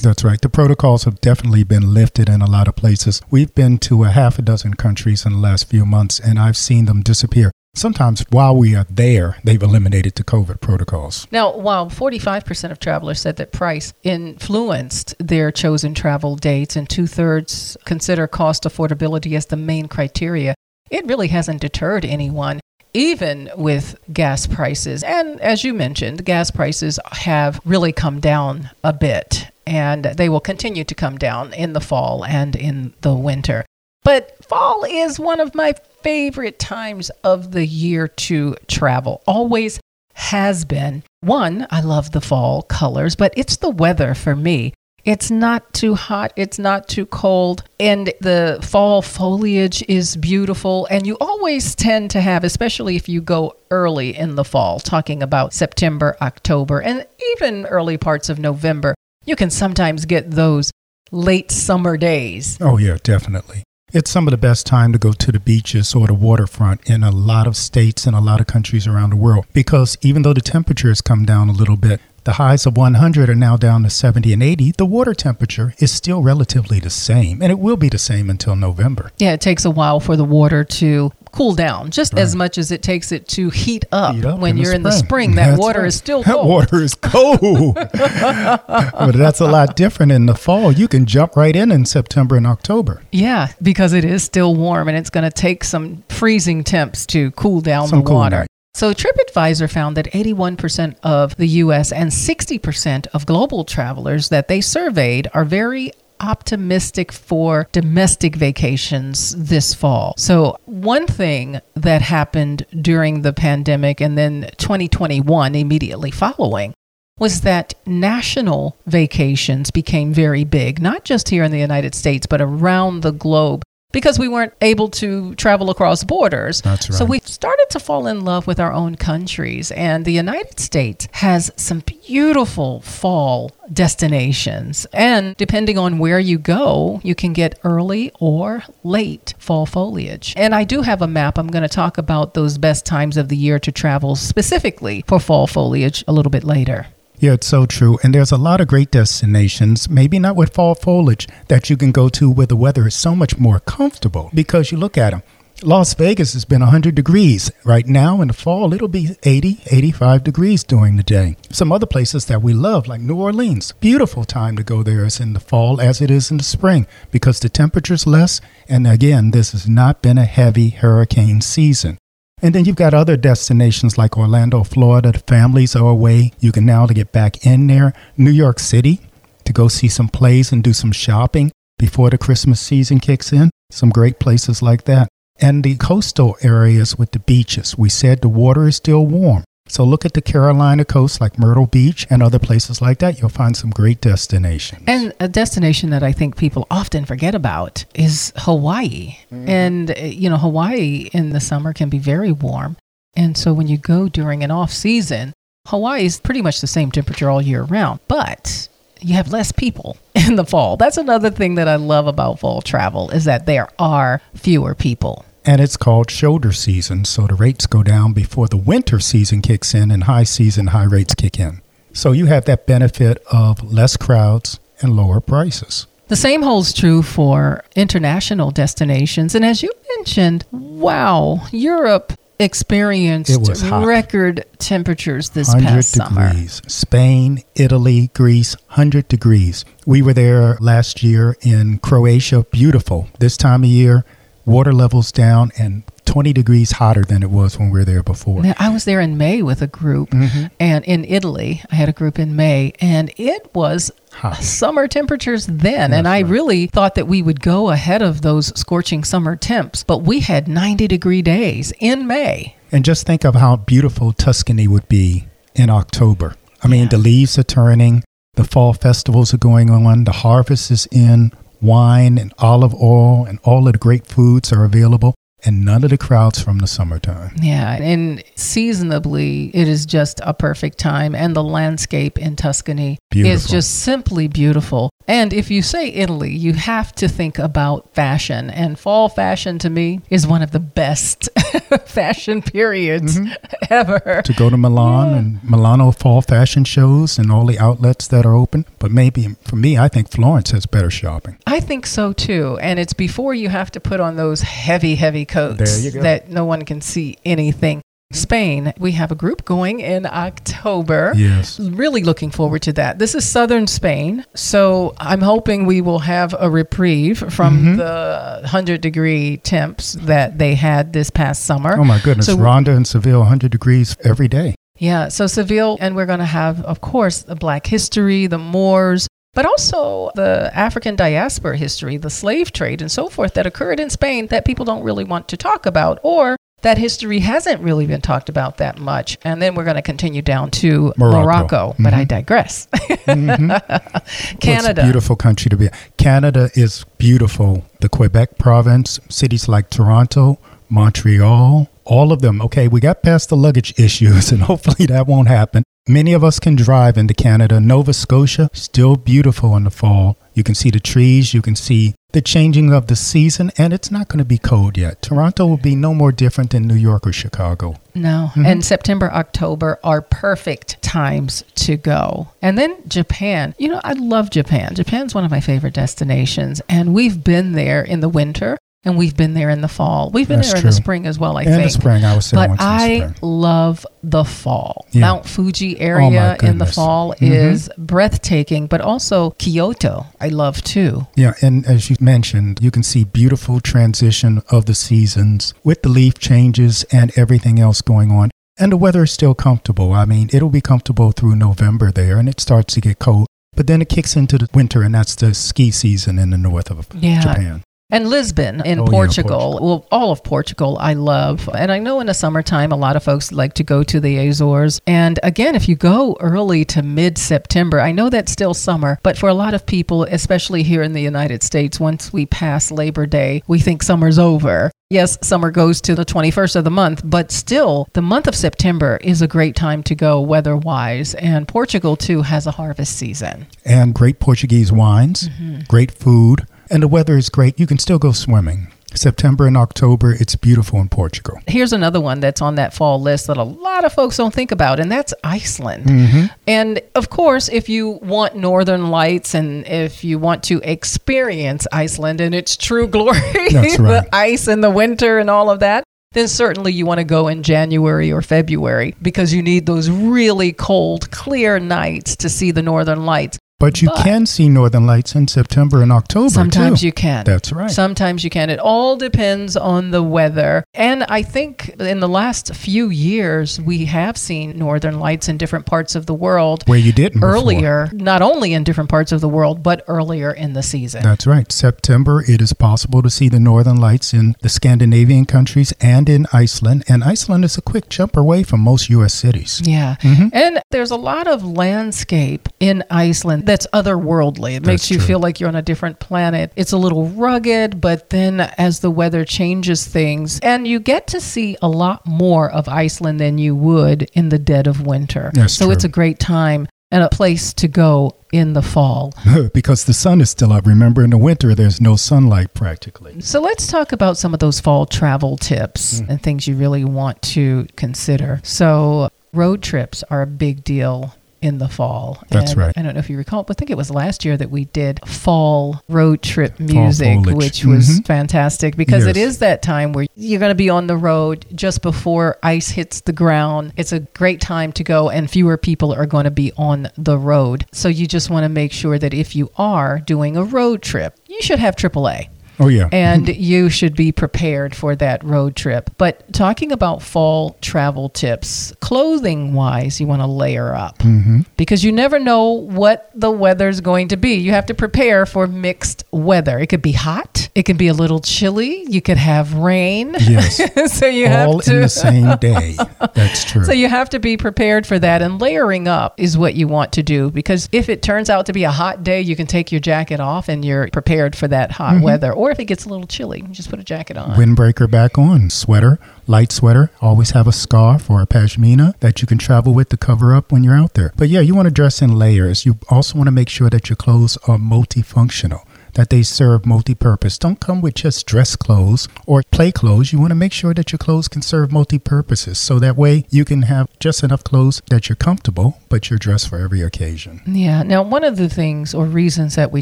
That's 0.02 0.24
right. 0.24 0.40
The 0.40 0.50
protocols 0.50 1.04
have 1.04 1.22
definitely 1.22 1.64
been 1.64 1.94
lifted 1.94 2.30
in 2.30 2.42
a 2.42 2.50
lot 2.50 2.68
of 2.68 2.76
places. 2.76 3.22
We've 3.30 3.54
been 3.54 3.78
to 3.80 4.04
a 4.04 4.10
half 4.10 4.40
a 4.40 4.42
dozen 4.42 4.76
countries 4.76 5.26
in 5.26 5.34
the 5.34 5.40
last 5.40 5.70
few 5.70 5.86
months, 5.86 6.20
and 6.20 6.40
I've 6.40 6.58
seen 6.58 6.86
them 6.86 7.02
disappear. 7.02 7.52
Sometimes 7.76 8.24
while 8.30 8.56
we 8.56 8.74
are 8.74 8.86
there, 8.90 9.36
they've 9.44 9.62
eliminated 9.62 10.16
the 10.16 10.24
COVID 10.24 10.62
protocols. 10.62 11.28
Now, 11.30 11.58
while 11.58 11.90
45% 11.90 12.72
of 12.72 12.80
travelers 12.80 13.20
said 13.20 13.36
that 13.36 13.52
price 13.52 13.94
influenced 14.02 15.14
their 15.20 15.52
chosen 15.52 15.94
travel 15.94 16.38
dates 16.38 16.78
and 16.78 16.90
two 16.90 17.06
thirds 17.06 17.76
consider 17.84 18.28
cost 18.28 18.64
affordability 18.64 19.36
as 19.36 19.48
the 19.48 19.58
main 19.58 19.90
criteria, 19.90 20.56
it 20.90 21.06
really 21.06 21.28
hasn't 21.28 21.60
deterred 21.60 22.06
anyone. 22.06 22.62
Even 22.96 23.50
with 23.58 23.98
gas 24.14 24.48
prices. 24.48 25.04
And 25.04 25.42
as 25.42 25.66
you 25.66 25.74
mentioned, 25.74 26.24
gas 26.24 26.50
prices 26.50 26.98
have 27.12 27.60
really 27.66 27.92
come 27.92 28.22
down 28.22 28.70
a 28.86 28.94
bit 28.94 29.48
and 29.68 30.06
they 30.06 30.30
will 30.30 30.40
continue 30.40 30.86
to 30.86 30.96
come 30.96 31.18
down 31.18 31.54
in 31.54 31.74
the 31.74 31.82
fall 31.82 32.24
and 32.24 32.56
in 32.56 32.94
the 33.02 33.14
winter. 33.14 33.66
But 34.04 34.38
fall 34.46 34.86
is 34.88 35.20
one 35.20 35.42
of 35.42 35.56
my 35.56 35.74
favorite 36.04 36.58
times 36.58 37.10
of 37.24 37.52
the 37.52 37.66
year 37.66 38.08
to 38.08 38.56
travel. 38.68 39.24
Always 39.28 39.80
has 40.14 40.64
been. 40.64 41.04
One, 41.22 41.68
I 41.72 41.82
love 41.82 42.12
the 42.12 42.22
fall 42.22 42.62
colors, 42.62 43.16
but 43.16 43.34
it's 43.36 43.58
the 43.58 43.70
weather 43.70 44.14
for 44.14 44.36
me. 44.36 44.74
It's 45.06 45.30
not 45.30 45.72
too 45.72 45.94
hot, 45.94 46.34
it's 46.36 46.58
not 46.58 46.88
too 46.88 47.06
cold, 47.06 47.64
and 47.80 48.12
the 48.22 48.60
fall 48.64 49.04
foliage 49.04 49.84
is 49.88 50.18
beautiful. 50.18 50.88
And 50.90 51.06
you 51.06 51.16
always 51.22 51.76
tend 51.76 52.10
to 52.12 52.22
have, 52.22 52.44
especially 52.44 52.96
if 52.96 53.08
you 53.08 53.22
go 53.22 53.56
early 53.70 54.18
in 54.18 54.34
the 54.34 54.44
fall, 54.44 54.80
talking 54.80 55.22
about 55.22 55.54
September, 55.54 56.18
October, 56.22 56.82
and 56.82 57.06
even 57.34 57.68
early 57.68 57.98
parts 57.98 58.30
of 58.30 58.40
November, 58.40 58.96
you 59.26 59.36
can 59.36 59.52
sometimes 59.52 60.06
get 60.06 60.32
those 60.32 60.72
late 61.12 61.52
summer 61.52 61.98
days. 61.98 62.58
Oh, 62.60 62.80
yeah, 62.80 62.98
definitely. 63.04 63.64
It's 63.94 64.10
some 64.10 64.28
of 64.28 64.32
the 64.32 64.38
best 64.38 64.66
time 64.66 64.92
to 64.92 64.98
go 64.98 65.14
to 65.14 65.32
the 65.32 65.40
beaches 65.40 65.94
or 65.94 66.08
the 66.08 66.16
waterfront 66.16 66.90
in 66.90 67.04
a 67.04 67.12
lot 67.12 67.46
of 67.46 67.56
states 67.56 68.08
and 68.08 68.16
a 68.16 68.20
lot 68.20 68.42
of 68.42 68.48
countries 68.48 68.88
around 68.88 69.12
the 69.12 69.16
world 69.16 69.46
because 69.54 69.98
even 70.02 70.24
though 70.24 70.34
the 70.34 70.42
temperature 70.42 70.90
has 70.90 71.00
come 71.00 71.26
down 71.26 71.48
a 71.48 71.54
little 71.54 71.78
bit, 71.78 72.02
the 72.26 72.34
highs 72.34 72.66
of 72.66 72.76
100 72.76 73.30
are 73.30 73.36
now 73.36 73.56
down 73.56 73.84
to 73.84 73.90
70 73.90 74.34
and 74.34 74.44
80. 74.44 74.74
The 74.78 74.86
water 74.86 75.14
temperature 75.14 75.74
is 75.80 75.92
still 75.92 76.22
relatively 76.22 76.80
the 76.80 76.90
same, 76.90 77.42
and 77.42 77.52
it 77.52 77.60
will 77.60 77.78
be 77.78 77.88
the 77.88 78.00
same 78.00 78.30
until 78.30 78.56
November. 78.56 79.12
Yeah, 79.18 79.34
it 79.34 79.42
takes 79.42 79.64
a 79.64 79.72
while 79.72 80.00
for 80.00 80.18
the 80.18 80.26
water 80.26 80.64
to 80.64 81.12
cool 81.32 81.54
down, 81.54 81.92
just 81.92 82.14
right. 82.14 82.22
as 82.22 82.36
much 82.36 82.58
as 82.58 82.72
it 82.72 82.82
takes 82.82 83.12
it 83.12 83.28
to 83.28 83.50
heat 83.50 83.86
up, 83.92 84.16
heat 84.16 84.26
up 84.26 84.40
when 84.40 84.58
in 84.58 84.64
you're 84.64 84.74
in 84.74 84.84
the 84.84 84.92
spring. 84.92 85.36
That 85.36 85.52
that's 85.52 85.60
water 85.60 85.82
right. 85.82 85.88
is 85.88 85.96
still 85.96 86.24
cold. 86.24 86.46
that 86.46 86.50
water 86.50 86.82
is 86.82 86.96
cold. 86.96 87.76
but 87.94 89.12
that's 89.12 89.40
a 89.40 89.48
lot 89.48 89.76
different 89.76 90.12
in 90.12 90.26
the 90.26 90.36
fall. 90.36 90.72
You 90.72 90.88
can 90.88 91.06
jump 91.06 91.36
right 91.36 91.56
in 91.56 91.72
in 91.72 91.86
September 91.86 92.38
and 92.38 92.48
October. 92.48 93.04
Yeah, 93.12 93.52
because 93.62 93.94
it 93.94 94.06
is 94.06 94.24
still 94.24 94.56
warm 94.56 94.88
and 94.88 94.98
it's 94.98 95.10
going 95.10 95.26
to 95.26 95.32
take 95.32 95.64
some 95.64 96.04
freezing 96.10 96.64
temps 96.64 97.06
to 97.08 97.32
cool 97.32 97.62
down 97.62 97.88
some 97.88 98.04
the 98.04 98.12
water. 98.12 98.48
So, 98.76 98.94
TripAdvisor 98.94 99.72
found 99.72 99.96
that 99.96 100.12
81% 100.12 100.98
of 101.02 101.34
the 101.38 101.48
US 101.64 101.94
and 101.94 102.12
60% 102.12 103.08
of 103.14 103.26
global 103.26 103.64
travelers 103.64 104.28
that 104.28 104.50
they 104.50 104.60
surveyed 104.60 105.30
are 105.34 105.46
very 105.46 105.94
optimistic 106.20 107.14
for 107.14 107.70
domestic 107.72 108.36
vacations 108.36 109.34
this 109.38 109.74
fall. 109.74 110.14
So, 110.18 110.58
one 110.66 111.08
thing 111.08 111.62
that 111.76 112.02
happened 112.02 112.66
during 112.82 113.22
the 113.22 113.32
pandemic 113.32 114.02
and 114.02 114.18
then 114.18 114.50
2021 114.58 115.56
immediately 115.56 116.12
following 116.12 116.74
was 117.18 117.42
that 117.42 117.76
national 117.86 118.76
vacations 118.88 119.72
became 119.72 120.14
very 120.14 120.44
big, 120.44 120.82
not 120.82 121.06
just 121.06 121.30
here 121.30 121.46
in 121.46 121.52
the 121.52 121.60
United 121.60 121.96
States, 121.96 122.26
but 122.26 122.42
around 122.42 123.04
the 123.04 123.14
globe 123.14 123.64
because 123.96 124.20
we 124.20 124.28
weren't 124.28 124.52
able 124.62 124.90
to 124.90 125.34
travel 125.36 125.70
across 125.70 126.04
borders. 126.04 126.62
That's 126.62 126.90
right. 126.90 126.98
So 126.98 127.06
we 127.06 127.22
started 127.22 127.68
to 127.70 127.80
fall 127.80 128.08
in 128.08 128.26
love 128.26 128.46
with 128.46 128.60
our 128.60 128.74
own 128.74 128.96
countries. 128.96 129.72
And 129.72 130.04
the 130.04 130.12
United 130.12 130.60
States 130.60 131.08
has 131.14 131.50
some 131.56 131.80
beautiful 131.80 132.82
fall 132.82 133.56
destinations. 133.72 134.86
And 134.92 135.38
depending 135.38 135.78
on 135.78 135.98
where 135.98 136.20
you 136.20 136.38
go, 136.38 137.00
you 137.04 137.16
can 137.16 137.32
get 137.32 137.58
early 137.64 138.12
or 138.20 138.64
late 138.84 139.34
fall 139.40 139.66
foliage. 139.66 140.34
And 140.36 140.54
I 140.54 140.66
do 140.66 140.82
have 140.82 141.02
a 141.02 141.08
map. 141.08 141.38
I'm 141.38 141.48
going 141.48 141.64
to 141.64 141.70
talk 141.70 141.98
about 141.98 142.34
those 142.34 142.58
best 142.58 142.86
times 142.86 143.16
of 143.16 143.30
the 143.30 143.38
year 143.38 143.60
to 143.60 143.72
travel 143.72 144.18
specifically 144.18 145.06
for 145.08 145.22
fall 145.22 145.48
foliage 145.48 146.04
a 146.06 146.12
little 146.12 146.30
bit 146.30 146.44
later. 146.44 146.88
Yeah, 147.20 147.34
it's 147.34 147.48
so 147.48 147.66
true. 147.66 147.98
And 148.04 148.14
there's 148.14 148.32
a 148.32 148.38
lot 148.38 148.62
of 148.62 148.68
great 148.68 148.92
destinations, 148.92 149.90
maybe 149.90 150.20
not 150.20 150.36
with 150.36 150.54
fall 150.54 150.76
foliage, 150.76 151.28
that 151.48 151.70
you 151.70 151.78
can 151.78 151.92
go 151.92 152.10
to 152.10 152.30
where 152.30 152.48
the 152.48 152.56
weather 152.56 152.88
is 152.88 152.96
so 152.96 153.16
much 153.16 153.38
more 153.38 153.60
comfortable 153.60 154.30
because 154.34 154.72
you 154.72 154.78
look 154.78 154.98
at 154.98 155.12
them. 155.12 155.24
Las 155.64 155.94
Vegas 155.94 156.34
has 156.34 156.44
been 156.44 156.60
100 156.60 156.96
degrees. 156.96 157.50
Right 157.64 157.88
now 157.88 158.22
in 158.22 158.28
the 158.28 158.34
fall, 158.34 158.74
it'll 158.74 158.90
be 158.90 159.16
80, 159.24 159.62
85 159.72 160.24
degrees 160.24 160.66
during 160.66 160.98
the 160.98 161.04
day. 161.04 161.38
Some 161.50 161.72
other 161.72 161.86
places 161.86 162.26
that 162.26 162.42
we 162.42 162.54
love, 162.54 162.88
like 162.88 163.00
New 163.00 163.16
Orleans, 163.16 163.72
beautiful 163.80 164.26
time 164.26 164.58
to 164.58 164.64
go 164.64 164.84
there 164.84 165.06
is 165.06 165.22
in 165.22 165.32
the 165.32 165.40
fall 165.40 165.80
as 165.80 166.02
it 166.02 166.12
is 166.12 166.30
in 166.30 166.38
the 166.38 166.44
spring 166.44 166.86
because 167.10 167.40
the 167.40 167.48
temperature's 167.48 168.06
less. 168.06 168.42
And 168.68 168.86
again, 168.86 169.32
this 169.32 169.54
has 169.54 169.68
not 169.68 170.02
been 170.02 170.18
a 170.18 170.26
heavy 170.26 170.72
hurricane 170.72 171.40
season. 171.40 171.98
And 172.46 172.54
then 172.54 172.66
you've 172.66 172.76
got 172.76 172.94
other 172.94 173.18
destinations 173.18 173.98
like 173.98 174.20
Orlando, 174.20 174.64
Florida. 174.64 175.12
The 175.12 175.18
families 175.18 175.76
are 175.76 175.90
away. 175.90 176.32
You 176.40 176.52
can 176.52 176.64
now 176.64 176.86
to 176.86 176.94
get 176.94 177.12
back 177.12 177.44
in 177.44 177.66
there. 177.66 177.92
New 178.18 178.30
York 178.30 178.60
City 178.60 179.02
to 179.46 179.52
go 179.52 179.68
see 179.68 179.88
some 179.88 180.08
plays 180.08 180.52
and 180.52 180.64
do 180.64 180.72
some 180.72 180.92
shopping 180.92 181.52
before 181.80 182.12
the 182.12 182.20
Christmas 182.20 182.62
season 182.62 183.00
kicks 183.00 183.34
in. 183.34 183.50
Some 183.72 183.90
great 183.90 184.20
places 184.20 184.62
like 184.62 184.84
that. 184.84 185.08
And 185.42 185.64
the 185.64 185.76
coastal 185.78 186.38
areas 186.44 187.00
with 187.00 187.14
the 187.14 187.20
beaches. 187.20 187.80
We 187.80 187.90
said 187.90 188.22
the 188.22 188.30
water 188.30 188.68
is 188.68 188.76
still 188.76 189.08
warm. 189.08 189.44
So 189.68 189.84
look 189.84 190.06
at 190.06 190.14
the 190.14 190.22
Carolina 190.22 190.86
coast 190.86 191.20
like 191.20 191.40
Myrtle 191.40 191.66
Beach 191.66 192.06
and 192.10 192.22
other 192.22 192.38
places 192.38 192.82
like 192.82 193.00
that. 193.00 193.20
You'll 193.20 193.30
find 193.30 193.58
some 193.58 193.72
great 193.72 194.00
destinations. 194.00 194.84
And 194.86 195.12
a 195.20 195.28
destination 195.28 195.90
that 195.90 196.04
I 196.04 196.12
think 196.12 196.38
people 196.38 196.68
often 196.70 197.06
forget 197.06 197.34
about 197.34 197.84
is 197.96 198.32
Hawaii. 198.38 199.18
Mm-hmm. 199.32 199.50
And, 199.50 199.92
uh, 199.92 200.02
you 200.04 200.30
know, 200.30 200.38
Hawaii 200.38 201.10
in 201.14 201.32
the 201.32 201.40
summer 201.40 201.74
can 201.74 201.90
be 201.90 201.98
very 201.98 202.32
warm. 202.32 202.78
And 203.16 203.36
so 203.36 203.54
when 203.54 203.68
you 203.68 203.78
go 203.78 204.08
during 204.08 204.44
an 204.44 204.52
off 204.52 204.72
season, 204.72 205.34
Hawaii 205.68 206.06
is 206.06 206.20
pretty 206.20 206.44
much 206.44 206.62
the 206.62 206.68
same 206.68 206.92
temperature 206.92 207.30
all 207.30 207.42
year 207.42 207.64
round, 207.64 208.00
but 208.08 208.70
you 209.02 209.16
have 209.16 209.32
less 209.32 209.52
people 209.52 209.98
in 210.16 210.36
the 210.36 210.46
fall. 210.46 210.78
That's 210.78 210.98
another 210.98 211.32
thing 211.32 211.56
that 211.56 211.68
I 211.68 211.78
love 211.78 212.06
about 212.06 212.40
fall 212.40 212.62
travel 212.62 213.10
is 213.10 213.26
that 213.26 213.48
there 213.48 213.70
are 213.80 214.22
fewer 214.36 214.76
people 214.76 215.26
and 215.46 215.62
it's 215.62 215.78
called 215.78 216.10
shoulder 216.10 216.52
season, 216.52 217.06
so 217.06 217.28
the 217.28 217.36
rates 217.36 217.68
go 217.68 217.84
down 217.84 218.14
before 218.14 218.48
the 218.48 218.58
winter 218.58 219.00
season 219.00 219.42
kicks 219.42 219.74
in 219.74 219.92
and 219.92 220.06
high 220.06 220.24
season 220.24 220.68
high 220.68 220.86
rates 220.86 221.14
kick 221.14 221.40
in. 221.40 221.62
So 221.94 222.12
you 222.12 222.26
have 222.26 222.46
that 222.46 222.66
benefit 222.66 223.24
of 223.32 223.64
less 223.64 223.96
crowds 223.96 224.60
and 224.82 224.96
lower 224.96 225.22
prices. 225.22 225.88
The 226.08 226.16
same 226.16 226.42
holds 226.44 226.74
true 226.74 227.02
for 227.02 227.64
international 227.76 228.52
destinations. 228.52 229.34
And 229.34 229.44
as 229.44 229.64
you 229.64 229.72
mentioned, 229.98 230.46
wow, 230.52 231.42
Europe 231.52 232.14
experienced 232.38 233.64
record 233.72 234.46
temperatures 234.60 235.30
this 235.30 235.54
past 235.54 235.92
summer. 235.92 236.30
degrees. 236.30 236.62
Spain, 236.68 237.42
Italy, 237.56 238.12
Greece, 238.14 238.56
100 238.68 239.08
degrees. 239.08 239.66
We 239.86 240.02
were 240.02 240.14
there 240.14 240.58
last 240.60 241.02
year 241.02 241.38
in 241.42 241.80
Croatia, 241.80 242.44
beautiful. 242.52 243.08
This 243.20 243.38
time 243.38 243.64
of 243.64 243.70
year, 243.70 244.04
water 244.46 244.74
levels 244.74 245.12
down 245.12 245.52
and 245.58 245.84
20 246.06 246.34
degrees 246.34 246.74
hotter 246.74 247.04
than 247.04 247.24
it 247.24 247.30
was 247.30 247.58
when 247.58 247.72
we 247.72 247.80
were 247.80 247.86
there 247.86 248.04
before. 248.04 248.42
Now, 248.42 248.54
I 248.58 248.70
was 248.70 248.86
there 248.86 249.02
in 249.02 249.18
May 249.18 249.42
with 249.42 249.62
a 249.62 249.68
group, 249.68 250.12
mm-hmm. 250.12 250.46
and 250.60 250.86
in 250.86 251.04
Italy, 251.04 251.62
I 251.72 251.76
had 251.76 251.90
a 251.90 251.94
group 251.94 252.20
in 252.20 252.36
May, 252.36 252.74
and 252.80 253.12
it 253.18 253.54
was 253.54 253.92
Hot. 254.14 254.38
summer 254.38 254.88
temperatures 254.88 255.46
then. 255.48 255.92
That's 255.92 255.94
and 255.94 256.08
I 256.08 256.22
right. 256.22 256.32
really 256.32 256.68
thought 256.68 256.96
that 256.96 257.08
we 257.08 257.22
would 257.22 257.42
go 257.42 257.70
ahead 257.70 258.02
of 258.02 258.22
those 258.22 258.58
scorching 258.58 259.04
summer 259.04 259.36
temps, 259.36 259.84
but 259.84 260.00
we 260.04 260.20
had 260.22 260.48
90 260.48 260.88
degree 260.88 261.22
days 261.22 261.74
in 261.80 262.08
May. 262.08 262.56
And 262.72 262.86
just 262.86 263.06
think 263.06 263.26
of 263.26 263.36
how 263.36 263.56
beautiful 263.56 264.14
Tuscany 264.14 264.68
would 264.68 264.88
be 264.88 265.28
in 265.56 265.70
October. 265.70 266.36
I 266.64 266.68
mean, 266.68 266.84
yeah. 266.84 266.90
the 266.90 266.98
leaves 266.98 267.38
are 267.38 267.44
turning, 267.44 268.04
the 268.36 268.44
fall 268.44 268.74
festivals 268.74 269.34
are 269.34 269.38
going 269.38 269.70
on, 269.70 270.04
the 270.04 270.12
harvest 270.12 270.72
is 270.72 270.88
in, 270.92 271.32
wine 271.66 272.18
and 272.18 272.34
olive 272.38 272.74
oil 272.76 273.26
and 273.26 273.40
all 273.44 273.68
of 273.68 273.74
the 273.74 273.80
great 273.80 274.06
foods 274.06 274.54
are 274.54 274.64
available. 274.64 275.16
And 275.46 275.64
none 275.64 275.84
of 275.84 275.90
the 275.90 275.98
crowds 275.98 276.42
from 276.42 276.60
the 276.60 276.68
summertime. 276.68 277.36
Yeah, 277.42 277.76
and 277.82 278.24
seasonably, 278.36 279.52
it 279.54 279.68
is 279.68 279.86
just 279.86 280.20
a 280.24 280.34
perfect 280.34 280.78
time. 280.78 281.16
And 281.16 281.36
the 281.36 281.44
landscape 281.44 282.18
in 282.18 282.36
Tuscany 282.36 282.98
is 283.14 283.48
just 283.48 283.82
simply 283.82 284.28
beautiful. 284.28 284.90
And 285.08 285.34
if 285.34 285.52
you 285.52 285.62
say 285.62 285.90
Italy, 285.90 286.32
you 286.32 286.54
have 286.54 286.92
to 286.94 287.08
think 287.08 287.38
about 287.38 287.94
fashion. 287.94 288.50
And 288.50 288.78
fall 288.78 289.08
fashion 289.08 289.60
to 289.60 289.70
me 289.70 290.02
is 290.10 290.26
one 290.26 290.42
of 290.42 290.52
the 290.52 290.60
best 290.60 291.30
fashion 291.86 292.42
periods 292.42 293.20
mm-hmm. 293.20 293.34
ever. 293.70 294.24
To 294.24 294.34
go 294.34 294.50
to 294.50 294.58
Milan 294.58 295.14
and 295.14 295.44
Milano 295.44 295.92
fall 295.92 296.22
fashion 296.22 296.64
shows 296.64 297.20
and 297.20 297.32
all 297.32 297.46
the 297.46 297.60
outlets 297.60 298.08
that 298.08 298.26
are 298.26 298.34
open. 298.34 298.66
But 298.80 298.92
maybe 298.92 299.36
for 299.44 299.56
me, 299.56 299.78
I 299.78 299.90
think 299.90 300.10
Florence 300.10 300.52
has 300.52 300.66
better 300.66 300.90
shopping. 300.90 301.38
I 301.46 301.60
think 301.60 301.86
so 301.86 302.12
too. 302.12 302.58
And 302.60 302.80
it's 302.80 302.94
before 302.94 303.36
you 303.36 303.50
have 303.50 303.72
to 303.72 303.80
put 303.80 304.00
on 304.00 304.16
those 304.16 304.42
heavy, 304.42 304.96
heavy 304.96 305.26
coats 305.36 305.58
There 305.60 305.80
you 305.86 305.92
go. 305.92 306.02
that 306.04 306.30
no 306.30 306.46
one 306.46 306.64
can 306.64 306.82
see 306.82 307.18
anything. 307.26 307.82
Spain, 308.14 308.72
we 308.78 308.92
have 308.94 309.12
a 309.12 309.16
group 309.16 309.44
going 309.46 309.80
in 309.80 310.06
October. 310.06 311.14
Yes. 311.16 311.60
Really 311.60 312.04
looking 312.04 312.30
forward 312.32 312.62
to 312.64 312.74
that. 312.74 313.00
This 313.00 313.16
is 313.16 313.28
southern 313.28 313.66
Spain. 313.68 314.24
So 314.36 314.94
I'm 315.00 315.22
hoping 315.22 315.66
we 315.66 315.82
will 315.82 316.00
have 316.00 316.36
a 316.40 316.50
reprieve 316.50 317.18
from 317.34 317.56
Mm-hmm. 317.56 317.76
the 317.78 318.40
100 318.42 318.82
degree 318.82 319.38
temps 319.38 319.94
that 320.02 320.38
they 320.38 320.54
had 320.56 320.94
this 320.94 321.10
past 321.10 321.46
summer. 321.46 321.76
Oh 321.80 321.84
my 321.84 322.00
goodness. 322.00 322.28
So- 322.28 322.38
Ronda 322.38 322.72
and 322.76 322.86
Seville, 322.88 323.20
100 323.20 323.52
degrees 323.52 323.98
every 324.04 324.28
day. 324.28 324.56
Yeah, 324.78 325.08
so 325.08 325.26
Seville, 325.26 325.78
and 325.80 325.96
we're 325.96 326.06
going 326.06 326.20
to 326.20 326.26
have, 326.26 326.62
of 326.66 326.82
course, 326.82 327.24
the 327.24 327.36
Black 327.36 327.66
history, 327.66 328.28
the 328.28 328.38
Moors, 328.38 329.08
but 329.36 329.46
also 329.46 330.10
the 330.16 330.50
African 330.56 330.96
diaspora 330.96 331.58
history, 331.58 331.98
the 331.98 332.10
slave 332.10 332.52
trade, 332.52 332.82
and 332.82 332.92
so 332.92 333.10
forth 333.10 333.36
that 333.36 333.46
occurred 333.46 333.80
in 333.80 333.92
Spain 333.92 334.28
that 334.28 334.46
people 334.46 334.66
don't 334.66 334.84
really 334.84 335.04
want 335.04 335.28
to 335.28 335.38
talk 335.38 335.68
about, 335.68 336.00
or 336.02 336.38
that 336.62 336.78
history 336.80 337.20
hasn't 337.20 337.62
really 337.62 337.86
been 337.86 338.02
talked 338.02 338.28
about 338.28 338.58
that 338.58 338.80
much. 338.80 339.20
And 339.24 339.40
then 339.40 339.54
we're 339.54 339.66
going 339.66 339.76
to 339.76 339.84
continue 339.84 340.24
down 340.24 340.50
to 340.52 340.94
Morocco. 340.98 341.22
Morocco, 341.22 341.76
but 341.78 341.94
I 341.94 342.00
mm-hmm. 342.00 342.08
digress. 342.08 342.68
Mm-hmm. 343.06 343.50
Well, 343.50 343.62
it's 344.06 344.32
a 344.32 344.38
Canada. 344.38 344.84
beautiful 344.84 345.16
country 345.16 345.50
to 345.50 345.56
be. 345.56 345.70
Canada 345.98 346.50
is 346.56 346.86
beautiful. 346.98 347.64
The 347.82 347.88
Quebec 347.88 348.40
province, 348.40 349.00
cities 349.10 349.48
like 349.48 349.70
Toronto, 349.70 350.40
Montreal, 350.70 351.70
all 351.84 352.12
of 352.12 352.22
them. 352.22 352.42
Okay, 352.42 352.68
we 352.68 352.80
got 352.80 353.04
past 353.04 353.30
the 353.30 353.38
luggage 353.38 353.80
issues, 353.80 354.32
and 354.34 354.42
hopefully 354.42 354.88
that 354.88 355.06
won't 355.06 355.28
happen. 355.28 355.64
Many 355.88 356.14
of 356.14 356.24
us 356.24 356.40
can 356.40 356.56
drive 356.56 356.98
into 356.98 357.14
Canada. 357.14 357.60
Nova 357.60 357.94
Scotia, 357.94 358.50
still 358.54 358.96
beautiful 358.96 359.56
in 359.56 359.66
the 359.66 359.70
fall. 359.70 360.18
You 360.34 360.42
can 360.42 360.56
see 360.56 360.72
the 360.72 360.80
trees, 360.80 361.36
you 361.36 361.44
can 361.44 361.56
see 361.56 361.94
the 362.12 362.24
changing 362.24 362.74
of 362.74 362.88
the 362.88 362.96
season, 362.96 363.52
and 363.56 363.72
it's 363.72 363.92
not 363.92 364.08
going 364.08 364.18
to 364.18 364.26
be 364.26 364.40
cold 364.40 364.80
yet. 364.80 365.04
Toronto 365.04 365.46
will 365.46 365.58
be 365.58 365.76
no 365.76 365.94
more 365.94 366.12
different 366.12 366.50
than 366.50 366.66
New 366.66 366.74
York 366.74 367.06
or 367.06 367.14
Chicago. 367.14 367.76
No. 367.94 368.32
Mm-hmm. 368.32 368.48
And 368.48 368.66
September, 368.66 369.12
October 369.12 369.80
are 369.84 370.02
perfect 370.02 370.82
times 370.82 371.44
to 371.54 371.78
go. 371.78 372.30
And 372.42 372.58
then 372.58 372.78
Japan. 372.88 373.54
You 373.60 373.70
know, 373.70 373.82
I 373.84 373.94
love 373.94 374.32
Japan. 374.32 374.74
Japan's 374.74 375.14
one 375.14 375.24
of 375.24 375.30
my 375.30 375.40
favorite 375.40 375.76
destinations. 375.76 376.62
And 376.68 376.96
we've 376.96 377.24
been 377.24 377.52
there 377.52 377.84
in 377.84 378.00
the 378.00 378.10
winter 378.10 378.58
and 378.86 378.98
we've 378.98 379.18
been 379.18 379.34
there 379.34 379.50
in 379.50 379.62
the 379.62 379.68
fall. 379.68 380.12
We've 380.14 380.28
been 380.28 380.38
That's 380.38 380.54
there 380.54 380.62
in 380.62 380.66
the 380.68 380.72
spring 380.72 381.06
as 381.08 381.18
well, 381.20 381.38
I 381.38 381.42
in 381.42 381.50
think. 381.50 381.64
the 381.64 381.70
spring, 381.70 382.06
I 382.06 382.14
would 382.14 382.24
say 382.24 382.36
but 382.38 382.50
once 382.50 382.62
in 382.62 382.68
the 382.68 383.06
I 383.06 383.14
love 383.22 383.86
the 384.04 384.24
fall. 384.24 384.86
Yeah. 384.92 385.02
Mount 385.02 385.26
Fuji 385.26 385.76
Oh, 385.80 385.84
area 385.84 386.38
in 386.44 386.60
the 386.60 386.66
fall 386.66 387.14
Mhm. 387.20 387.30
is 387.52 387.70
breathtaking, 387.78 388.68
but 388.68 388.82
also 388.82 389.32
Kyoto, 389.40 390.06
I 390.22 390.28
love 390.28 390.62
too. 390.64 391.08
Yeah, 391.16 391.34
and 391.42 391.66
as 391.66 391.90
you 391.90 391.96
mentioned, 392.00 392.60
you 392.62 392.70
can 392.72 392.84
see 392.84 393.04
beautiful 393.04 393.60
transition 393.60 394.42
of 394.50 394.66
the 394.66 394.76
seasons 394.76 395.54
with 395.64 395.82
the 395.82 395.90
leaf 395.90 396.20
changes 396.20 396.84
and 396.92 397.12
everything 397.18 397.60
else 397.60 397.82
going 397.82 398.12
on. 398.12 398.30
And 398.58 398.72
the 398.72 398.78
weather 398.78 399.04
is 399.04 399.12
still 399.12 399.34
comfortable. 399.34 399.92
I 399.94 400.06
mean, 400.06 400.30
it'll 400.32 400.50
be 400.50 400.62
comfortable 400.62 401.12
through 401.12 401.36
November 401.36 401.92
there, 401.92 402.18
and 402.20 402.30
it 402.30 402.40
starts 402.40 402.74
to 402.76 402.82
get 402.82 403.00
cold. 403.00 403.28
But 403.56 403.68
then 403.68 403.82
it 403.82 403.90
kicks 403.90 404.16
into 404.16 404.38
the 404.38 404.48
winter, 404.54 404.82
and 404.84 404.94
that's 404.96 405.16
the 405.16 405.34
ski 405.34 405.72
season 405.72 406.20
in 406.20 406.30
the 406.30 406.38
north 406.38 406.70
of 406.72 406.88
Yeah. 407.00 407.22
Japan. 407.22 407.64
And 407.92 408.08
Lisbon 408.10 408.62
in 408.66 408.80
Oh, 408.80 408.84
yeah, 408.86 408.90
Portugal. 408.90 409.38
Portugal. 409.52 409.60
Well, 409.62 409.88
all 409.92 410.12
of 410.12 410.24
Portugal 410.24 410.78
I 410.82 410.94
love. 410.94 411.48
And 411.56 411.72
I 411.72 411.78
know 411.78 412.00
in 412.00 412.08
the 412.08 412.16
summertime, 412.16 412.72
a 412.72 412.76
lot 412.76 412.96
of 412.96 413.04
folks 413.04 413.32
like 413.32 413.54
to 413.56 413.64
go 413.64 413.84
to 413.84 414.00
the 414.00 414.18
Azores. 414.28 414.82
And 414.88 415.20
again, 415.22 415.54
if 415.54 415.70
you 415.70 415.76
go 415.76 416.18
early 416.20 416.66
to 416.66 416.82
mid 416.82 417.18
September, 417.20 417.80
I 417.80 417.92
know 417.92 418.10
that's 418.10 418.32
still 418.32 418.56
summer, 418.56 418.98
but 419.04 419.18
for 419.20 419.30
a 419.30 419.36
lot 419.36 419.54
of 419.54 419.68
people, 419.68 420.04
especially 420.06 420.64
here 420.64 420.82
in 420.82 420.94
the 420.94 421.02
United 421.02 421.44
States, 421.44 421.80
once 421.80 422.12
we 422.12 422.26
pass 422.26 422.72
Labor 422.72 423.06
Day, 423.06 423.44
we 423.48 423.60
think 423.60 423.84
summer's 423.84 424.18
over. 424.18 424.72
Yes, 424.90 425.18
summer 425.22 425.52
goes 425.52 425.80
to 425.82 425.94
the 425.96 426.06
21st 426.06 426.56
of 426.56 426.64
the 426.64 426.72
month, 426.72 427.02
but 427.06 427.32
still, 427.32 427.88
the 427.94 428.02
month 428.02 428.28
of 428.28 428.36
September 428.36 428.98
is 429.02 429.22
a 429.22 429.28
great 429.28 429.56
time 429.56 429.84
to 429.84 429.96
go 429.96 430.22
weather 430.22 430.56
wise. 430.58 431.14
And 431.16 431.48
Portugal, 431.48 431.96
too, 431.96 432.22
has 432.24 432.46
a 432.48 432.52
harvest 432.52 432.96
season. 432.96 433.46
And 433.64 433.94
great 433.94 434.20
Portuguese 434.20 434.72
wines, 434.72 435.30
Mm-hmm. 435.30 435.62
great 435.68 435.92
food, 435.92 436.46
and 436.70 436.84
the 436.84 436.88
weather 436.88 437.18
is 437.18 437.30
great. 437.30 437.60
You 437.60 437.68
can 437.68 437.78
still 437.78 438.00
go 438.00 438.12
swimming. 438.12 438.68
September 438.98 439.46
and 439.48 439.58
October, 439.58 440.14
it's 440.14 440.36
beautiful 440.36 440.80
in 440.80 440.90
Portugal. 440.90 441.38
Here's 441.48 441.74
another 441.74 442.00
one 442.00 442.20
that's 442.20 442.42
on 442.42 442.56
that 442.56 442.74
fall 442.74 443.02
list 443.02 443.28
that 443.28 443.38
a 443.38 443.44
lot 443.44 443.84
of 443.84 443.94
folks 443.94 444.18
don't 444.18 444.34
think 444.34 444.52
about, 444.52 444.80
and 444.80 444.92
that's 444.92 445.14
Iceland. 445.24 445.86
Mm-hmm. 445.86 446.26
And 446.48 446.82
of 446.96 447.10
course, 447.10 447.50
if 447.50 447.68
you 447.68 448.00
want 448.02 448.36
northern 448.36 448.90
lights 448.90 449.34
and 449.34 449.68
if 449.68 450.04
you 450.04 450.18
want 450.20 450.44
to 450.44 450.62
experience 450.64 451.68
Iceland 451.72 452.22
in 452.22 452.34
its 452.34 452.56
true 452.56 452.88
glory, 452.96 453.20
right. 453.20 453.78
the 453.78 454.08
ice 454.14 454.48
in 454.48 454.62
the 454.62 454.72
winter 454.72 455.20
and 455.20 455.30
all 455.30 455.50
of 455.50 455.60
that, 455.60 455.84
then 456.14 456.28
certainly 456.30 456.72
you 456.72 456.86
want 456.86 457.00
to 457.00 457.04
go 457.04 457.28
in 457.28 457.44
January 457.44 458.12
or 458.12 458.22
February 458.22 458.96
because 459.02 459.34
you 459.34 459.42
need 459.42 459.66
those 459.66 459.90
really 459.90 460.54
cold, 460.54 461.12
clear 461.12 461.60
nights 461.60 462.16
to 462.16 462.30
see 462.30 462.52
the 462.52 462.62
northern 462.62 463.06
lights. 463.06 463.38
But 463.66 463.82
you 463.82 463.88
But- 463.88 464.04
can 464.04 464.28
see 464.28 464.48
northern 464.48 464.86
lights 464.86 465.16
in 465.16 465.28
September 465.28 465.82
and 465.82 465.92
October 465.92 466.30
Sometimes 466.30 466.82
too. 466.82 466.86
you 466.86 466.92
can. 466.94 467.24
That's 467.26 467.52
right. 467.52 467.72
Sometimes 467.72 468.24
you 468.24 468.30
can. 468.30 468.52
It 468.52 468.60
all 468.60 468.96
depends 468.96 469.58
on 469.58 469.90
the 469.90 470.04
weather. 470.04 470.64
And 470.76 471.04
I 471.10 471.24
think 471.24 471.70
in 471.80 472.00
the 472.00 472.08
last 472.08 472.54
few 472.54 472.90
years, 472.92 473.60
we 473.60 473.86
have 473.86 474.18
seen 474.18 474.56
northern 474.60 475.00
lights 475.00 475.28
in 475.28 475.38
different 475.38 475.66
parts 475.66 475.96
of 475.96 476.06
the 476.06 476.14
world 476.14 476.64
Where 476.68 476.78
you 476.78 476.92
didn't 476.94 477.22
before. 477.22 477.34
earlier, 477.36 477.90
not 477.92 478.22
only 478.22 478.54
in 478.54 478.64
different 478.64 478.90
parts 478.92 479.12
of 479.12 479.20
the 479.20 479.28
world, 479.30 479.64
but 479.64 479.84
earlier 479.88 480.32
in 480.32 480.54
the 480.54 480.62
season. 480.62 481.02
That's 481.02 481.26
right. 481.26 481.52
September, 481.52 482.24
it 482.28 482.42
is 482.42 482.54
possible 482.54 483.02
to 483.02 483.10
see 483.10 483.30
the 483.30 483.40
northern 483.40 483.78
lights 483.78 484.14
in 484.14 484.36
the 484.44 484.50
Scandinavian 484.50 485.26
countries 485.26 485.74
and 485.82 486.08
in 486.08 486.28
Iceland. 486.32 486.84
And 486.88 487.04
Iceland 487.04 487.44
is 487.44 487.58
a 487.58 487.62
quick 487.64 487.90
jump 487.90 488.16
away 488.16 488.44
from 488.44 488.60
most 488.60 488.92
U.S. 488.92 489.16
cities. 489.16 489.60
Yeah. 489.66 489.96
Mm-hmm. 490.04 490.28
And 490.34 490.62
there's 490.70 490.92
a 490.92 490.98
lot 490.98 491.26
of 491.28 491.44
landscape 491.44 492.48
in 492.60 492.84
Iceland 492.92 493.48
that's 493.56 493.68
otherworldly. 493.74 494.56
It 494.58 494.66
makes 494.66 494.92
you 494.92 494.98
true. 494.98 495.08
feel 495.08 495.20
like 495.20 495.40
you're 495.40 495.48
on 495.48 495.56
a 495.56 495.62
different 495.62 496.00
planet. 496.02 496.52
It's 496.58 496.74
a 496.74 496.78
little 496.78 497.08
rugged, 497.08 497.80
but 497.80 498.10
then 498.10 498.42
as 498.42 498.82
the 498.82 498.92
weather 498.92 499.24
changes 499.24 499.88
things, 499.88 500.40
and 500.42 500.68
you 500.68 500.80
get 500.82 501.08
to 501.08 501.22
see 501.22 501.56
a 501.62 501.70
lot 501.70 502.06
more 502.06 502.52
of 502.52 502.68
Iceland 502.68 503.22
than 503.22 503.38
you 503.38 503.56
would 503.56 504.10
in 504.14 504.28
the 504.28 504.38
dead 504.40 504.68
of 504.68 504.86
winter. 504.86 505.32
That's 505.34 505.54
so 505.54 505.66
true. 505.66 505.72
it's 505.74 505.86
a 505.86 505.88
great 505.90 506.20
time 506.20 506.68
and 506.92 507.02
a 507.02 507.08
place 507.10 507.54
to 507.54 507.70
go 507.70 508.18
in 508.34 508.52
the 508.52 508.62
fall. 508.62 509.14
because 509.54 509.86
the 509.86 509.94
sun 509.94 510.20
is 510.20 510.30
still 510.30 510.52
up. 510.52 510.66
Remember, 510.66 511.02
in 511.04 511.12
the 511.12 511.18
winter, 511.18 511.56
there's 511.56 511.80
no 511.80 511.96
sunlight 511.96 512.54
practically. 512.54 513.22
So 513.22 513.40
let's 513.40 513.68
talk 513.68 513.94
about 513.94 514.18
some 514.18 514.34
of 514.34 514.42
those 514.42 514.60
fall 514.60 514.86
travel 514.86 515.38
tips 515.38 516.02
Mm. 516.02 516.10
and 516.10 516.22
things 516.22 516.46
you 516.46 516.56
really 516.58 516.84
want 516.84 517.22
to 517.22 517.68
consider. 517.78 518.42
So 518.44 519.10
road 519.34 519.62
trips 519.64 520.04
are 520.10 520.22
a 520.22 520.28
big 520.28 520.64
deal 520.66 521.14
in 521.46 521.60
the 521.60 521.70
fall. 521.70 522.24
That's 522.30 522.52
And 522.52 522.60
right. 522.60 522.74
I 522.76 522.82
don't 522.82 522.96
know 522.96 523.00
if 523.00 523.10
you 523.10 523.18
recall, 523.18 523.44
but 523.44 523.56
I 523.56 523.58
think 523.60 523.70
it 523.70 523.78
was 523.78 523.92
last 523.92 524.26
year 524.26 524.36
that 524.36 524.50
we 524.50 524.66
did 524.66 525.00
fall 525.08 525.82
road 525.88 526.22
trip 526.24 526.60
music, 526.60 527.20
which 527.28 527.64
was 527.64 528.00
Mhm. 528.00 528.06
fantastic 528.08 528.76
because 528.76 529.06
it 529.06 529.16
Yes. 529.16 529.28
is 529.34 529.38
that 529.40 529.62
time 529.62 529.94
where 529.94 530.08
you're 530.16 530.40
going 530.40 530.50
to 530.50 530.56
be 530.56 530.70
on 530.70 530.88
the 530.88 530.98
road 530.98 531.46
just 531.54 531.82
before 531.84 532.38
ice 532.42 532.70
hits 532.70 533.02
the 533.02 533.14
ground. 533.14 533.74
It's 533.78 533.92
a 533.92 534.00
great 534.00 534.42
time 534.42 534.72
to 534.74 534.84
go, 534.84 535.10
and 535.10 535.30
fewer 535.30 535.56
people 535.58 535.94
are 535.94 536.08
going 536.08 536.24
to 536.26 536.32
be 536.32 536.52
on 536.58 536.90
the 536.98 537.18
road. 537.18 537.66
So 537.72 537.88
you 537.90 538.08
just 538.08 538.30
want 538.30 538.44
to 538.44 538.50
make 538.50 538.72
sure 538.72 538.98
that 538.98 539.14
if 539.14 539.36
you 539.36 539.52
are 539.58 540.00
doing 540.00 540.36
a 540.36 540.44
road 540.44 540.82
trip, 540.82 541.16
you 541.28 541.38
should 541.42 541.60
have 541.60 541.76
AAA 541.76 542.30
Oh, 542.60 542.68
yeah. 542.68 542.88
and 542.92 543.28
you 543.36 543.70
should 543.70 543.96
be 543.96 544.12
prepared 544.12 544.76
for 544.76 544.96
that 544.96 545.24
road 545.24 545.56
trip. 545.56 545.90
But 545.98 546.32
talking 546.34 546.72
about 546.72 547.02
fall 547.02 547.58
travel 547.62 548.10
tips, 548.10 548.74
clothing 548.80 549.54
wise, 549.54 550.00
you 550.00 550.08
want 550.08 550.22
to 550.22 550.28
layer 550.28 550.74
up 550.74 551.02
hmm 551.02 551.42
because 551.58 551.84
you 551.84 551.92
never 551.92 552.20
know 552.20 552.50
what 552.52 553.10
the 553.16 553.32
weather's 553.32 553.82
going 553.82 554.10
to 554.10 554.18
be. 554.18 554.36
You 554.36 554.52
have 554.52 554.66
to 554.68 554.74
prepare 554.74 555.26
for 555.26 555.48
mixed 555.48 556.04
weather. 556.12 556.60
It 556.60 556.68
could 556.68 556.82
be 556.82 556.92
hot, 556.92 557.50
it 557.56 557.64
can 557.64 557.78
be 557.78 557.88
a 557.88 557.94
little 557.94 558.20
chilly, 558.20 558.84
you 558.90 559.02
could 559.02 559.18
have 559.18 559.54
rain. 559.56 560.16
Yes. 560.20 560.60
so 560.98 561.06
you 561.08 561.26
All 561.28 561.58
have 561.58 561.62
to 561.66 561.76
in 561.76 561.82
the 561.82 561.90
same 561.90 562.38
day. 562.40 562.76
That's 563.14 563.44
true. 563.44 563.64
so 563.64 563.72
you 563.72 563.88
have 563.90 564.10
to 564.12 564.20
be 564.20 564.38
prepared 564.38 564.86
for 564.86 565.00
that 565.00 565.22
and 565.22 565.40
layering 565.42 565.88
up 565.88 566.20
is 566.20 566.38
what 566.38 566.56
you 566.56 566.68
want 566.68 566.92
to 566.94 567.04
do 567.04 567.32
because 567.32 567.68
if 567.72 567.90
it 567.90 568.02
turns 568.02 568.30
out 568.30 568.46
to 568.48 568.54
be 568.54 568.64
a 568.64 568.72
hot 568.72 569.04
day, 569.04 569.22
you 569.22 569.36
can 569.36 569.48
take 569.48 569.72
your 569.72 569.82
jacket 569.82 570.20
off 570.20 570.50
and 570.50 570.64
you're 570.64 570.88
prepared 570.90 571.36
for 571.36 571.48
that 571.48 571.72
hot 571.72 572.02
weather. 572.02 572.32
or 572.34 572.45
if 572.52 572.60
it 572.60 572.66
gets 572.66 572.86
a 572.86 572.90
little 572.90 573.08
chilly, 573.08 573.44
just 573.52 573.70
put 573.70 573.80
a 573.80 573.84
jacket 573.84 574.18
on. 574.18 574.38
Windbreaker 574.38 574.90
back 574.90 575.18
on, 575.18 575.50
sweater, 575.50 576.00
light 576.28 576.52
sweater. 576.52 576.92
Always 577.02 577.32
have 577.32 577.48
a 577.48 577.52
scarf 577.52 578.10
or 578.10 578.22
a 578.22 578.28
pashmina 578.28 578.98
that 579.00 579.22
you 579.22 579.28
can 579.28 579.38
travel 579.38 579.74
with 579.74 579.90
to 579.90 579.98
cover 579.98 580.34
up 580.34 580.52
when 580.52 580.64
you're 580.64 580.78
out 580.78 580.94
there. 580.94 581.14
But 581.18 581.30
yeah, 581.30 581.42
you 581.42 581.56
want 581.56 581.68
to 581.68 581.74
dress 581.74 582.02
in 582.02 582.18
layers. 582.18 582.66
You 582.66 582.78
also 582.90 583.18
want 583.18 583.28
to 583.28 583.32
make 583.32 583.50
sure 583.50 583.70
that 583.70 583.90
your 583.90 583.96
clothes 583.96 584.38
are 584.48 584.58
multifunctional 584.58 585.66
that 585.96 586.10
they 586.10 586.24
serve 586.24 586.66
multi-purpose. 586.66 587.38
Don't 587.38 587.60
come 587.60 587.82
with 587.82 587.96
just 587.96 588.26
dress 588.26 588.56
clothes 588.56 589.08
or 589.26 589.44
play 589.52 589.72
clothes. 589.72 590.14
You 590.14 590.20
want 590.20 590.32
to 590.32 590.36
make 590.36 590.54
sure 590.54 590.74
that 590.74 590.92
your 590.92 591.00
clothes 591.00 591.28
can 591.28 591.42
serve 591.42 591.72
multi-purposes. 591.72 592.60
So 592.60 592.80
that 592.80 592.96
way 592.96 593.26
you 593.30 593.44
can 593.44 593.64
have 593.64 593.90
just 594.00 594.24
enough 594.24 594.44
clothes 594.44 594.82
that 594.90 595.10
you're 595.10 595.16
comfortable, 595.16 595.80
but 595.90 596.10
you're 596.10 596.20
dressed 596.20 596.50
for 596.50 596.60
every 596.60 596.82
occasion. 596.82 597.42
Yeah. 597.46 597.84
Now, 597.84 598.04
one 598.04 598.24
of 598.24 598.38
the 598.38 598.50
things 598.50 598.94
or 598.94 599.06
reasons 599.06 599.56
that 599.56 599.72
we 599.72 599.82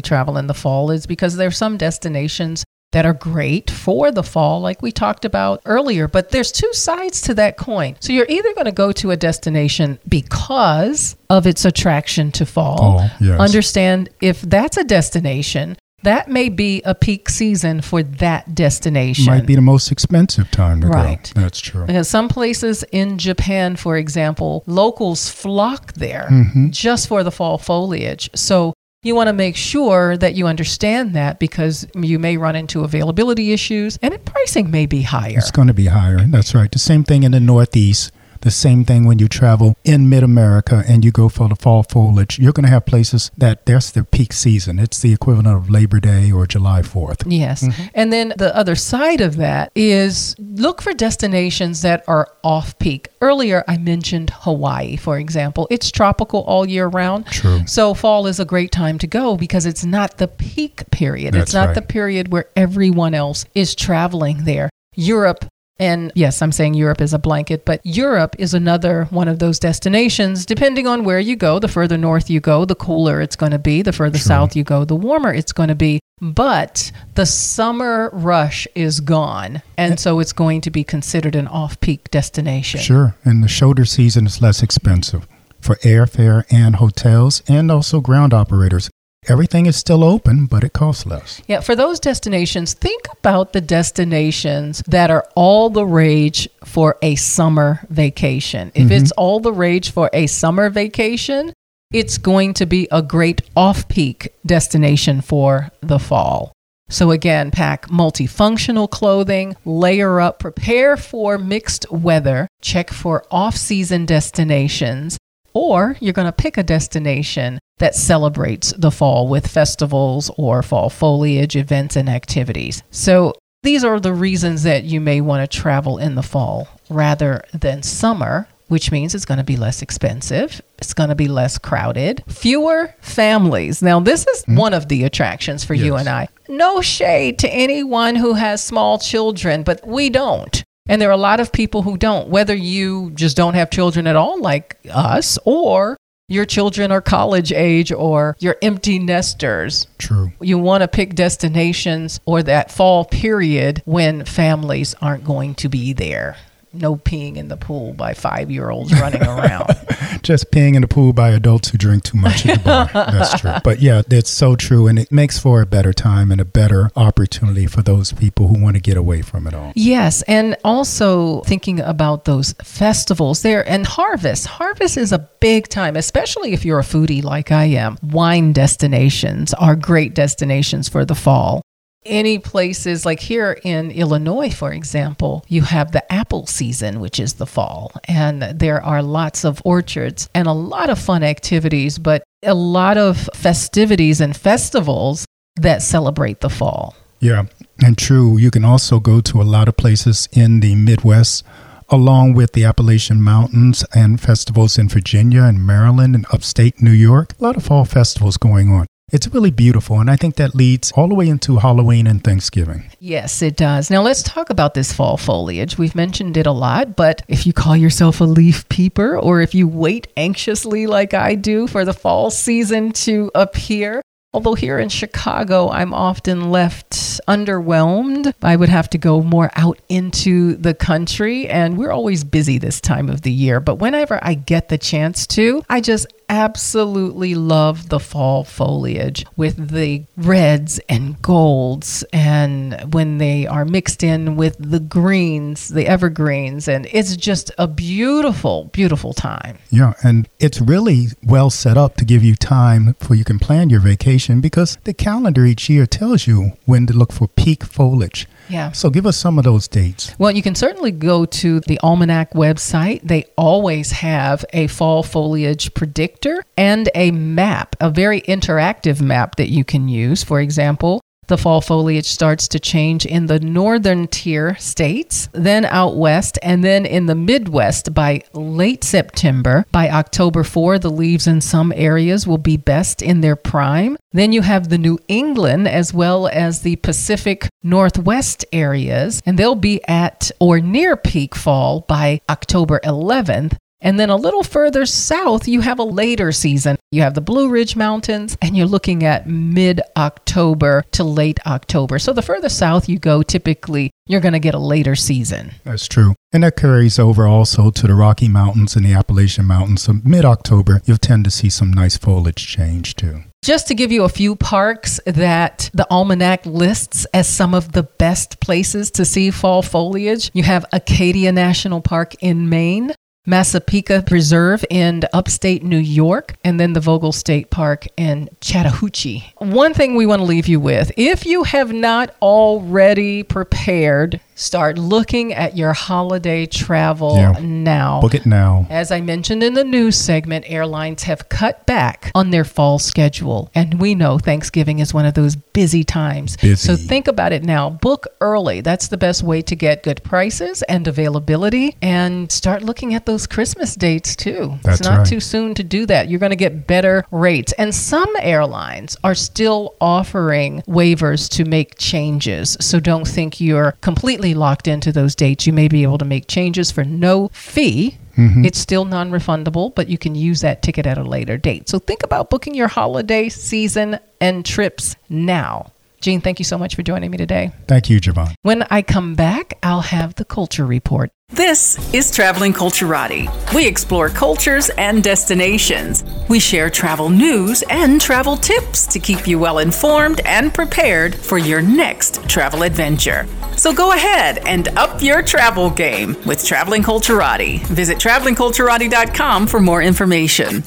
travel 0.00 0.36
in 0.38 0.46
the 0.46 0.54
fall 0.54 0.90
is 0.90 1.06
because 1.06 1.36
there's 1.36 1.56
some 1.56 1.76
destinations 1.76 2.64
that 2.92 3.04
are 3.04 3.12
great 3.12 3.72
for 3.72 4.12
the 4.12 4.22
fall, 4.22 4.60
like 4.60 4.80
we 4.80 4.92
talked 4.92 5.24
about 5.24 5.60
earlier. 5.64 6.06
But 6.06 6.30
there's 6.30 6.52
two 6.52 6.72
sides 6.72 7.20
to 7.22 7.34
that 7.34 7.56
coin. 7.56 7.96
So 7.98 8.12
you're 8.12 8.24
either 8.28 8.54
going 8.54 8.66
to 8.66 8.72
go 8.72 8.92
to 8.92 9.10
a 9.10 9.16
destination 9.16 9.98
because 10.08 11.16
of 11.28 11.44
its 11.44 11.64
attraction 11.64 12.30
to 12.32 12.46
fall. 12.46 13.00
Oh, 13.00 13.16
yes. 13.20 13.40
Understand 13.40 14.10
if 14.20 14.40
that's 14.42 14.76
a 14.76 14.84
destination 14.84 15.76
that 16.04 16.28
may 16.28 16.48
be 16.48 16.80
a 16.84 16.94
peak 16.94 17.28
season 17.28 17.80
for 17.80 18.02
that 18.02 18.54
destination. 18.54 19.26
Might 19.26 19.46
be 19.46 19.54
the 19.54 19.60
most 19.60 19.90
expensive 19.90 20.50
time 20.50 20.80
to 20.82 20.86
right. 20.86 21.32
go. 21.34 21.40
That's 21.40 21.60
true. 21.60 21.86
Because 21.86 22.08
some 22.08 22.28
places 22.28 22.84
in 22.92 23.18
Japan, 23.18 23.76
for 23.76 23.96
example, 23.96 24.62
locals 24.66 25.28
flock 25.28 25.92
there 25.94 26.28
Mm-hmm. 26.30 26.70
just 26.70 27.08
for 27.08 27.22
the 27.22 27.30
fall 27.30 27.58
foliage. 27.58 28.30
So 28.34 28.72
you 29.02 29.14
want 29.14 29.28
to 29.28 29.32
make 29.32 29.56
sure 29.56 30.16
that 30.16 30.34
you 30.34 30.46
understand 30.46 31.14
that 31.14 31.38
because 31.38 31.86
you 31.94 32.18
may 32.18 32.36
run 32.36 32.56
into 32.56 32.84
availability 32.84 33.52
issues 33.52 33.98
and 34.02 34.24
pricing 34.24 34.70
may 34.70 34.86
be 34.86 35.02
higher. 35.02 35.38
It's 35.38 35.50
going 35.50 35.68
to 35.68 35.74
be 35.74 35.86
higher. 35.86 36.20
That's 36.20 36.54
right. 36.54 36.70
The 36.70 36.78
same 36.78 37.04
thing 37.04 37.22
in 37.22 37.32
the 37.32 37.40
Northeast. 37.40 38.12
The 38.44 38.50
same 38.50 38.84
thing 38.84 39.06
when 39.06 39.18
you 39.18 39.26
travel 39.26 39.74
in 39.84 40.10
mid 40.10 40.22
America 40.22 40.84
and 40.86 41.02
you 41.02 41.10
go 41.10 41.30
for 41.30 41.48
the 41.48 41.56
fall 41.56 41.82
foliage. 41.82 42.38
You're 42.38 42.52
going 42.52 42.64
to 42.64 42.70
have 42.70 42.84
places 42.84 43.30
that 43.38 43.64
that's 43.64 43.90
their 43.90 44.04
peak 44.04 44.34
season. 44.34 44.78
It's 44.78 45.00
the 45.00 45.14
equivalent 45.14 45.48
of 45.48 45.70
Labor 45.70 45.98
Day 45.98 46.30
or 46.30 46.46
July 46.46 46.82
4th. 46.82 47.24
Yes. 47.26 47.62
Mm-hmm. 47.62 47.84
And 47.94 48.12
then 48.12 48.34
the 48.36 48.54
other 48.54 48.74
side 48.74 49.22
of 49.22 49.36
that 49.36 49.72
is 49.74 50.36
look 50.38 50.82
for 50.82 50.92
destinations 50.92 51.80
that 51.80 52.04
are 52.06 52.28
off 52.44 52.78
peak. 52.78 53.08
Earlier, 53.22 53.64
I 53.66 53.78
mentioned 53.78 54.28
Hawaii, 54.28 54.96
for 54.96 55.18
example. 55.18 55.66
It's 55.70 55.90
tropical 55.90 56.42
all 56.42 56.66
year 56.68 56.88
round. 56.88 57.24
True. 57.28 57.66
So 57.66 57.94
fall 57.94 58.26
is 58.26 58.40
a 58.40 58.44
great 58.44 58.72
time 58.72 58.98
to 58.98 59.06
go 59.06 59.38
because 59.38 59.64
it's 59.64 59.86
not 59.86 60.18
the 60.18 60.28
peak 60.28 60.90
period. 60.90 61.32
That's 61.32 61.44
it's 61.44 61.54
not 61.54 61.68
right. 61.68 61.74
the 61.76 61.82
period 61.82 62.30
where 62.30 62.50
everyone 62.56 63.14
else 63.14 63.46
is 63.54 63.74
traveling 63.74 64.44
there. 64.44 64.68
Europe 64.96 65.46
and 65.78 66.12
yes, 66.14 66.40
I'm 66.40 66.52
saying 66.52 66.74
Europe 66.74 67.00
is 67.00 67.12
a 67.12 67.18
blanket, 67.18 67.64
but 67.64 67.80
Europe 67.84 68.36
is 68.38 68.54
another 68.54 69.06
one 69.10 69.26
of 69.26 69.40
those 69.40 69.58
destinations. 69.58 70.46
Depending 70.46 70.86
on 70.86 71.04
where 71.04 71.18
you 71.18 71.34
go, 71.34 71.58
the 71.58 71.68
further 71.68 71.98
north 71.98 72.30
you 72.30 72.40
go, 72.40 72.64
the 72.64 72.76
cooler 72.76 73.20
it's 73.20 73.36
going 73.36 73.52
to 73.52 73.58
be. 73.58 73.82
The 73.82 73.92
further 73.92 74.18
south 74.18 74.54
you 74.54 74.62
go, 74.62 74.84
the 74.84 74.94
warmer 74.94 75.34
it's 75.34 75.52
going 75.52 75.68
to 75.68 75.74
be. 75.74 75.98
But 76.20 76.92
the 77.16 77.26
summer 77.26 78.08
rush 78.12 78.68
is 78.76 79.00
gone. 79.00 79.62
And 79.76 79.98
so 79.98 80.20
it's 80.20 80.32
going 80.32 80.60
to 80.62 80.70
be 80.70 80.84
considered 80.84 81.34
an 81.34 81.48
off 81.48 81.80
peak 81.80 82.08
destination. 82.10 82.80
Sure. 82.80 83.16
And 83.24 83.42
the 83.42 83.48
shoulder 83.48 83.84
season 83.84 84.26
is 84.26 84.40
less 84.40 84.62
expensive 84.62 85.26
for 85.60 85.76
airfare 85.76 86.44
and 86.52 86.76
hotels 86.76 87.42
and 87.48 87.70
also 87.70 88.00
ground 88.00 88.32
operators. 88.32 88.90
Everything 89.26 89.66
is 89.66 89.76
still 89.76 90.04
open, 90.04 90.46
but 90.46 90.64
it 90.64 90.72
costs 90.72 91.06
less. 91.06 91.40
Yeah, 91.46 91.60
for 91.60 91.74
those 91.74 91.98
destinations, 91.98 92.74
think 92.74 93.06
about 93.18 93.52
the 93.52 93.60
destinations 93.60 94.82
that 94.86 95.10
are 95.10 95.26
all 95.34 95.70
the 95.70 95.86
rage 95.86 96.48
for 96.64 96.98
a 97.00 97.14
summer 97.14 97.86
vacation. 97.88 98.70
If 98.74 98.84
mm-hmm. 98.84 98.92
it's 98.92 99.12
all 99.12 99.40
the 99.40 99.52
rage 99.52 99.90
for 99.90 100.10
a 100.12 100.26
summer 100.26 100.68
vacation, 100.68 101.52
it's 101.92 102.18
going 102.18 102.54
to 102.54 102.66
be 102.66 102.88
a 102.90 103.02
great 103.02 103.42
off 103.56 103.88
peak 103.88 104.28
destination 104.44 105.20
for 105.20 105.70
the 105.80 105.98
fall. 105.98 106.52
So, 106.90 107.10
again, 107.10 107.50
pack 107.50 107.88
multifunctional 107.88 108.90
clothing, 108.90 109.56
layer 109.64 110.20
up, 110.20 110.38
prepare 110.38 110.96
for 110.96 111.38
mixed 111.38 111.90
weather, 111.90 112.46
check 112.60 112.90
for 112.90 113.24
off 113.30 113.56
season 113.56 114.04
destinations, 114.04 115.16
or 115.54 115.96
you're 116.00 116.12
going 116.12 116.26
to 116.26 116.32
pick 116.32 116.58
a 116.58 116.62
destination 116.62 117.58
that 117.78 117.94
celebrates 117.94 118.72
the 118.76 118.90
fall 118.90 119.28
with 119.28 119.46
festivals 119.46 120.30
or 120.36 120.62
fall 120.62 120.90
foliage 120.90 121.56
events 121.56 121.96
and 121.96 122.08
activities. 122.08 122.82
So, 122.90 123.34
these 123.62 123.82
are 123.82 123.98
the 123.98 124.12
reasons 124.12 124.64
that 124.64 124.84
you 124.84 125.00
may 125.00 125.22
want 125.22 125.50
to 125.50 125.58
travel 125.58 125.96
in 125.96 126.16
the 126.16 126.22
fall 126.22 126.68
rather 126.90 127.42
than 127.54 127.82
summer, 127.82 128.46
which 128.68 128.92
means 128.92 129.14
it's 129.14 129.24
going 129.24 129.38
to 129.38 129.44
be 129.44 129.56
less 129.56 129.80
expensive, 129.80 130.60
it's 130.76 130.92
going 130.92 131.08
to 131.08 131.14
be 131.14 131.28
less 131.28 131.56
crowded, 131.56 132.22
fewer 132.28 132.94
families. 133.00 133.80
Now, 133.80 134.00
this 134.00 134.26
is 134.26 134.44
hmm? 134.44 134.56
one 134.56 134.74
of 134.74 134.88
the 134.88 135.04
attractions 135.04 135.64
for 135.64 135.72
you 135.72 135.96
and 135.96 136.10
I. 136.10 136.28
No 136.46 136.82
shade 136.82 137.38
to 137.38 137.48
anyone 137.48 138.16
who 138.16 138.34
has 138.34 138.62
small 138.62 138.98
children, 138.98 139.62
but 139.62 139.86
we 139.86 140.10
don't. 140.10 140.62
And 140.86 141.00
there 141.00 141.08
are 141.08 141.12
a 141.12 141.16
lot 141.16 141.40
of 141.40 141.52
people 141.52 141.82
who 141.82 141.96
don't, 141.96 142.28
whether 142.28 142.54
you 142.54 143.10
just 143.12 143.36
don't 143.36 143.54
have 143.54 143.70
children 143.70 144.06
at 144.06 144.16
all, 144.16 144.40
like 144.40 144.78
us, 144.92 145.38
or 145.44 145.96
your 146.28 146.44
children 146.44 146.90
are 146.90 147.00
college 147.00 147.52
age 147.52 147.92
or 147.92 148.36
you're 148.38 148.56
empty 148.62 148.98
nesters. 148.98 149.86
True. 149.98 150.32
You 150.40 150.58
want 150.58 150.82
to 150.82 150.88
pick 150.88 151.14
destinations 151.14 152.20
or 152.26 152.42
that 152.42 152.70
fall 152.70 153.04
period 153.04 153.82
when 153.84 154.24
families 154.24 154.94
aren't 155.00 155.24
going 155.24 155.54
to 155.56 155.68
be 155.68 155.92
there. 155.92 156.36
No 156.74 156.96
peeing 156.96 157.36
in 157.36 157.48
the 157.48 157.56
pool 157.56 157.92
by 157.92 158.14
five 158.14 158.50
year 158.50 158.70
olds 158.70 158.92
running 158.92 159.22
around. 159.22 159.68
Just 160.22 160.50
peeing 160.50 160.74
in 160.74 160.82
the 160.82 160.88
pool 160.88 161.12
by 161.12 161.30
adults 161.30 161.68
who 161.68 161.78
drink 161.78 162.04
too 162.04 162.18
much 162.18 162.46
at 162.46 162.58
the 162.58 162.64
bar. 162.64 162.90
That's 162.92 163.40
true. 163.40 163.52
But 163.62 163.80
yeah, 163.80 164.02
that's 164.06 164.30
so 164.30 164.56
true. 164.56 164.86
And 164.86 164.98
it 164.98 165.12
makes 165.12 165.38
for 165.38 165.60
a 165.60 165.66
better 165.66 165.92
time 165.92 166.32
and 166.32 166.40
a 166.40 166.44
better 166.44 166.90
opportunity 166.96 167.66
for 167.66 167.82
those 167.82 168.12
people 168.12 168.48
who 168.48 168.60
want 168.60 168.76
to 168.76 168.80
get 168.80 168.96
away 168.96 169.22
from 169.22 169.46
it 169.46 169.54
all. 169.54 169.72
Yes, 169.74 170.22
and 170.22 170.56
also 170.64 171.40
thinking 171.42 171.80
about 171.80 172.24
those 172.24 172.54
festivals 172.62 173.42
there 173.42 173.68
and 173.68 173.86
harvest. 173.86 174.46
Harvest 174.46 174.96
is 174.96 175.12
a 175.12 175.18
big 175.40 175.68
time, 175.68 175.96
especially 175.96 176.52
if 176.52 176.64
you're 176.64 176.78
a 176.78 176.82
foodie 176.82 177.22
like 177.22 177.52
I 177.52 177.64
am. 177.64 177.98
Wine 178.02 178.52
destinations 178.52 179.52
are 179.54 179.76
great 179.76 180.14
destinations 180.14 180.88
for 180.88 181.04
the 181.04 181.14
fall. 181.14 181.62
Any 182.06 182.38
places 182.38 183.06
like 183.06 183.18
here 183.18 183.58
in 183.64 183.90
Illinois, 183.90 184.50
for 184.50 184.72
example, 184.72 185.42
you 185.48 185.62
have 185.62 185.92
the 185.92 186.12
apple 186.12 186.46
season, 186.46 187.00
which 187.00 187.18
is 187.18 187.34
the 187.34 187.46
fall, 187.46 187.92
and 188.06 188.42
there 188.42 188.82
are 188.82 189.02
lots 189.02 189.42
of 189.42 189.62
orchards 189.64 190.28
and 190.34 190.46
a 190.46 190.52
lot 190.52 190.90
of 190.90 190.98
fun 190.98 191.22
activities, 191.22 191.98
but 191.98 192.22
a 192.42 192.52
lot 192.52 192.98
of 192.98 193.30
festivities 193.32 194.20
and 194.20 194.36
festivals 194.36 195.24
that 195.56 195.80
celebrate 195.80 196.40
the 196.40 196.50
fall. 196.50 196.94
Yeah, 197.20 197.44
and 197.82 197.96
true. 197.96 198.36
You 198.36 198.50
can 198.50 198.66
also 198.66 199.00
go 199.00 199.22
to 199.22 199.40
a 199.40 199.42
lot 199.44 199.66
of 199.66 199.78
places 199.78 200.28
in 200.32 200.60
the 200.60 200.74
Midwest, 200.74 201.42
along 201.88 202.34
with 202.34 202.52
the 202.52 202.64
Appalachian 202.64 203.22
Mountains 203.22 203.82
and 203.94 204.20
festivals 204.20 204.76
in 204.76 204.90
Virginia 204.90 205.44
and 205.44 205.66
Maryland 205.66 206.14
and 206.14 206.26
upstate 206.30 206.82
New 206.82 206.90
York. 206.90 207.32
A 207.40 207.42
lot 207.42 207.56
of 207.56 207.64
fall 207.64 207.86
festivals 207.86 208.36
going 208.36 208.70
on. 208.70 208.86
It's 209.14 209.28
really 209.28 209.52
beautiful, 209.52 210.00
and 210.00 210.10
I 210.10 210.16
think 210.16 210.34
that 210.36 210.56
leads 210.56 210.90
all 210.90 211.06
the 211.06 211.14
way 211.14 211.28
into 211.28 211.58
Halloween 211.58 212.08
and 212.08 212.24
Thanksgiving. 212.24 212.90
Yes, 212.98 213.42
it 213.42 213.56
does. 213.56 213.88
Now 213.88 214.02
let's 214.02 214.24
talk 214.24 214.50
about 214.50 214.74
this 214.74 214.92
fall 214.92 215.16
foliage. 215.16 215.78
We've 215.78 215.94
mentioned 215.94 216.36
it 216.36 216.48
a 216.48 216.50
lot, 216.50 216.96
but 216.96 217.22
if 217.28 217.46
you 217.46 217.52
call 217.52 217.76
yourself 217.76 218.20
a 218.20 218.24
leaf 218.24 218.68
peeper 218.68 219.16
or 219.16 219.40
if 219.40 219.54
you 219.54 219.68
wait 219.68 220.08
anxiously 220.16 220.88
like 220.88 221.14
I 221.14 221.36
do 221.36 221.68
for 221.68 221.84
the 221.84 221.92
fall 221.92 222.28
season 222.32 222.90
to 223.04 223.30
appear, 223.36 224.02
although 224.32 224.54
here 224.54 224.80
in 224.80 224.88
Chicago 224.88 225.70
I'm 225.70 225.94
often 225.94 226.50
left 226.50 226.90
underwhelmed, 227.28 228.34
I 228.42 228.56
would 228.56 228.68
have 228.68 228.90
to 228.90 228.98
go 228.98 229.22
more 229.22 229.52
out 229.54 229.78
into 229.88 230.56
the 230.56 230.74
country 230.74 231.46
and 231.46 231.78
we're 231.78 231.92
always 231.92 232.24
busy 232.24 232.58
this 232.58 232.80
time 232.80 233.08
of 233.08 233.22
the 233.22 233.30
year, 233.30 233.60
but 233.60 233.76
whenever 233.76 234.18
I 234.20 234.34
get 234.34 234.70
the 234.70 234.78
chance 234.78 235.24
to, 235.28 235.62
I 235.70 235.80
just 235.80 236.08
absolutely 236.28 237.34
love 237.34 237.88
the 237.88 238.00
fall 238.00 238.44
foliage 238.44 239.24
with 239.36 239.68
the 239.70 240.04
reds 240.16 240.80
and 240.88 241.20
golds 241.22 242.04
and 242.12 242.92
when 242.92 243.18
they 243.18 243.46
are 243.46 243.64
mixed 243.64 244.02
in 244.02 244.36
with 244.36 244.56
the 244.58 244.80
greens, 244.80 245.68
the 245.68 245.86
evergreens 245.86 246.68
and 246.68 246.86
it's 246.92 247.16
just 247.16 247.50
a 247.58 247.66
beautiful 247.66 248.64
beautiful 248.72 249.12
time. 249.12 249.58
Yeah, 249.70 249.94
and 250.02 250.28
it's 250.38 250.60
really 250.60 251.08
well 251.22 251.50
set 251.50 251.76
up 251.76 251.96
to 251.96 252.04
give 252.04 252.22
you 252.22 252.34
time 252.34 252.94
for 252.94 253.14
you 253.14 253.24
can 253.24 253.38
plan 253.38 253.70
your 253.70 253.80
vacation 253.80 254.40
because 254.40 254.78
the 254.84 254.94
calendar 254.94 255.44
each 255.44 255.68
year 255.68 255.86
tells 255.86 256.26
you 256.26 256.52
when 256.64 256.86
to 256.86 256.92
look 256.92 257.12
for 257.12 257.28
peak 257.28 257.64
foliage. 257.64 258.26
Yeah. 258.48 258.72
So 258.72 258.90
give 258.90 259.06
us 259.06 259.16
some 259.16 259.38
of 259.38 259.44
those 259.44 259.68
dates. 259.68 260.14
Well, 260.18 260.30
you 260.30 260.42
can 260.42 260.54
certainly 260.54 260.90
go 260.90 261.24
to 261.24 261.60
the 261.60 261.78
Almanac 261.82 262.32
website. 262.32 263.00
They 263.02 263.24
always 263.36 263.92
have 263.92 264.44
a 264.52 264.66
fall 264.66 265.02
foliage 265.02 265.72
predictor 265.74 266.44
and 266.56 266.88
a 266.94 267.10
map, 267.10 267.76
a 267.80 267.90
very 267.90 268.20
interactive 268.22 269.00
map 269.00 269.36
that 269.36 269.48
you 269.50 269.64
can 269.64 269.88
use. 269.88 270.22
For 270.22 270.40
example, 270.40 271.00
The 271.26 271.38
fall 271.38 271.60
foliage 271.60 272.06
starts 272.06 272.48
to 272.48 272.60
change 272.60 273.06
in 273.06 273.26
the 273.26 273.40
northern 273.40 274.06
tier 274.08 274.56
states, 274.56 275.28
then 275.32 275.64
out 275.64 275.96
west, 275.96 276.38
and 276.42 276.62
then 276.62 276.84
in 276.84 277.06
the 277.06 277.14
Midwest 277.14 277.94
by 277.94 278.22
late 278.32 278.84
September. 278.84 279.64
By 279.72 279.88
October 279.88 280.44
4, 280.44 280.78
the 280.78 280.90
leaves 280.90 281.26
in 281.26 281.40
some 281.40 281.72
areas 281.74 282.26
will 282.26 282.38
be 282.38 282.56
best 282.56 283.02
in 283.02 283.20
their 283.20 283.36
prime. 283.36 283.96
Then 284.12 284.32
you 284.32 284.42
have 284.42 284.68
the 284.68 284.78
New 284.78 284.98
England 285.08 285.66
as 285.66 285.92
well 285.92 286.28
as 286.28 286.60
the 286.60 286.76
Pacific 286.76 287.48
Northwest 287.62 288.44
areas, 288.52 289.20
and 289.26 289.38
they'll 289.38 289.54
be 289.54 289.80
at 289.88 290.30
or 290.38 290.60
near 290.60 290.96
peak 290.96 291.34
fall 291.34 291.80
by 291.88 292.20
October 292.28 292.80
11th. 292.84 293.56
And 293.84 294.00
then 294.00 294.08
a 294.08 294.16
little 294.16 294.42
further 294.42 294.86
south, 294.86 295.46
you 295.46 295.60
have 295.60 295.78
a 295.78 295.84
later 295.84 296.32
season. 296.32 296.78
You 296.90 297.02
have 297.02 297.12
the 297.12 297.20
Blue 297.20 297.50
Ridge 297.50 297.76
Mountains, 297.76 298.36
and 298.40 298.56
you're 298.56 298.66
looking 298.66 299.04
at 299.04 299.28
mid 299.28 299.82
October 299.96 300.84
to 300.92 301.04
late 301.04 301.38
October. 301.46 301.98
So 301.98 302.14
the 302.14 302.22
further 302.22 302.48
south 302.48 302.88
you 302.88 302.98
go, 302.98 303.22
typically 303.22 303.90
you're 304.06 304.22
going 304.22 304.32
to 304.32 304.38
get 304.38 304.54
a 304.54 304.58
later 304.58 304.94
season. 304.94 305.52
That's 305.64 305.86
true. 305.86 306.14
And 306.32 306.42
that 306.42 306.56
carries 306.56 306.98
over 306.98 307.26
also 307.26 307.70
to 307.70 307.86
the 307.86 307.94
Rocky 307.94 308.26
Mountains 308.26 308.74
and 308.74 308.84
the 308.84 308.94
Appalachian 308.94 309.44
Mountains. 309.44 309.82
So 309.82 309.94
mid 310.02 310.24
October, 310.24 310.80
you'll 310.84 310.96
tend 310.96 311.24
to 311.24 311.30
see 311.30 311.50
some 311.50 311.70
nice 311.70 311.96
foliage 311.96 312.46
change 312.46 312.96
too. 312.96 313.22
Just 313.44 313.68
to 313.68 313.74
give 313.74 313.92
you 313.92 314.04
a 314.04 314.08
few 314.08 314.34
parks 314.36 314.98
that 315.04 315.68
the 315.74 315.86
almanac 315.90 316.46
lists 316.46 317.06
as 317.12 317.28
some 317.28 317.52
of 317.52 317.72
the 317.72 317.82
best 317.82 318.40
places 318.40 318.90
to 318.92 319.04
see 319.04 319.30
fall 319.30 319.60
foliage, 319.60 320.30
you 320.32 320.42
have 320.42 320.64
Acadia 320.72 321.30
National 321.30 321.82
Park 321.82 322.14
in 322.22 322.48
Maine, 322.48 322.94
Massapequa 323.26 324.02
Preserve 324.02 324.66
in 324.68 325.00
upstate 325.14 325.62
New 325.62 325.78
York, 325.78 326.36
and 326.44 326.60
then 326.60 326.74
the 326.74 326.80
Vogel 326.80 327.10
State 327.10 327.48
Park 327.48 327.86
in 327.96 328.28
Chattahoochee. 328.42 329.32
One 329.38 329.72
thing 329.72 329.94
we 329.94 330.04
want 330.04 330.20
to 330.20 330.26
leave 330.26 330.46
you 330.46 330.60
with 330.60 330.92
if 330.98 331.24
you 331.24 331.44
have 331.44 331.72
not 331.72 332.14
already 332.20 333.22
prepared 333.22 334.20
Start 334.36 334.78
looking 334.78 335.32
at 335.32 335.56
your 335.56 335.72
holiday 335.72 336.44
travel 336.44 337.16
yeah. 337.16 337.38
now. 337.40 338.00
Book 338.00 338.14
it 338.14 338.26
now. 338.26 338.66
As 338.68 338.90
I 338.90 339.00
mentioned 339.00 339.44
in 339.44 339.54
the 339.54 339.62
news 339.62 339.96
segment, 339.96 340.44
airlines 340.48 341.04
have 341.04 341.28
cut 341.28 341.64
back 341.66 342.10
on 342.16 342.30
their 342.30 342.44
fall 342.44 342.80
schedule. 342.80 343.50
And 343.54 343.80
we 343.80 343.94
know 343.94 344.18
Thanksgiving 344.18 344.80
is 344.80 344.92
one 344.92 345.06
of 345.06 345.14
those 345.14 345.36
busy 345.36 345.84
times. 345.84 346.36
Busy. 346.36 346.56
So 346.56 346.74
think 346.74 347.06
about 347.06 347.32
it 347.32 347.44
now. 347.44 347.70
Book 347.70 348.08
early. 348.20 348.60
That's 348.60 348.88
the 348.88 348.96
best 348.96 349.22
way 349.22 349.40
to 349.42 349.54
get 349.54 349.84
good 349.84 350.02
prices 350.02 350.62
and 350.62 350.88
availability. 350.88 351.76
And 351.80 352.30
start 352.32 352.64
looking 352.64 352.94
at 352.94 353.06
those 353.06 353.28
Christmas 353.28 353.76
dates 353.76 354.16
too. 354.16 354.58
That's 354.64 354.80
it's 354.80 354.88
not 354.88 354.98
right. 354.98 355.06
too 355.06 355.20
soon 355.20 355.54
to 355.54 355.62
do 355.62 355.86
that. 355.86 356.08
You're 356.08 356.20
going 356.20 356.30
to 356.30 356.36
get 356.36 356.66
better 356.66 357.06
rates. 357.12 357.52
And 357.52 357.72
some 357.72 358.10
airlines 358.20 358.96
are 359.04 359.14
still 359.14 359.76
offering 359.80 360.62
waivers 360.62 361.28
to 361.36 361.44
make 361.44 361.78
changes. 361.78 362.56
So 362.60 362.80
don't 362.80 363.06
think 363.06 363.40
you're 363.40 363.72
completely 363.80 364.23
completely 364.24 364.40
locked 364.40 364.68
into 364.68 364.90
those 364.90 365.14
dates. 365.14 365.46
You 365.46 365.52
may 365.52 365.68
be 365.68 365.82
able 365.82 365.98
to 365.98 366.04
make 366.04 366.28
changes 366.28 366.70
for 366.70 366.82
no 366.82 367.28
fee. 367.32 367.98
Mm-hmm. 368.16 368.46
It's 368.46 368.58
still 368.58 368.86
non 368.86 369.10
refundable, 369.10 369.74
but 369.74 369.88
you 369.88 369.98
can 369.98 370.14
use 370.14 370.40
that 370.40 370.62
ticket 370.62 370.86
at 370.86 370.96
a 370.96 371.02
later 371.02 371.36
date. 371.36 371.68
So 371.68 371.78
think 371.78 372.02
about 372.02 372.30
booking 372.30 372.54
your 372.54 372.68
holiday 372.68 373.28
season 373.28 373.98
and 374.22 374.46
trips 374.46 374.96
now. 375.10 375.72
Gene, 376.04 376.20
thank 376.20 376.38
you 376.38 376.44
so 376.44 376.58
much 376.58 376.74
for 376.74 376.82
joining 376.82 377.10
me 377.10 377.16
today. 377.16 377.50
Thank 377.66 377.88
you, 377.88 377.98
Javon. 377.98 378.34
When 378.42 378.62
I 378.64 378.82
come 378.82 379.14
back, 379.14 379.54
I'll 379.62 379.80
have 379.80 380.14
the 380.16 380.26
culture 380.26 380.66
report. 380.66 381.10
This 381.30 381.78
is 381.94 382.10
Traveling 382.10 382.52
Culturati. 382.52 383.26
We 383.54 383.66
explore 383.66 384.10
cultures 384.10 384.68
and 384.76 385.02
destinations. 385.02 386.04
We 386.28 386.40
share 386.40 386.68
travel 386.68 387.08
news 387.08 387.64
and 387.70 388.02
travel 388.02 388.36
tips 388.36 388.86
to 388.88 388.98
keep 388.98 389.26
you 389.26 389.38
well 389.38 389.60
informed 389.60 390.20
and 390.26 390.52
prepared 390.52 391.14
for 391.14 391.38
your 391.38 391.62
next 391.62 392.28
travel 392.28 392.64
adventure. 392.64 393.26
So 393.56 393.72
go 393.72 393.92
ahead 393.92 394.40
and 394.44 394.68
up 394.76 395.00
your 395.00 395.22
travel 395.22 395.70
game 395.70 396.16
with 396.26 396.44
Traveling 396.44 396.82
Culturati. 396.82 397.64
Visit 397.68 397.96
travelingculturati.com 397.96 399.46
for 399.46 399.58
more 399.58 399.80
information. 399.82 400.64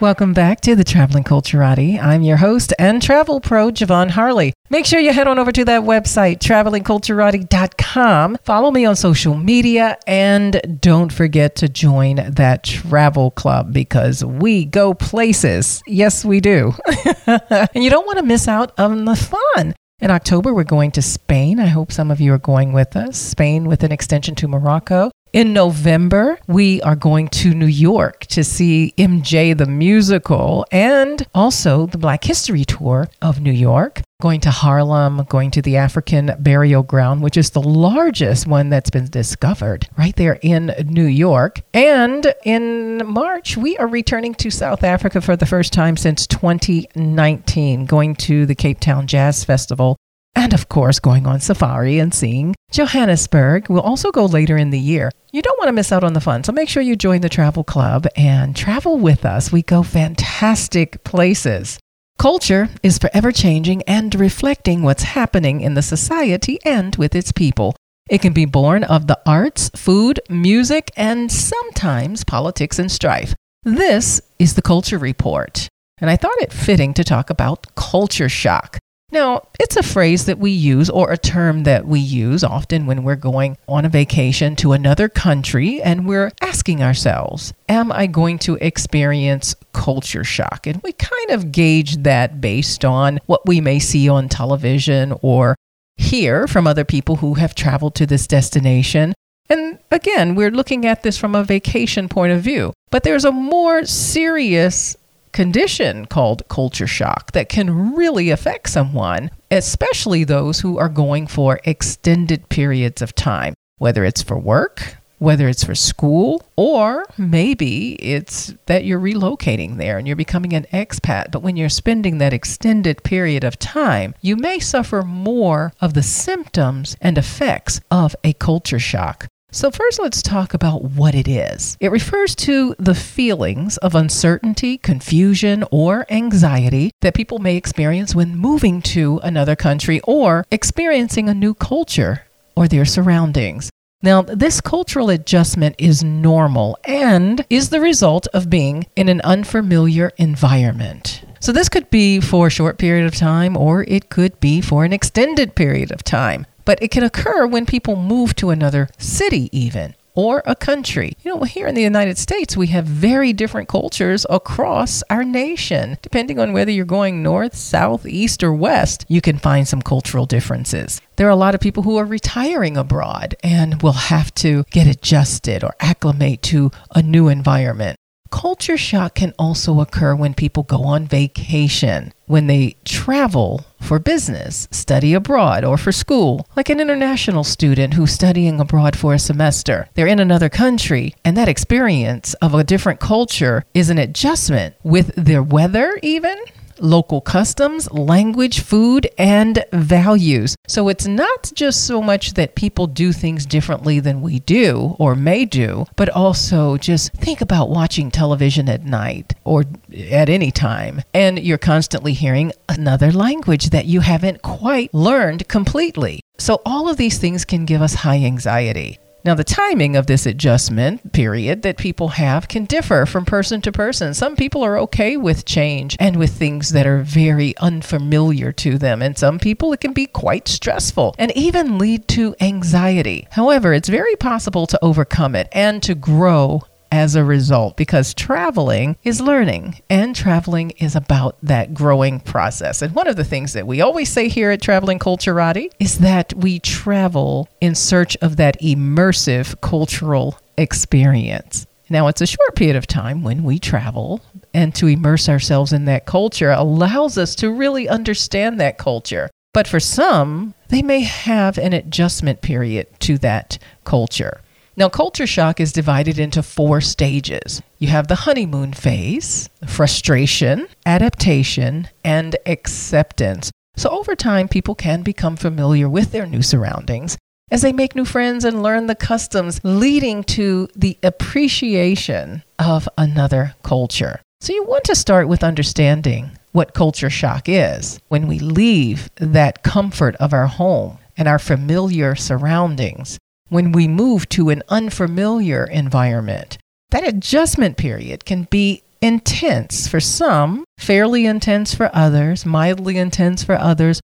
Welcome 0.00 0.32
back 0.32 0.60
to 0.60 0.76
the 0.76 0.84
Traveling 0.84 1.24
Culturati. 1.24 2.00
I'm 2.00 2.22
your 2.22 2.36
host 2.36 2.72
and 2.78 3.02
travel 3.02 3.40
pro, 3.40 3.72
Javon 3.72 4.10
Harley. 4.10 4.52
Make 4.70 4.86
sure 4.86 5.00
you 5.00 5.12
head 5.12 5.26
on 5.26 5.40
over 5.40 5.50
to 5.50 5.64
that 5.64 5.82
website, 5.82 6.38
travelingculturati.com. 6.38 8.36
Follow 8.44 8.70
me 8.70 8.84
on 8.84 8.94
social 8.94 9.34
media 9.34 9.98
and 10.06 10.78
don't 10.80 11.12
forget 11.12 11.56
to 11.56 11.68
join 11.68 12.32
that 12.34 12.62
travel 12.62 13.32
club 13.32 13.72
because 13.72 14.24
we 14.24 14.66
go 14.66 14.94
places. 14.94 15.82
Yes, 15.88 16.24
we 16.24 16.38
do. 16.38 16.74
and 17.26 17.82
you 17.82 17.90
don't 17.90 18.06
want 18.06 18.20
to 18.20 18.24
miss 18.24 18.46
out 18.46 18.78
on 18.78 19.04
the 19.04 19.16
fun. 19.16 19.74
In 19.98 20.12
October, 20.12 20.54
we're 20.54 20.62
going 20.62 20.92
to 20.92 21.02
Spain. 21.02 21.58
I 21.58 21.66
hope 21.66 21.90
some 21.90 22.12
of 22.12 22.20
you 22.20 22.32
are 22.32 22.38
going 22.38 22.72
with 22.72 22.94
us. 22.94 23.18
Spain 23.18 23.64
with 23.64 23.82
an 23.82 23.90
extension 23.90 24.36
to 24.36 24.46
Morocco. 24.46 25.10
In 25.32 25.52
November, 25.52 26.38
we 26.46 26.80
are 26.82 26.96
going 26.96 27.28
to 27.28 27.52
New 27.52 27.66
York 27.66 28.20
to 28.26 28.42
see 28.42 28.94
MJ 28.96 29.56
the 29.56 29.66
musical 29.66 30.64
and 30.72 31.26
also 31.34 31.86
the 31.86 31.98
Black 31.98 32.24
History 32.24 32.64
Tour 32.64 33.08
of 33.20 33.40
New 33.40 33.52
York. 33.52 34.00
Going 34.22 34.40
to 34.40 34.50
Harlem, 34.50 35.24
going 35.28 35.50
to 35.52 35.62
the 35.62 35.76
African 35.76 36.32
Burial 36.40 36.82
Ground, 36.82 37.22
which 37.22 37.36
is 37.36 37.50
the 37.50 37.62
largest 37.62 38.46
one 38.46 38.70
that's 38.70 38.90
been 38.90 39.06
discovered 39.06 39.86
right 39.98 40.16
there 40.16 40.38
in 40.40 40.74
New 40.86 41.06
York. 41.06 41.60
And 41.74 42.34
in 42.44 43.02
March, 43.06 43.56
we 43.56 43.76
are 43.76 43.86
returning 43.86 44.34
to 44.36 44.50
South 44.50 44.82
Africa 44.82 45.20
for 45.20 45.36
the 45.36 45.46
first 45.46 45.74
time 45.74 45.96
since 45.98 46.26
2019, 46.26 47.84
going 47.84 48.16
to 48.16 48.46
the 48.46 48.54
Cape 48.54 48.80
Town 48.80 49.06
Jazz 49.06 49.44
Festival 49.44 49.96
and 50.38 50.54
of 50.54 50.68
course, 50.68 51.00
going 51.00 51.26
on 51.26 51.40
safari 51.40 51.98
and 51.98 52.14
seeing 52.14 52.54
Johannesburg. 52.70 53.68
We'll 53.68 53.80
also 53.80 54.10
go 54.10 54.26
later 54.26 54.56
in 54.56 54.70
the 54.70 54.78
year. 54.78 55.10
You 55.32 55.42
don't 55.42 55.58
want 55.58 55.68
to 55.68 55.72
miss 55.72 55.92
out 55.92 56.04
on 56.04 56.12
the 56.12 56.20
fun, 56.20 56.44
so 56.44 56.52
make 56.52 56.68
sure 56.68 56.82
you 56.82 56.96
join 56.96 57.22
the 57.22 57.28
travel 57.28 57.64
club 57.64 58.06
and 58.16 58.54
travel 58.54 58.98
with 58.98 59.24
us. 59.24 59.50
We 59.50 59.62
go 59.62 59.82
fantastic 59.82 61.02
places. 61.04 61.78
Culture 62.18 62.68
is 62.82 62.98
forever 62.98 63.30
changing 63.30 63.82
and 63.82 64.14
reflecting 64.14 64.82
what's 64.82 65.02
happening 65.04 65.60
in 65.60 65.74
the 65.74 65.82
society 65.82 66.58
and 66.64 66.96
with 66.96 67.14
its 67.14 67.32
people. 67.32 67.76
It 68.10 68.20
can 68.22 68.32
be 68.32 68.44
born 68.44 68.84
of 68.84 69.06
the 69.06 69.20
arts, 69.26 69.70
food, 69.76 70.18
music, 70.28 70.90
and 70.96 71.30
sometimes 71.30 72.24
politics 72.24 72.78
and 72.78 72.90
strife. 72.90 73.34
This 73.64 74.20
is 74.38 74.54
the 74.54 74.62
Culture 74.62 74.98
Report, 74.98 75.68
and 76.00 76.08
I 76.08 76.16
thought 76.16 76.40
it 76.40 76.52
fitting 76.52 76.94
to 76.94 77.04
talk 77.04 77.28
about 77.28 77.74
culture 77.76 78.28
shock. 78.28 78.78
Now, 79.10 79.48
it's 79.58 79.76
a 79.76 79.82
phrase 79.82 80.26
that 80.26 80.38
we 80.38 80.50
use 80.50 80.90
or 80.90 81.10
a 81.10 81.16
term 81.16 81.62
that 81.62 81.86
we 81.86 81.98
use 81.98 82.44
often 82.44 82.84
when 82.84 83.04
we're 83.04 83.16
going 83.16 83.56
on 83.66 83.86
a 83.86 83.88
vacation 83.88 84.54
to 84.56 84.72
another 84.72 85.08
country 85.08 85.80
and 85.80 86.06
we're 86.06 86.30
asking 86.42 86.82
ourselves, 86.82 87.54
Am 87.70 87.90
I 87.90 88.06
going 88.06 88.38
to 88.40 88.56
experience 88.56 89.54
culture 89.72 90.24
shock? 90.24 90.66
And 90.66 90.82
we 90.82 90.92
kind 90.92 91.30
of 91.30 91.52
gauge 91.52 92.02
that 92.02 92.42
based 92.42 92.84
on 92.84 93.18
what 93.24 93.46
we 93.46 93.62
may 93.62 93.78
see 93.78 94.10
on 94.10 94.28
television 94.28 95.14
or 95.22 95.56
hear 95.96 96.46
from 96.46 96.66
other 96.66 96.84
people 96.84 97.16
who 97.16 97.34
have 97.34 97.54
traveled 97.54 97.94
to 97.94 98.06
this 98.06 98.26
destination. 98.26 99.14
And 99.48 99.78
again, 99.90 100.34
we're 100.34 100.50
looking 100.50 100.84
at 100.84 101.02
this 101.02 101.16
from 101.16 101.34
a 101.34 101.44
vacation 101.44 102.10
point 102.10 102.34
of 102.34 102.42
view. 102.42 102.74
But 102.90 103.04
there's 103.04 103.24
a 103.24 103.32
more 103.32 103.86
serious 103.86 104.98
condition 105.38 106.04
called 106.04 106.42
culture 106.48 106.88
shock 106.88 107.30
that 107.30 107.48
can 107.48 107.94
really 107.94 108.30
affect 108.30 108.68
someone, 108.68 109.30
especially 109.52 110.24
those 110.24 110.58
who 110.58 110.78
are 110.78 110.88
going 110.88 111.28
for 111.28 111.60
extended 111.62 112.48
periods 112.48 113.00
of 113.00 113.14
time, 113.14 113.54
whether 113.76 114.04
it's 114.04 114.20
for 114.20 114.36
work, 114.36 114.96
whether 115.18 115.48
it's 115.48 115.62
for 115.62 115.76
school, 115.76 116.42
or 116.56 117.06
maybe 117.16 117.92
it's 118.02 118.52
that 118.66 118.84
you're 118.84 118.98
relocating 118.98 119.76
there 119.76 119.96
and 119.96 120.08
you're 120.08 120.16
becoming 120.16 120.54
an 120.54 120.66
expat. 120.72 121.30
But 121.30 121.42
when 121.42 121.56
you're 121.56 121.68
spending 121.68 122.18
that 122.18 122.32
extended 122.32 123.04
period 123.04 123.44
of 123.44 123.60
time, 123.60 124.16
you 124.20 124.34
may 124.34 124.58
suffer 124.58 125.02
more 125.02 125.72
of 125.80 125.94
the 125.94 126.02
symptoms 126.02 126.96
and 127.00 127.16
effects 127.16 127.80
of 127.92 128.16
a 128.24 128.32
culture 128.32 128.80
shock. 128.80 129.28
So, 129.50 129.70
first, 129.70 129.98
let's 129.98 130.20
talk 130.20 130.52
about 130.52 130.84
what 130.84 131.14
it 131.14 131.26
is. 131.26 131.78
It 131.80 131.90
refers 131.90 132.34
to 132.36 132.74
the 132.78 132.94
feelings 132.94 133.78
of 133.78 133.94
uncertainty, 133.94 134.76
confusion, 134.76 135.64
or 135.70 136.04
anxiety 136.10 136.90
that 137.00 137.14
people 137.14 137.38
may 137.38 137.56
experience 137.56 138.14
when 138.14 138.36
moving 138.36 138.82
to 138.82 139.20
another 139.22 139.56
country 139.56 140.02
or 140.04 140.44
experiencing 140.50 141.30
a 141.30 141.34
new 141.34 141.54
culture 141.54 142.26
or 142.56 142.68
their 142.68 142.84
surroundings. 142.84 143.70
Now, 144.02 144.20
this 144.20 144.60
cultural 144.60 145.08
adjustment 145.08 145.76
is 145.78 146.04
normal 146.04 146.76
and 146.84 147.46
is 147.48 147.70
the 147.70 147.80
result 147.80 148.26
of 148.34 148.50
being 148.50 148.86
in 148.96 149.08
an 149.08 149.22
unfamiliar 149.22 150.12
environment. 150.18 151.24
So, 151.40 151.52
this 151.52 151.70
could 151.70 151.88
be 151.88 152.20
for 152.20 152.48
a 152.48 152.50
short 152.50 152.76
period 152.76 153.06
of 153.06 153.16
time 153.16 153.56
or 153.56 153.82
it 153.84 154.10
could 154.10 154.38
be 154.40 154.60
for 154.60 154.84
an 154.84 154.92
extended 154.92 155.54
period 155.54 155.90
of 155.90 156.04
time 156.04 156.44
but 156.68 156.82
it 156.82 156.90
can 156.90 157.02
occur 157.02 157.46
when 157.46 157.64
people 157.64 157.96
move 157.96 158.36
to 158.36 158.50
another 158.50 158.90
city, 158.98 159.48
even, 159.58 159.94
or 160.14 160.42
a 160.44 160.54
country. 160.54 161.14
You 161.22 161.34
know, 161.34 161.44
here 161.44 161.66
in 161.66 161.74
the 161.74 161.80
United 161.80 162.18
States, 162.18 162.58
we 162.58 162.66
have 162.66 162.84
very 162.84 163.32
different 163.32 163.70
cultures 163.70 164.26
across 164.28 165.02
our 165.08 165.24
nation. 165.24 165.96
Depending 166.02 166.38
on 166.38 166.52
whether 166.52 166.70
you're 166.70 166.84
going 166.84 167.22
north, 167.22 167.56
south, 167.56 168.04
east, 168.04 168.42
or 168.42 168.52
west, 168.52 169.06
you 169.08 169.22
can 169.22 169.38
find 169.38 169.66
some 169.66 169.80
cultural 169.80 170.26
differences. 170.26 171.00
There 171.16 171.26
are 171.26 171.30
a 171.30 171.36
lot 171.36 171.54
of 171.54 171.62
people 171.62 171.84
who 171.84 171.96
are 171.96 172.04
retiring 172.04 172.76
abroad 172.76 173.34
and 173.42 173.80
will 173.80 173.92
have 174.12 174.34
to 174.34 174.64
get 174.70 174.86
adjusted 174.86 175.64
or 175.64 175.74
acclimate 175.80 176.42
to 176.52 176.70
a 176.94 177.00
new 177.00 177.28
environment. 177.28 177.96
Culture 178.30 178.76
shock 178.76 179.14
can 179.14 179.32
also 179.38 179.80
occur 179.80 180.14
when 180.14 180.34
people 180.34 180.62
go 180.62 180.84
on 180.84 181.06
vacation, 181.06 182.12
when 182.26 182.46
they 182.46 182.76
travel 182.84 183.64
for 183.80 183.98
business, 183.98 184.68
study 184.70 185.14
abroad, 185.14 185.64
or 185.64 185.78
for 185.78 185.92
school, 185.92 186.46
like 186.54 186.68
an 186.68 186.80
international 186.80 187.42
student 187.42 187.94
who's 187.94 188.12
studying 188.12 188.60
abroad 188.60 188.96
for 188.96 189.14
a 189.14 189.18
semester. 189.18 189.88
They're 189.94 190.06
in 190.06 190.20
another 190.20 190.48
country, 190.48 191.14
and 191.24 191.36
that 191.36 191.48
experience 191.48 192.34
of 192.34 192.54
a 192.54 192.64
different 192.64 193.00
culture 193.00 193.64
is 193.72 193.88
an 193.88 193.98
adjustment 193.98 194.74
with 194.82 195.14
their 195.14 195.42
weather, 195.42 195.98
even 196.02 196.36
local 196.80 197.20
customs, 197.20 197.90
language, 197.90 198.60
food, 198.60 199.08
and 199.18 199.64
values. 199.72 200.54
So 200.66 200.88
it's 200.88 201.06
not 201.06 201.50
just 201.54 201.86
so 201.86 202.02
much 202.02 202.34
that 202.34 202.54
people 202.54 202.86
do 202.86 203.12
things 203.12 203.46
differently 203.46 204.00
than 204.00 204.22
we 204.22 204.40
do 204.40 204.96
or 204.98 205.14
may 205.14 205.44
do, 205.44 205.86
but 205.96 206.08
also 206.08 206.76
just 206.76 207.12
think 207.14 207.40
about 207.40 207.70
watching 207.70 208.10
television 208.10 208.68
at 208.68 208.84
night 208.84 209.34
or 209.44 209.64
at 210.10 210.28
any 210.28 210.50
time, 210.50 211.02
and 211.14 211.38
you're 211.38 211.58
constantly 211.58 212.12
hearing 212.12 212.52
another 212.68 213.10
language 213.12 213.70
that 213.70 213.86
you 213.86 214.00
haven't 214.00 214.42
quite 214.42 214.92
learned 214.92 215.48
completely. 215.48 216.20
So 216.38 216.62
all 216.64 216.88
of 216.88 216.96
these 216.96 217.18
things 217.18 217.44
can 217.44 217.64
give 217.64 217.82
us 217.82 217.94
high 217.94 218.18
anxiety. 218.18 218.98
Now, 219.24 219.34
the 219.34 219.44
timing 219.44 219.96
of 219.96 220.06
this 220.06 220.26
adjustment 220.26 221.12
period 221.12 221.62
that 221.62 221.76
people 221.76 222.08
have 222.08 222.48
can 222.48 222.64
differ 222.64 223.04
from 223.04 223.24
person 223.24 223.60
to 223.62 223.72
person. 223.72 224.14
Some 224.14 224.36
people 224.36 224.62
are 224.62 224.78
okay 224.78 225.16
with 225.16 225.44
change 225.44 225.96
and 225.98 226.16
with 226.16 226.32
things 226.32 226.70
that 226.70 226.86
are 226.86 227.02
very 227.02 227.56
unfamiliar 227.58 228.52
to 228.52 228.78
them, 228.78 229.02
and 229.02 229.18
some 229.18 229.38
people 229.38 229.72
it 229.72 229.80
can 229.80 229.92
be 229.92 230.06
quite 230.06 230.46
stressful 230.46 231.14
and 231.18 231.36
even 231.36 231.78
lead 231.78 232.06
to 232.08 232.36
anxiety. 232.40 233.26
However, 233.32 233.72
it's 233.72 233.88
very 233.88 234.16
possible 234.16 234.66
to 234.68 234.78
overcome 234.82 235.34
it 235.34 235.48
and 235.52 235.82
to 235.82 235.94
grow 235.94 236.62
as 236.90 237.14
a 237.14 237.24
result 237.24 237.76
because 237.76 238.14
traveling 238.14 238.96
is 239.04 239.20
learning 239.20 239.80
and 239.90 240.14
traveling 240.14 240.70
is 240.78 240.96
about 240.96 241.36
that 241.42 241.74
growing 241.74 242.20
process. 242.20 242.82
And 242.82 242.94
one 242.94 243.08
of 243.08 243.16
the 243.16 243.24
things 243.24 243.52
that 243.52 243.66
we 243.66 243.80
always 243.80 244.08
say 244.08 244.28
here 244.28 244.50
at 244.50 244.62
Traveling 244.62 244.98
Culturati 244.98 245.70
is 245.78 245.98
that 245.98 246.34
we 246.34 246.58
travel 246.58 247.48
in 247.60 247.74
search 247.74 248.16
of 248.22 248.36
that 248.36 248.60
immersive 248.60 249.60
cultural 249.60 250.38
experience. 250.56 251.66
Now, 251.90 252.08
it's 252.08 252.20
a 252.20 252.26
short 252.26 252.54
period 252.54 252.76
of 252.76 252.86
time 252.86 253.22
when 253.22 253.44
we 253.44 253.58
travel, 253.58 254.20
and 254.52 254.74
to 254.74 254.86
immerse 254.86 255.28
ourselves 255.28 255.72
in 255.72 255.86
that 255.86 256.04
culture 256.04 256.50
allows 256.50 257.16
us 257.16 257.34
to 257.36 257.50
really 257.50 257.88
understand 257.88 258.60
that 258.60 258.76
culture. 258.76 259.30
But 259.54 259.66
for 259.66 259.80
some, 259.80 260.54
they 260.68 260.82
may 260.82 261.00
have 261.00 261.56
an 261.56 261.72
adjustment 261.72 262.42
period 262.42 262.88
to 263.00 263.16
that 263.18 263.58
culture. 263.84 264.42
Now, 264.78 264.88
culture 264.88 265.26
shock 265.26 265.58
is 265.58 265.72
divided 265.72 266.20
into 266.20 266.40
four 266.40 266.80
stages. 266.80 267.60
You 267.78 267.88
have 267.88 268.06
the 268.06 268.14
honeymoon 268.14 268.74
phase, 268.74 269.50
frustration, 269.66 270.68
adaptation, 270.86 271.88
and 272.04 272.36
acceptance. 272.46 273.50
So, 273.76 273.90
over 273.90 274.14
time, 274.14 274.46
people 274.46 274.76
can 274.76 275.02
become 275.02 275.34
familiar 275.34 275.88
with 275.88 276.12
their 276.12 276.26
new 276.26 276.42
surroundings 276.42 277.18
as 277.50 277.62
they 277.62 277.72
make 277.72 277.96
new 277.96 278.04
friends 278.04 278.44
and 278.44 278.62
learn 278.62 278.86
the 278.86 278.94
customs, 278.94 279.58
leading 279.64 280.22
to 280.38 280.68
the 280.76 280.96
appreciation 281.02 282.44
of 282.60 282.88
another 282.96 283.56
culture. 283.64 284.20
So, 284.40 284.52
you 284.52 284.62
want 284.62 284.84
to 284.84 284.94
start 284.94 285.26
with 285.26 285.42
understanding 285.42 286.38
what 286.52 286.72
culture 286.72 287.10
shock 287.10 287.48
is 287.48 287.98
when 288.06 288.28
we 288.28 288.38
leave 288.38 289.10
that 289.16 289.64
comfort 289.64 290.14
of 290.20 290.32
our 290.32 290.46
home 290.46 290.98
and 291.16 291.26
our 291.26 291.40
familiar 291.40 292.14
surroundings 292.14 293.18
when 293.48 293.72
we 293.72 293.88
move 293.88 294.28
to 294.30 294.50
an 294.50 294.62
unfamiliar 294.68 295.64
environment. 295.64 296.58
That 296.90 297.06
adjustment 297.06 297.76
period 297.76 298.24
can 298.24 298.44
be 298.44 298.82
intense 299.00 299.88
for 299.88 300.00
some, 300.00 300.64
fairly 300.78 301.26
intense 301.26 301.74
for 301.74 301.90
others, 301.92 302.46
mildly 302.46 302.96
intense 302.96 303.44
for 303.44 303.54
others. 303.56 304.00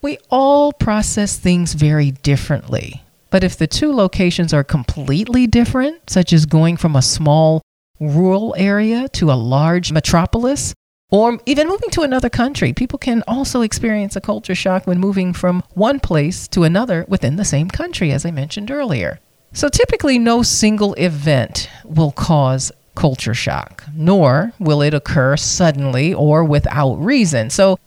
We 0.00 0.18
all 0.30 0.72
process 0.72 1.38
things 1.38 1.74
very 1.74 2.10
differently. 2.10 3.02
But 3.30 3.44
if 3.44 3.56
the 3.56 3.66
two 3.66 3.92
locations 3.92 4.52
are 4.52 4.64
completely 4.64 5.46
different, 5.46 6.10
such 6.10 6.32
as 6.32 6.44
going 6.44 6.76
from 6.76 6.96
a 6.96 7.02
small 7.02 7.62
rural 8.00 8.54
area 8.58 9.08
to 9.10 9.30
a 9.30 9.34
large 9.34 9.92
metropolis, 9.92 10.74
or 11.12 11.38
even 11.44 11.68
moving 11.68 11.90
to 11.90 12.02
another 12.02 12.30
country. 12.30 12.72
People 12.72 12.98
can 12.98 13.22
also 13.28 13.60
experience 13.60 14.16
a 14.16 14.20
culture 14.20 14.54
shock 14.54 14.86
when 14.86 14.98
moving 14.98 15.32
from 15.32 15.62
one 15.74 16.00
place 16.00 16.48
to 16.48 16.64
another 16.64 17.04
within 17.06 17.36
the 17.36 17.44
same 17.44 17.68
country, 17.68 18.10
as 18.10 18.24
I 18.24 18.32
mentioned 18.32 18.70
earlier. 18.70 19.20
So 19.52 19.68
typically, 19.68 20.18
no 20.18 20.42
single 20.42 20.94
event 20.94 21.68
will 21.84 22.12
cause 22.12 22.72
culture 22.94 23.34
shock, 23.34 23.84
nor 23.94 24.52
will 24.58 24.80
it 24.80 24.94
occur 24.94 25.36
suddenly 25.36 26.14
or 26.14 26.44
without 26.44 26.94
reason. 26.94 27.50
So 27.50 27.78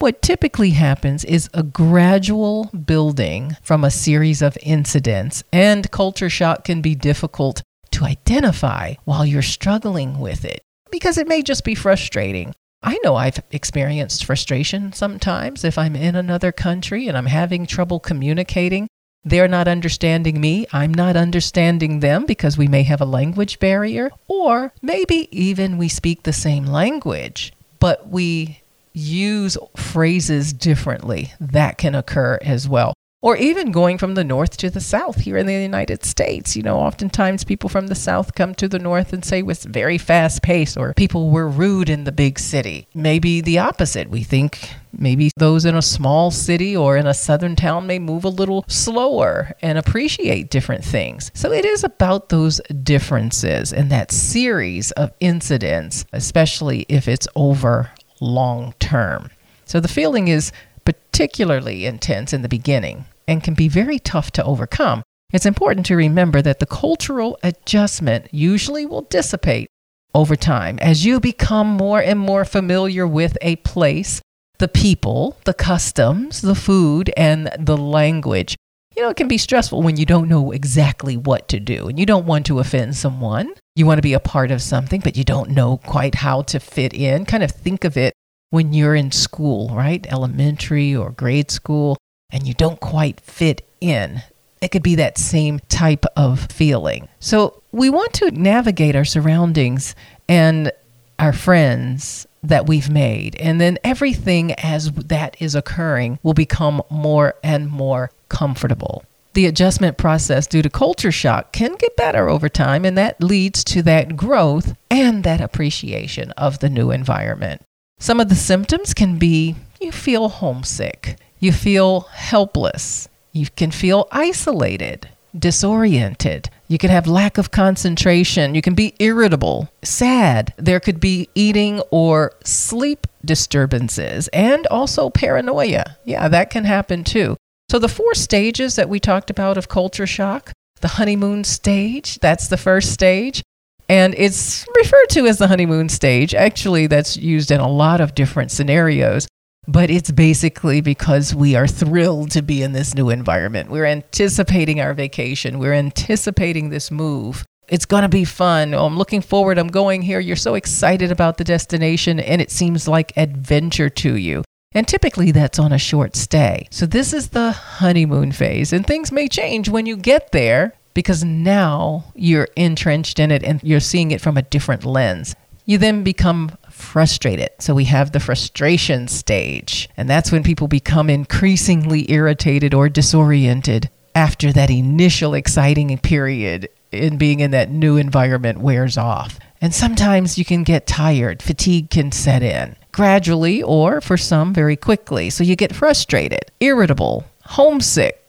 what 0.00 0.20
typically 0.20 0.70
happens 0.70 1.24
is 1.24 1.48
a 1.54 1.62
gradual 1.62 2.64
building 2.64 3.56
from 3.62 3.84
a 3.84 3.90
series 3.90 4.42
of 4.42 4.58
incidents, 4.60 5.44
and 5.52 5.88
culture 5.92 6.28
shock 6.28 6.64
can 6.64 6.82
be 6.82 6.96
difficult 6.96 7.62
to 7.92 8.04
identify 8.04 8.94
while 9.04 9.24
you're 9.24 9.42
struggling 9.42 10.18
with 10.18 10.44
it 10.44 10.62
because 10.90 11.18
it 11.18 11.28
may 11.28 11.42
just 11.42 11.64
be 11.64 11.74
frustrating 11.74 12.52
I 12.82 12.98
know 13.04 13.14
I've 13.14 13.42
experienced 13.52 14.24
frustration 14.24 14.92
sometimes 14.92 15.64
if 15.64 15.78
I'm 15.78 15.94
in 15.94 16.16
another 16.16 16.50
country 16.50 17.06
and 17.06 17.16
I'm 17.16 17.26
having 17.26 17.66
trouble 17.66 18.00
communicating. 18.00 18.88
They're 19.24 19.46
not 19.46 19.68
understanding 19.68 20.40
me. 20.40 20.66
I'm 20.72 20.92
not 20.92 21.14
understanding 21.14 22.00
them 22.00 22.26
because 22.26 22.58
we 22.58 22.66
may 22.66 22.82
have 22.82 23.00
a 23.00 23.04
language 23.04 23.60
barrier, 23.60 24.10
or 24.26 24.72
maybe 24.82 25.28
even 25.30 25.78
we 25.78 25.88
speak 25.88 26.24
the 26.24 26.32
same 26.32 26.66
language, 26.66 27.52
but 27.78 28.08
we 28.08 28.62
use 28.92 29.56
phrases 29.76 30.52
differently. 30.52 31.32
That 31.38 31.78
can 31.78 31.94
occur 31.94 32.38
as 32.42 32.68
well 32.68 32.94
or 33.22 33.36
even 33.36 33.70
going 33.70 33.96
from 33.96 34.14
the 34.14 34.24
north 34.24 34.56
to 34.56 34.68
the 34.68 34.80
south 34.80 35.20
here 35.20 35.36
in 35.36 35.46
the 35.46 35.54
United 35.54 36.04
States. 36.04 36.56
You 36.56 36.64
know, 36.64 36.76
oftentimes 36.76 37.44
people 37.44 37.70
from 37.70 37.86
the 37.86 37.94
south 37.94 38.34
come 38.34 38.54
to 38.56 38.68
the 38.68 38.80
north 38.80 39.12
and 39.12 39.24
say 39.24 39.38
it 39.38 39.46
was 39.46 39.64
very 39.64 39.96
fast 39.96 40.42
paced 40.42 40.76
or 40.76 40.92
people 40.94 41.30
were 41.30 41.48
rude 41.48 41.88
in 41.88 42.02
the 42.02 42.12
big 42.12 42.38
city. 42.38 42.88
Maybe 42.94 43.40
the 43.40 43.60
opposite. 43.60 44.10
We 44.10 44.24
think 44.24 44.70
maybe 44.92 45.30
those 45.36 45.64
in 45.64 45.76
a 45.76 45.82
small 45.82 46.32
city 46.32 46.76
or 46.76 46.96
in 46.96 47.06
a 47.06 47.14
southern 47.14 47.54
town 47.54 47.86
may 47.86 48.00
move 48.00 48.24
a 48.24 48.28
little 48.28 48.64
slower 48.66 49.54
and 49.62 49.78
appreciate 49.78 50.50
different 50.50 50.84
things. 50.84 51.30
So 51.32 51.52
it 51.52 51.64
is 51.64 51.84
about 51.84 52.28
those 52.28 52.60
differences 52.82 53.72
and 53.72 53.88
that 53.92 54.10
series 54.10 54.90
of 54.92 55.12
incidents, 55.20 56.04
especially 56.12 56.86
if 56.88 57.06
it's 57.06 57.28
over 57.36 57.92
long 58.20 58.74
term. 58.80 59.30
So 59.64 59.78
the 59.78 59.86
feeling 59.86 60.26
is 60.26 60.50
particularly 60.84 61.86
intense 61.86 62.32
in 62.32 62.42
the 62.42 62.48
beginning 62.48 63.04
and 63.26 63.42
can 63.42 63.54
be 63.54 63.68
very 63.68 63.98
tough 63.98 64.30
to 64.32 64.44
overcome, 64.44 65.02
it's 65.32 65.46
important 65.46 65.86
to 65.86 65.96
remember 65.96 66.42
that 66.42 66.60
the 66.60 66.66
cultural 66.66 67.38
adjustment 67.42 68.28
usually 68.32 68.84
will 68.84 69.02
dissipate 69.02 69.68
over 70.14 70.36
time 70.36 70.78
as 70.80 71.06
you 71.06 71.18
become 71.18 71.68
more 71.68 72.00
and 72.00 72.20
more 72.20 72.44
familiar 72.44 73.06
with 73.06 73.38
a 73.40 73.56
place, 73.56 74.20
the 74.58 74.68
people, 74.68 75.38
the 75.44 75.54
customs, 75.54 76.42
the 76.42 76.54
food, 76.54 77.10
and 77.16 77.50
the 77.58 77.76
language. 77.76 78.56
You 78.94 79.02
know, 79.02 79.08
it 79.08 79.16
can 79.16 79.28
be 79.28 79.38
stressful 79.38 79.80
when 79.80 79.96
you 79.96 80.04
don't 80.04 80.28
know 80.28 80.52
exactly 80.52 81.16
what 81.16 81.48
to 81.48 81.58
do 81.58 81.88
and 81.88 81.98
you 81.98 82.04
don't 82.04 82.26
want 82.26 82.44
to 82.46 82.58
offend 82.58 82.94
someone. 82.94 83.54
You 83.74 83.86
want 83.86 83.96
to 83.98 84.02
be 84.02 84.12
a 84.12 84.20
part 84.20 84.50
of 84.50 84.60
something, 84.60 85.00
but 85.00 85.16
you 85.16 85.24
don't 85.24 85.50
know 85.50 85.78
quite 85.78 86.16
how 86.16 86.42
to 86.42 86.60
fit 86.60 86.92
in. 86.92 87.24
Kind 87.24 87.42
of 87.42 87.50
think 87.50 87.84
of 87.84 87.96
it 87.96 88.12
when 88.50 88.74
you're 88.74 88.94
in 88.94 89.10
school, 89.10 89.70
right? 89.74 90.06
Elementary 90.10 90.94
or 90.94 91.10
grade 91.10 91.50
school 91.50 91.96
and 92.32 92.46
you 92.46 92.54
don't 92.54 92.80
quite 92.80 93.20
fit 93.20 93.66
in. 93.80 94.22
It 94.60 94.68
could 94.68 94.82
be 94.82 94.94
that 94.96 95.18
same 95.18 95.60
type 95.68 96.04
of 96.16 96.50
feeling. 96.50 97.08
So 97.20 97.62
we 97.72 97.90
want 97.90 98.12
to 98.14 98.30
navigate 98.30 98.96
our 98.96 99.04
surroundings 99.04 99.94
and 100.28 100.72
our 101.18 101.32
friends 101.32 102.26
that 102.42 102.66
we've 102.66 102.90
made. 102.90 103.36
And 103.36 103.60
then 103.60 103.78
everything 103.84 104.52
as 104.52 104.90
that 104.92 105.36
is 105.40 105.54
occurring 105.54 106.18
will 106.22 106.34
become 106.34 106.82
more 106.90 107.34
and 107.42 107.70
more 107.70 108.10
comfortable. 108.28 109.04
The 109.34 109.46
adjustment 109.46 109.96
process 109.96 110.46
due 110.46 110.62
to 110.62 110.68
culture 110.68 111.12
shock 111.12 111.52
can 111.52 111.74
get 111.76 111.96
better 111.96 112.28
over 112.28 112.48
time, 112.48 112.84
and 112.84 112.98
that 112.98 113.22
leads 113.22 113.64
to 113.64 113.82
that 113.84 114.16
growth 114.16 114.76
and 114.90 115.24
that 115.24 115.40
appreciation 115.40 116.32
of 116.32 116.58
the 116.58 116.68
new 116.68 116.90
environment. 116.90 117.62
Some 117.98 118.20
of 118.20 118.28
the 118.28 118.34
symptoms 118.34 118.92
can 118.92 119.18
be 119.18 119.56
you 119.80 119.90
feel 119.90 120.28
homesick, 120.28 121.16
you 121.42 121.52
feel 121.52 122.02
helpless. 122.12 123.08
You 123.32 123.48
can 123.56 123.72
feel 123.72 124.06
isolated, 124.12 125.08
disoriented. 125.36 126.48
You 126.68 126.78
can 126.78 126.88
have 126.88 127.08
lack 127.08 127.36
of 127.36 127.50
concentration. 127.50 128.54
You 128.54 128.62
can 128.62 128.74
be 128.74 128.94
irritable, 129.00 129.68
sad. 129.82 130.54
There 130.56 130.78
could 130.78 131.00
be 131.00 131.28
eating 131.34 131.80
or 131.90 132.32
sleep 132.44 133.08
disturbances 133.24 134.28
and 134.28 134.68
also 134.68 135.10
paranoia. 135.10 135.96
Yeah, 136.04 136.28
that 136.28 136.50
can 136.50 136.64
happen 136.64 137.02
too. 137.02 137.36
So, 137.68 137.80
the 137.80 137.88
four 137.88 138.14
stages 138.14 138.76
that 138.76 138.88
we 138.88 139.00
talked 139.00 139.28
about 139.28 139.58
of 139.58 139.68
culture 139.68 140.06
shock 140.06 140.52
the 140.80 140.88
honeymoon 140.88 141.44
stage, 141.44 142.18
that's 142.18 142.48
the 142.48 142.56
first 142.56 142.92
stage. 142.92 143.42
And 143.88 144.14
it's 144.16 144.66
referred 144.76 145.08
to 145.10 145.26
as 145.26 145.38
the 145.38 145.48
honeymoon 145.48 145.88
stage. 145.88 146.34
Actually, 146.34 146.86
that's 146.86 147.16
used 147.16 147.50
in 147.50 147.60
a 147.60 147.68
lot 147.68 148.00
of 148.00 148.14
different 148.14 148.50
scenarios, 148.50 149.26
but 149.66 149.90
it's 149.90 150.10
basically 150.10 150.80
because 150.80 151.34
we 151.34 151.54
are 151.54 151.66
thrilled 151.66 152.30
to 152.32 152.42
be 152.42 152.62
in 152.62 152.72
this 152.72 152.94
new 152.94 153.10
environment. 153.10 153.70
We're 153.70 153.86
anticipating 153.86 154.80
our 154.80 154.94
vacation, 154.94 155.58
we're 155.58 155.74
anticipating 155.74 156.70
this 156.70 156.90
move. 156.90 157.44
It's 157.68 157.86
going 157.86 158.02
to 158.02 158.08
be 158.08 158.24
fun. 158.24 158.74
Oh, 158.74 158.84
I'm 158.84 158.98
looking 158.98 159.22
forward. 159.22 159.56
I'm 159.56 159.68
going 159.68 160.02
here. 160.02 160.20
You're 160.20 160.36
so 160.36 160.56
excited 160.56 161.10
about 161.10 161.38
the 161.38 161.44
destination, 161.44 162.20
and 162.20 162.42
it 162.42 162.50
seems 162.50 162.86
like 162.86 163.16
adventure 163.16 163.88
to 163.88 164.16
you. 164.16 164.42
And 164.74 164.86
typically 164.86 165.30
that's 165.30 165.58
on 165.58 165.72
a 165.72 165.78
short 165.78 166.16
stay. 166.16 166.66
So 166.70 166.86
this 166.86 167.12
is 167.12 167.28
the 167.28 167.52
honeymoon 167.52 168.32
phase, 168.32 168.72
and 168.72 168.86
things 168.86 169.12
may 169.12 169.28
change 169.28 169.68
when 169.68 169.86
you 169.86 169.96
get 169.96 170.32
there 170.32 170.74
because 170.94 171.24
now 171.24 172.04
you're 172.14 172.48
entrenched 172.56 173.18
in 173.18 173.30
it 173.30 173.42
and 173.42 173.62
you're 173.62 173.80
seeing 173.80 174.10
it 174.10 174.20
from 174.20 174.36
a 174.36 174.42
different 174.42 174.84
lens. 174.84 175.34
You 175.64 175.78
then 175.78 176.02
become 176.02 176.58
frustrated. 176.82 177.50
So 177.58 177.74
we 177.74 177.84
have 177.84 178.12
the 178.12 178.20
frustration 178.20 179.08
stage, 179.08 179.88
and 179.96 180.08
that's 180.08 180.32
when 180.32 180.42
people 180.42 180.68
become 180.68 181.08
increasingly 181.08 182.10
irritated 182.10 182.74
or 182.74 182.88
disoriented 182.88 183.88
after 184.14 184.52
that 184.52 184.70
initial 184.70 185.34
exciting 185.34 185.96
period 185.98 186.68
in 186.90 187.16
being 187.16 187.40
in 187.40 187.52
that 187.52 187.70
new 187.70 187.96
environment 187.96 188.60
wears 188.60 188.98
off. 188.98 189.38
And 189.60 189.74
sometimes 189.74 190.38
you 190.38 190.44
can 190.44 190.64
get 190.64 190.86
tired, 190.86 191.42
fatigue 191.42 191.88
can 191.88 192.12
set 192.12 192.42
in 192.42 192.76
gradually 192.92 193.62
or 193.62 194.00
for 194.00 194.16
some 194.16 194.52
very 194.52 194.76
quickly. 194.76 195.30
So 195.30 195.42
you 195.42 195.56
get 195.56 195.74
frustrated, 195.74 196.44
irritable, 196.60 197.24
homesick, 197.44 198.21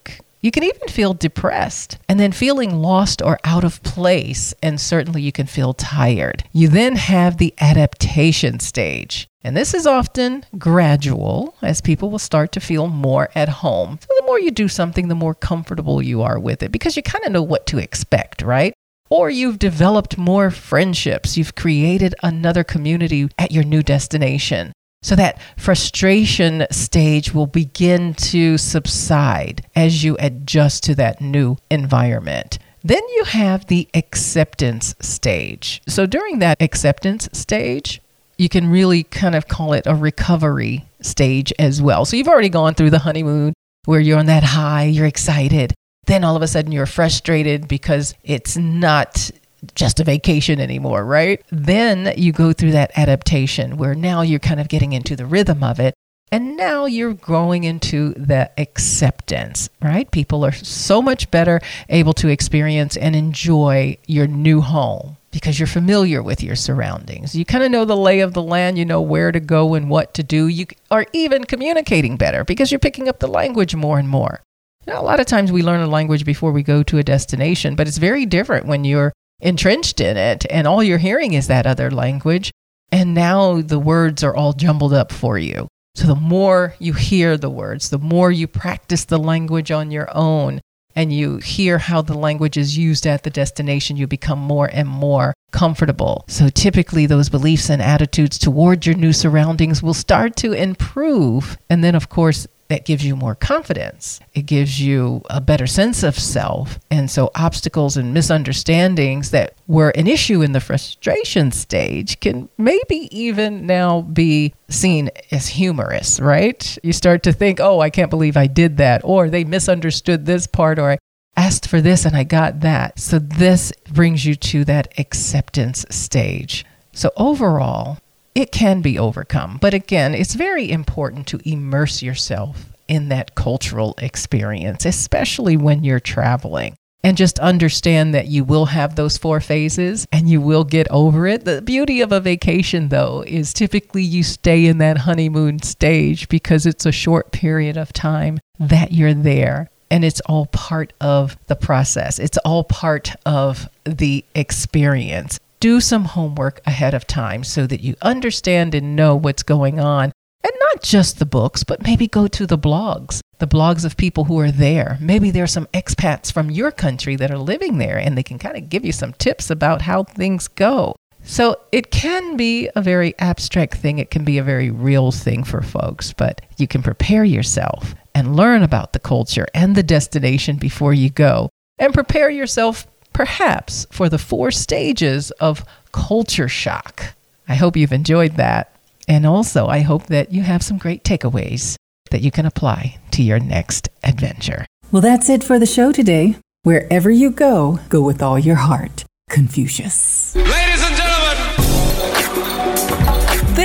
you 0.44 0.52
can 0.52 0.64
even 0.64 0.90
feel 0.90 1.14
depressed 1.14 1.98
and 2.10 2.20
then 2.20 2.34
feeling 2.34 2.76
lost 2.76 3.22
or 3.22 3.40
out 3.46 3.64
of 3.64 3.82
place, 3.82 4.54
and 4.62 4.80
certainly 4.80 5.22
you 5.22 5.32
can 5.32 5.48
feel 5.48 5.74
tired. 5.74 6.44
You 6.52 6.68
then 6.68 6.98
have 6.98 7.38
the 7.38 7.54
adaptation 7.62 8.60
stage. 8.60 9.26
And 9.42 9.56
this 9.56 9.74
is 9.74 9.88
often 9.88 10.46
gradual 10.58 11.56
as 11.62 11.80
people 11.80 12.10
will 12.10 12.20
start 12.20 12.52
to 12.52 12.60
feel 12.60 12.88
more 12.88 13.30
at 13.36 13.48
home. 13.48 14.00
So 14.02 14.08
the 14.20 14.26
more 14.26 14.40
you 14.40 14.52
do 14.52 14.68
something, 14.68 15.08
the 15.08 15.16
more 15.16 15.34
comfortable 15.34 16.02
you 16.02 16.22
are 16.22 16.38
with 16.38 16.62
it 16.62 16.74
because 16.74 16.98
you 16.98 17.04
kind 17.04 17.24
of 17.24 17.32
know 17.32 17.42
what 17.42 17.66
to 17.68 17.78
expect, 17.78 18.42
right? 18.42 18.74
Or 19.10 19.30
you've 19.30 19.60
developed 19.60 20.18
more 20.18 20.52
friendships. 20.52 21.38
You've 21.38 21.56
created 21.56 22.16
another 22.22 22.66
community 22.66 23.30
at 23.38 23.52
your 23.52 23.64
new 23.64 23.82
destination. 23.82 24.74
So 25.04 25.16
that 25.18 25.40
frustration 25.58 26.66
stage 26.72 27.34
will 27.34 27.46
begin 27.46 28.14
to 28.16 28.58
subside 28.58 29.66
as 29.76 30.04
you 30.04 30.16
adjust 30.20 30.84
to 30.86 30.96
that 30.96 31.22
new 31.22 31.58
environment. 31.70 32.58
Then 32.84 33.02
you 33.16 33.26
have 33.26 33.68
the 33.68 33.88
acceptance 33.94 34.96
stage. 35.02 35.82
So 35.88 36.06
during 36.06 36.40
that 36.40 36.62
acceptance 36.62 37.30
stage, 37.34 38.02
you 38.38 38.50
can 38.50 38.70
really 38.70 39.04
kind 39.04 39.36
of 39.36 39.48
call 39.48 39.74
it 39.74 39.86
a 39.86 39.94
recovery 39.94 40.86
stage 41.02 41.54
as 41.60 41.82
well. 41.82 42.06
So 42.06 42.16
you've 42.16 42.28
already 42.28 42.50
gone 42.50 42.74
through 42.74 42.90
the 42.90 43.00
honeymoon 43.00 43.54
where 43.86 44.00
you're 44.00 44.20
on 44.20 44.26
that 44.28 44.44
high, 44.44 44.86
you're 44.86 45.06
excited. 45.06 45.74
Then 46.06 46.24
all 46.24 46.36
of 46.36 46.42
a 46.42 46.48
sudden 46.48 46.72
you're 46.72 46.86
frustrated 46.86 47.68
because 47.68 48.16
it's 48.24 48.58
not 48.58 49.32
just 49.76 50.00
a 50.00 50.04
vacation 50.04 50.60
anymore, 50.60 51.06
right? 51.06 51.44
Then 51.52 52.14
you 52.18 52.32
go 52.32 52.54
through 52.54 52.72
that 52.72 52.92
adaptation 52.96 53.78
where 53.78 53.96
now 53.96 54.22
you're 54.22 54.40
kind 54.40 54.60
of 54.60 54.68
getting 54.68 54.94
into 54.94 55.16
the 55.16 55.26
rhythm 55.26 55.64
of 55.64 55.80
it. 55.80 55.94
And 56.32 56.58
now 56.58 56.86
you're 56.86 57.14
growing 57.14 57.64
into 57.64 58.14
the 58.16 58.50
acceptance, 58.58 59.70
right? 59.84 60.10
People 60.10 60.44
are 60.44 60.52
so 60.52 61.00
much 61.00 61.30
better 61.30 61.62
able 61.90 62.14
to 62.14 62.28
experience 62.28 62.98
and 62.98 63.16
enjoy 63.16 63.98
your 64.08 64.26
new 64.26 64.62
home 64.62 65.18
because 65.30 65.60
you're 65.60 65.68
familiar 65.68 66.24
with 66.24 66.42
your 66.42 66.56
surroundings. 66.56 67.36
You 67.36 67.46
kind 67.46 67.64
of 67.64 67.72
know 67.72 67.86
the 67.86 67.96
lay 67.96 68.22
of 68.22 68.34
the 68.34 68.42
land, 68.42 68.80
you 68.80 68.86
know 68.86 69.02
where 69.02 69.32
to 69.32 69.40
go 69.40 69.76
and 69.76 69.92
what 69.92 70.16
to 70.16 70.24
do. 70.24 70.48
You 70.48 70.66
are 70.90 71.06
even 71.14 71.44
communicating 71.44 72.18
better 72.18 72.44
because 72.44 72.72
you're 72.72 72.80
picking 72.80 73.08
up 73.08 73.20
the 73.20 73.28
language 73.28 73.76
more 73.76 74.00
and 74.00 74.10
more. 74.10 74.42
Now, 74.88 75.00
a 75.00 75.04
lot 75.04 75.20
of 75.20 75.26
times 75.26 75.52
we 75.52 75.64
learn 75.64 75.82
a 75.82 75.88
language 75.88 76.26
before 76.26 76.52
we 76.52 76.64
go 76.64 76.84
to 76.84 76.98
a 76.98 77.04
destination, 77.04 77.76
but 77.76 77.88
it's 77.88 77.98
very 77.98 78.26
different 78.26 78.66
when 78.66 78.84
you're 78.84 79.14
entrenched 79.44 80.00
in 80.00 80.18
it 80.18 80.46
and 80.50 80.66
all 80.66 80.82
you're 80.82 80.98
hearing 80.98 81.34
is 81.34 81.48
that 81.48 81.68
other 81.68 81.92
language. 81.92 82.52
And 82.92 83.14
now 83.14 83.62
the 83.62 83.80
words 83.80 84.24
are 84.24 84.36
all 84.36 84.54
jumbled 84.54 84.94
up 84.94 85.12
for 85.12 85.38
you. 85.38 85.68
So 85.96 86.08
the 86.08 86.16
more 86.16 86.76
you 86.80 86.94
hear 86.94 87.38
the 87.38 87.50
words, 87.50 87.90
the 87.90 88.00
more 88.00 88.32
you 88.32 88.48
practice 88.48 89.06
the 89.06 89.20
language 89.20 89.70
on 89.70 89.92
your 89.92 90.10
own 90.16 90.62
and 90.96 91.12
you 91.12 91.38
hear 91.38 91.78
how 91.78 92.02
the 92.02 92.18
language 92.18 92.58
is 92.58 92.78
used 92.78 93.06
at 93.06 93.24
the 93.24 93.30
destination, 93.30 93.98
you 93.98 94.08
become 94.08 94.40
more 94.40 94.70
and 94.72 94.88
more 94.88 95.34
comfortable. 95.52 96.26
So 96.28 96.50
typically, 96.50 97.06
those 97.06 97.30
beliefs 97.30 97.70
and 97.70 97.82
attitudes 97.82 98.38
toward 98.38 98.86
your 98.86 98.96
new 98.96 99.14
surroundings 99.14 99.82
will 99.82 99.94
start 99.94 100.36
to 100.38 100.54
improve. 100.54 101.58
And 101.70 101.84
then, 101.84 101.96
of 101.96 102.10
course, 102.10 102.48
that 102.70 102.86
gives 102.86 103.06
you 103.06 103.16
more 103.16 103.36
confidence. 103.36 104.20
It 104.34 104.46
gives 104.46 104.82
you 104.82 105.22
a 105.30 105.42
better 105.42 105.68
sense 105.68 106.04
of 106.04 106.18
self. 106.18 106.80
And 106.90 107.10
so, 107.10 107.32
obstacles 107.36 107.98
and 107.98 108.14
misunderstandings 108.14 109.32
that 109.32 109.56
were 109.68 109.90
an 109.92 110.08
issue 110.08 110.42
in 110.42 110.54
the 110.54 110.60
frustration 110.60 111.52
stage 111.52 112.20
can 112.20 112.50
maybe 112.58 113.08
even 113.12 113.66
now 113.66 114.02
be 114.02 114.54
seen 114.70 115.10
as 115.32 115.48
humorous, 115.48 116.20
right? 116.20 116.78
You 116.84 116.94
start 116.94 117.24
to 117.24 117.34
think, 117.34 117.60
oh, 117.60 117.80
I 117.80 117.90
can't 117.90 118.10
believe 118.10 118.38
I 118.38 118.48
did 118.48 118.78
that, 118.78 119.02
or 119.04 119.30
they 119.30 119.44
misunderstood 119.44 120.26
this 120.26 120.48
part, 120.48 120.80
or 120.80 120.92
I 120.92 120.98
asked 121.36 121.68
for 121.68 121.82
this 121.82 122.06
and 122.06 122.16
I 122.16 122.24
got 122.24 122.62
that. 122.62 123.00
So, 123.00 123.20
this 123.20 123.72
brings 123.92 124.26
you 124.26 124.36
to 124.36 124.66
that 124.66 124.94
acceptance 124.98 125.86
stage. 125.90 126.66
So, 126.92 127.12
overall, 127.18 127.98
it 128.36 128.52
can 128.52 128.82
be 128.82 128.98
overcome. 128.98 129.58
But 129.62 129.74
again, 129.74 130.14
it's 130.14 130.34
very 130.34 130.72
important 130.72 131.28
to 131.28 131.50
immerse 131.50 132.02
yourself 132.02 132.74
in 132.88 133.10
that 133.10 133.36
cultural 133.36 133.96
experience, 134.00 134.86
especially 134.86 135.58
when 135.58 135.84
you're 135.84 136.00
traveling. 136.00 136.76
And 137.06 137.18
just 137.18 137.38
understand 137.40 138.14
that 138.14 138.28
you 138.28 138.46
will 138.46 138.68
have 138.68 138.96
those 138.96 139.18
four 139.18 139.42
phases 139.42 140.08
and 140.14 140.30
you 140.30 140.40
will 140.40 140.64
get 140.64 140.88
over 140.90 141.28
it. 141.28 141.44
The 141.44 141.62
beauty 141.62 142.00
of 142.00 142.14
a 142.14 142.22
vacation, 142.22 142.88
though, 142.88 143.26
is 143.28 143.54
typically 143.54 144.04
you 144.04 144.24
stay 144.24 144.66
in 144.68 144.78
that 144.78 145.00
honeymoon 145.00 145.62
stage 145.62 146.30
because 146.30 146.66
it's 146.66 146.86
a 146.86 146.94
short 146.94 147.34
period 147.34 147.76
of 147.76 147.92
time 147.92 148.40
that 148.58 148.94
you're 148.94 149.14
there 149.14 149.70
and 149.92 150.06
it's 150.06 150.22
all 150.22 150.46
part 150.48 150.94
of 151.02 151.38
the 151.48 151.58
process. 151.58 152.20
It's 152.20 152.38
all 152.40 152.64
part 152.64 153.14
of 153.26 153.68
the 153.84 154.24
experience 154.34 155.40
do 155.64 155.80
some 155.80 156.04
homework 156.04 156.60
ahead 156.66 156.94
of 156.94 157.08
time 157.08 157.42
so 157.42 157.66
that 157.66 157.80
you 157.80 157.96
understand 158.02 158.76
and 158.76 158.98
know 158.98 159.16
what's 159.16 159.44
going 159.44 159.80
on. 159.80 160.12
And 160.44 160.52
not 160.60 160.84
just 160.84 161.20
the 161.20 161.26
books, 161.26 161.64
but 161.64 161.82
maybe 161.82 162.06
go 162.06 162.28
to 162.28 162.46
the 162.46 162.58
blogs, 162.58 163.22
the 163.40 163.48
blogs 163.48 163.86
of 163.86 163.96
people 163.96 164.26
who 164.26 164.38
are 164.40 164.52
there. 164.52 164.98
Maybe 165.00 165.32
there 165.32 165.46
are 165.46 165.48
some 165.48 165.68
expats 165.68 166.34
from 166.34 166.52
your 166.52 166.70
country 166.70 167.16
that 167.16 167.32
are 167.32 167.38
living 167.38 167.78
there 167.78 167.98
and 167.98 168.18
they 168.18 168.24
can 168.24 168.40
kind 168.40 168.58
of 168.58 168.68
give 168.68 168.84
you 168.84 168.92
some 168.92 169.14
tips 169.14 169.50
about 169.50 169.84
how 169.84 170.04
things 170.04 170.50
go. 170.50 170.98
So 171.24 171.62
it 171.72 171.92
can 171.92 172.36
be 172.36 172.70
a 172.76 172.82
very 172.82 173.18
abstract 173.20 173.78
thing, 173.78 174.00
it 174.00 174.12
can 174.12 174.26
be 174.26 174.38
a 174.38 174.44
very 174.44 174.70
real 174.70 175.14
thing 175.14 175.46
for 175.46 175.62
folks, 175.62 176.12
but 176.12 176.42
you 176.58 176.68
can 176.68 176.84
prepare 176.84 177.24
yourself 177.24 177.96
and 178.14 178.36
learn 178.36 178.64
about 178.64 178.92
the 178.92 179.00
culture 179.00 179.48
and 179.54 179.78
the 179.78 179.84
destination 179.84 180.58
before 180.58 180.94
you 180.94 181.10
go. 181.10 181.48
And 181.80 181.94
prepare 181.94 182.30
yourself 182.30 182.86
perhaps 183.14 183.86
for 183.92 184.10
the 184.10 184.18
four 184.18 184.52
stages 184.52 185.32
of 185.32 185.66
culture 185.92 186.50
shock. 186.50 187.14
I 187.48 187.56
hope 187.56 187.78
you've 187.78 187.94
enjoyed 187.94 188.38
that. 188.38 188.76
And 189.08 189.26
also, 189.26 189.68
I 189.68 189.80
hope 189.80 190.08
that 190.08 190.32
you 190.32 190.42
have 190.44 190.64
some 190.64 190.78
great 190.78 191.04
takeaways 191.04 191.76
that 192.12 192.22
you 192.22 192.32
can 192.32 192.46
apply 192.46 193.00
to 193.12 193.24
your 193.24 193.40
next 193.40 193.90
adventure. 194.04 194.66
Well, 194.92 195.02
that's 195.02 195.30
it 195.30 195.44
for 195.44 195.60
the 195.60 195.66
show 195.66 195.92
today. 195.92 196.36
Wherever 196.64 197.10
you 197.10 197.32
go, 197.32 197.80
go 197.90 198.02
with 198.02 198.22
all 198.22 198.40
your 198.40 198.56
heart. 198.56 199.04
Confucius. 199.30 200.36
Ladies 200.36 200.83
and 200.83 200.83